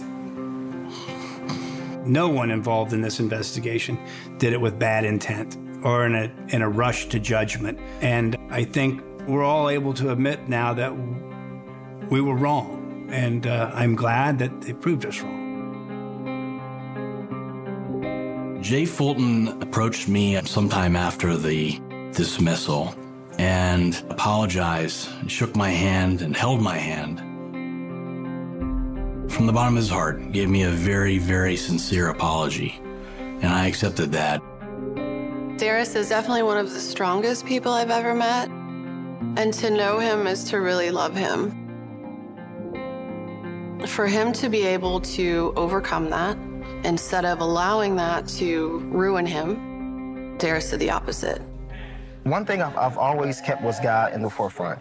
No 2.07 2.29
one 2.29 2.51
involved 2.51 2.93
in 2.93 3.01
this 3.01 3.19
investigation 3.19 3.99
did 4.37 4.53
it 4.53 4.61
with 4.61 4.79
bad 4.79 5.03
intent 5.03 5.57
or 5.83 6.05
in 6.05 6.15
a, 6.15 6.31
in 6.49 6.61
a 6.61 6.69
rush 6.69 7.07
to 7.07 7.19
judgment. 7.19 7.79
And 8.01 8.37
I 8.49 8.63
think 8.63 9.03
we're 9.27 9.43
all 9.43 9.69
able 9.69 9.93
to 9.95 10.11
admit 10.11 10.47
now 10.47 10.73
that 10.73 10.93
we 12.09 12.21
were 12.21 12.35
wrong. 12.35 13.09
And 13.11 13.45
uh, 13.45 13.71
I'm 13.73 13.95
glad 13.95 14.39
that 14.39 14.61
they 14.61 14.73
proved 14.73 15.05
us 15.05 15.21
wrong. 15.21 15.45
Jay 18.61 18.85
Fulton 18.85 19.49
approached 19.61 20.07
me 20.07 20.41
sometime 20.43 20.95
after 20.95 21.37
the 21.37 21.79
dismissal 22.17 22.93
and 23.37 24.03
apologized, 24.09 25.09
and 25.21 25.31
shook 25.31 25.55
my 25.55 25.69
hand, 25.69 26.23
and 26.23 26.35
held 26.35 26.59
my 26.59 26.75
hand. 26.75 27.19
From 29.31 29.45
the 29.45 29.53
bottom 29.53 29.75
of 29.75 29.83
his 29.83 29.89
heart, 29.91 30.31
gave 30.31 30.49
me 30.49 30.63
a 30.63 30.71
very, 30.71 31.19
very 31.19 31.55
sincere 31.55 32.09
apology, 32.09 32.81
and 33.19 33.45
I 33.45 33.67
accepted 33.67 34.11
that. 34.13 34.41
Derris 35.57 35.95
is 35.95 36.09
definitely 36.09 36.41
one 36.41 36.57
of 36.57 36.73
the 36.73 36.79
strongest 36.79 37.45
people 37.45 37.71
I've 37.71 37.91
ever 37.91 38.15
met. 38.15 38.49
And 39.37 39.53
to 39.53 39.69
know 39.69 39.99
him 39.99 40.25
is 40.25 40.43
to 40.45 40.59
really 40.59 40.89
love 40.89 41.15
him. 41.15 41.51
For 43.85 44.07
him 44.07 44.33
to 44.33 44.49
be 44.49 44.63
able 44.63 44.99
to 45.01 45.53
overcome 45.55 46.09
that 46.09 46.35
instead 46.83 47.25
of 47.25 47.41
allowing 47.41 47.95
that 47.97 48.27
to 48.39 48.79
ruin 48.91 49.27
him, 49.27 50.37
Derris 50.39 50.71
did 50.71 50.79
the 50.79 50.89
opposite. 50.89 51.41
One 52.29 52.45
thing 52.45 52.61
I've, 52.61 52.75
I've 52.77 52.97
always 52.97 53.39
kept 53.39 53.61
was 53.61 53.79
God 53.79 54.11
in 54.11 54.21
the 54.21 54.29
forefront. 54.29 54.79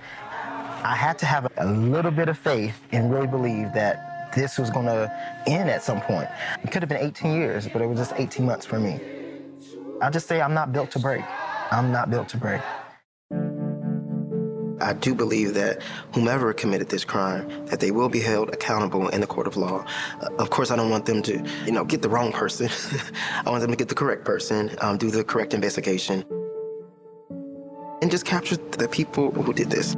I 0.83 0.97
had 0.97 1.17
to 1.21 1.27
have 1.27 1.47
a 1.59 1.67
little 1.67 2.11
bit 2.11 2.29
of 2.29 2.37
faith 2.37 2.81
and 2.91 3.13
really 3.13 3.29
believe 3.29 3.73
that 3.73 4.33
this 4.35 4.59
was 4.59 4.69
going 4.69 4.87
to 4.87 5.13
end 5.47 5.71
at 5.71 5.85
some 5.85 6.01
point. 6.01 6.29
It 6.65 6.73
could 6.73 6.83
have 6.83 6.89
been 6.89 7.01
18 7.01 7.35
years, 7.35 7.69
but 7.69 7.83
it 7.83 7.87
was 7.87 7.99
just 7.99 8.15
18 8.17 8.45
months 8.45 8.67
for 8.67 8.81
me. 8.81 9.01
I 10.03 10.11
just 10.11 10.27
say 10.27 10.41
I'm 10.41 10.55
not 10.55 10.73
built 10.73 10.91
to 10.93 10.99
break. 10.99 11.23
I'm 11.71 11.93
not 11.93 12.11
built 12.11 12.29
to 12.31 12.37
break. 12.37 12.61
I 14.81 14.93
do 14.93 15.15
believe 15.15 15.55
that 15.55 15.83
whomever 16.15 16.53
committed 16.53 16.89
this 16.89 17.05
crime, 17.05 17.49
that 17.67 17.81
they 17.81 17.93
will 17.93 18.09
be 18.09 18.21
held 18.21 18.51
accountable 18.51 19.09
in 19.09 19.21
the 19.21 19.27
court 19.27 19.47
of 19.47 19.57
law. 19.57 19.85
Uh, 20.21 20.29
of 20.39 20.51
course, 20.51 20.71
I 20.71 20.77
don't 20.77 20.91
want 20.91 21.07
them 21.07 21.23
to, 21.23 21.43
you 21.65 21.73
know, 21.73 21.85
get 21.85 22.03
the 22.03 22.09
wrong 22.09 22.33
person. 22.33 22.69
I 23.47 23.51
want 23.51 23.63
them 23.63 23.71
to 23.71 23.77
get 23.77 23.89
the 23.89 23.95
correct 23.95 24.25
person, 24.25 24.77
um, 24.81 24.99
do 24.99 25.11
the 25.11 25.25
correct 25.25 25.55
investigation, 25.55 26.25
and 28.07 28.11
just 28.13 28.25
capture 28.25 28.55
the 28.55 28.87
people 28.87 29.33
who 29.33 29.53
did 29.53 29.69
this. 29.69 29.97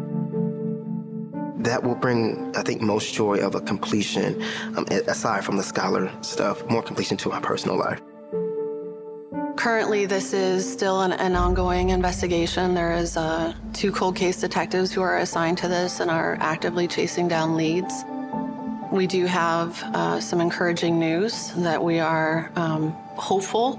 That 1.59 1.83
will 1.85 1.95
bring, 1.95 2.57
I 2.57 2.63
think, 2.63 2.81
most 2.81 3.13
joy 3.13 3.37
of 3.41 3.55
a 3.55 3.61
completion, 3.61 4.43
um, 4.79 4.87
aside 5.07 5.45
from 5.45 5.59
the 5.59 5.63
scholar 5.63 6.11
stuff, 6.23 6.67
more 6.71 6.83
completion 6.83 7.19
to 7.19 7.29
my 7.29 7.39
personal 7.39 7.77
life. 7.77 8.01
Currently, 9.57 10.07
this 10.07 10.33
is 10.33 10.67
still 10.67 11.03
an, 11.03 11.13
an 11.13 11.37
ongoing 11.37 11.91
investigation. 11.91 12.73
There 12.73 12.95
is 12.95 13.19
uh, 13.19 13.53
two 13.75 13.93
cold 13.93 14.17
case 14.17 14.41
detectives 14.41 14.91
who 14.91 15.03
are 15.03 15.19
assigned 15.19 15.59
to 15.59 15.69
this 15.69 16.01
and 16.01 16.11
are 16.11 16.39
actively 16.41 16.89
chasing 16.89 17.29
down 17.29 17.59
leads. 17.59 17.93
We 18.91 19.07
do 19.07 19.27
have 19.27 19.83
uh, 19.95 20.19
some 20.19 20.41
encouraging 20.41 20.99
news 20.99 21.53
that 21.57 21.85
we 21.85 21.99
are 21.99 22.51
um, 22.57 22.93
hopeful 23.17 23.79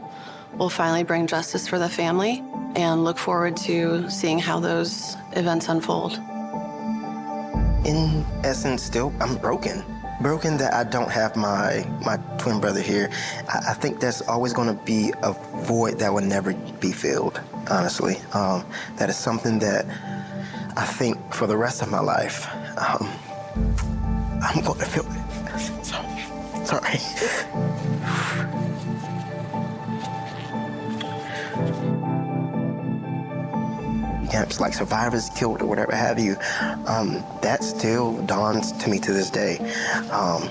will 0.60 0.70
finally 0.70 1.04
bring 1.04 1.26
justice 1.26 1.68
for 1.68 1.80
the 1.80 1.90
family 1.90 2.44
and 2.76 3.04
look 3.04 3.18
forward 3.18 3.58
to 3.58 4.10
seeing 4.10 4.40
how 4.40 4.60
those 4.60 5.16
events 5.34 5.70
unfold. 5.70 6.14
In 7.86 8.26
essence, 8.44 8.84
still, 8.84 9.14
I'm 9.20 9.38
broken 9.38 9.84
broken 10.22 10.58
that 10.58 10.74
I 10.74 10.84
don't 10.84 11.10
have 11.10 11.36
my 11.36 11.86
my 12.06 12.18
twin 12.38 12.60
brother 12.60 12.82
here. 12.82 13.10
I, 13.48 13.72
I 13.72 13.74
think 13.74 14.00
that's 14.00 14.22
always 14.22 14.54
going 14.54 14.68
to 14.68 14.84
be 14.84 15.12
a 15.24 15.34
void 15.64 15.98
that 16.00 16.14
will 16.14 16.22
never 16.22 16.54
be 16.54 16.92
filled. 16.92 17.42
Honestly, 17.70 18.18
um, 18.34 18.66
that 18.98 19.10
is 19.10 19.18
something 19.18 19.60
that 19.60 19.86
I 20.76 20.86
think 20.86 21.18
for 21.34 21.48
the 21.48 21.58
rest 21.58 21.82
of 21.82 21.90
my 21.90 22.00
life, 22.00 22.48
um, 22.78 23.10
I'm 24.42 24.62
going 24.64 24.80
to 24.80 24.86
feel 24.86 25.06
it. 25.06 25.10
Sorry. 26.66 27.00
camps 34.30 34.60
like 34.60 34.74
survivors 34.74 35.30
killed 35.32 35.62
or 35.62 35.66
whatever 35.66 35.96
have 35.96 36.20
you, 36.20 36.38
um, 36.88 37.24
that 37.42 37.64
still 37.64 38.22
dawns 38.26 38.72
to 38.74 38.90
me 38.90 39.00
to 39.00 39.14
this 39.14 39.30
day. 39.30 39.58
Um, 40.12 40.50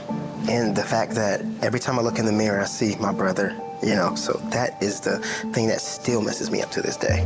and 0.49 0.75
the 0.75 0.83
fact 0.83 1.13
that 1.13 1.43
every 1.63 1.81
time 1.81 1.99
I 1.99 2.03
look 2.03 2.19
in 2.19 2.27
the 2.27 2.33
mirror, 2.33 2.61
I 2.61 2.65
see 2.65 2.97
my 2.97 3.13
brother, 3.13 3.57
you 3.83 3.95
know, 3.95 4.15
so 4.15 4.33
that 4.51 4.83
is 4.83 5.01
the 5.01 5.19
thing 5.53 5.69
that 5.69 5.81
still 5.81 6.23
messes 6.23 6.51
me 6.51 6.63
up 6.63 6.71
to 6.73 6.83
this 6.83 6.97
day. 6.97 7.25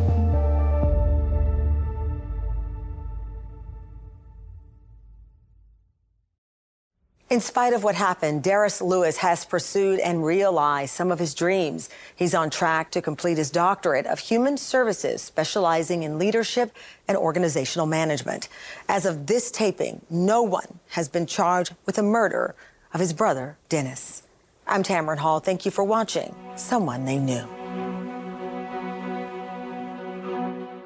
In 7.33 7.41
spite 7.41 7.73
of 7.73 7.83
what 7.83 7.95
happened, 7.95 8.43
Derris 8.43 8.83
Lewis 8.83 9.17
has 9.17 9.47
pursued 9.47 10.01
and 10.01 10.23
realized 10.23 10.95
some 10.95 11.11
of 11.11 11.19
his 11.19 11.33
dreams. 11.33 11.89
He's 12.15 12.35
on 12.35 12.51
track 12.51 12.91
to 12.91 13.01
complete 13.01 13.39
his 13.39 13.51
doctorate 13.51 14.05
of 14.05 14.19
human 14.19 14.59
services, 14.59 15.23
specializing 15.23 16.03
in 16.03 16.19
leadership 16.19 16.77
and 17.09 17.17
organizational 17.17 17.87
management. 17.87 18.51
As 18.87 19.07
of 19.07 19.29
this 19.29 19.51
taping, 19.51 20.03
no 20.11 20.43
one 20.43 20.79
has 20.91 21.09
been 21.09 21.25
charged 21.25 21.75
with 21.87 21.97
the 21.97 22.03
murder 22.03 22.55
of 22.93 23.01
his 23.01 23.15
brother, 23.15 23.57
Dennis. 23.71 24.25
I'm 24.67 24.83
Tamron 24.83 25.17
Hall. 25.17 25.41
Thank 25.41 25.65
you 25.65 25.71
for 25.71 25.85
watching 25.85 26.35
Someone 26.57 27.07
They 27.07 27.17
Knew. 27.17 27.49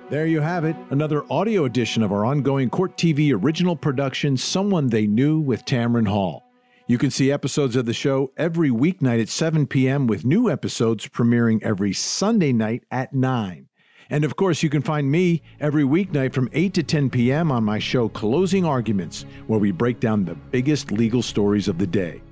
There 0.09 0.27
you 0.27 0.41
have 0.41 0.65
it, 0.65 0.77
another 0.91 1.25
audio 1.33 1.65
edition 1.65 2.01
of 2.05 2.13
our 2.13 2.25
ongoing 2.25 2.71
Court 2.71 2.97
TV 2.97 3.33
original 3.35 3.75
production, 3.75 4.37
Someone 4.37 4.87
They 4.87 5.05
Knew 5.05 5.41
with 5.41 5.65
Tamron 5.65 6.07
Hall. 6.07 6.45
You 6.87 6.97
can 6.97 7.11
see 7.11 7.33
episodes 7.33 7.75
of 7.75 7.87
the 7.87 7.93
show 7.93 8.31
every 8.37 8.71
weeknight 8.71 9.21
at 9.21 9.29
7 9.29 9.67
p.m., 9.67 10.07
with 10.07 10.25
new 10.25 10.49
episodes 10.49 11.09
premiering 11.09 11.61
every 11.65 11.93
Sunday 11.93 12.53
night 12.53 12.85
at 12.93 13.13
9. 13.15 13.67
And 14.09 14.25
of 14.25 14.37
course, 14.37 14.63
you 14.63 14.71
can 14.71 14.81
find 14.81 15.11
me 15.11 15.43
every 15.59 15.83
weeknight 15.83 16.33
from 16.33 16.51
8 16.53 16.73
to 16.75 16.85
10 16.85 17.11
p.m. 17.11 17.51
on 17.51 17.65
my 17.65 17.81
show 17.81 18.09
Closing 18.09 18.65
Arguments, 18.65 19.25
where 19.49 19.59
we 19.59 19.73
break 19.73 19.99
down 19.99 20.25
the 20.25 20.37
biggest 20.37 20.93
legal 20.93 21.21
stories 21.21 21.67
of 21.67 21.79
the 21.79 21.87
day. 21.87 22.23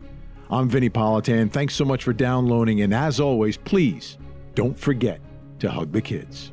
I'm 0.48 0.68
Vinnie 0.68 0.90
Politan. 0.90 1.50
Thanks 1.50 1.74
so 1.74 1.84
much 1.84 2.04
for 2.04 2.12
downloading. 2.12 2.82
And 2.82 2.94
as 2.94 3.18
always, 3.18 3.56
please 3.56 4.16
don't 4.54 4.78
forget 4.78 5.20
to 5.58 5.68
hug 5.68 5.90
the 5.90 6.02
kids. 6.02 6.52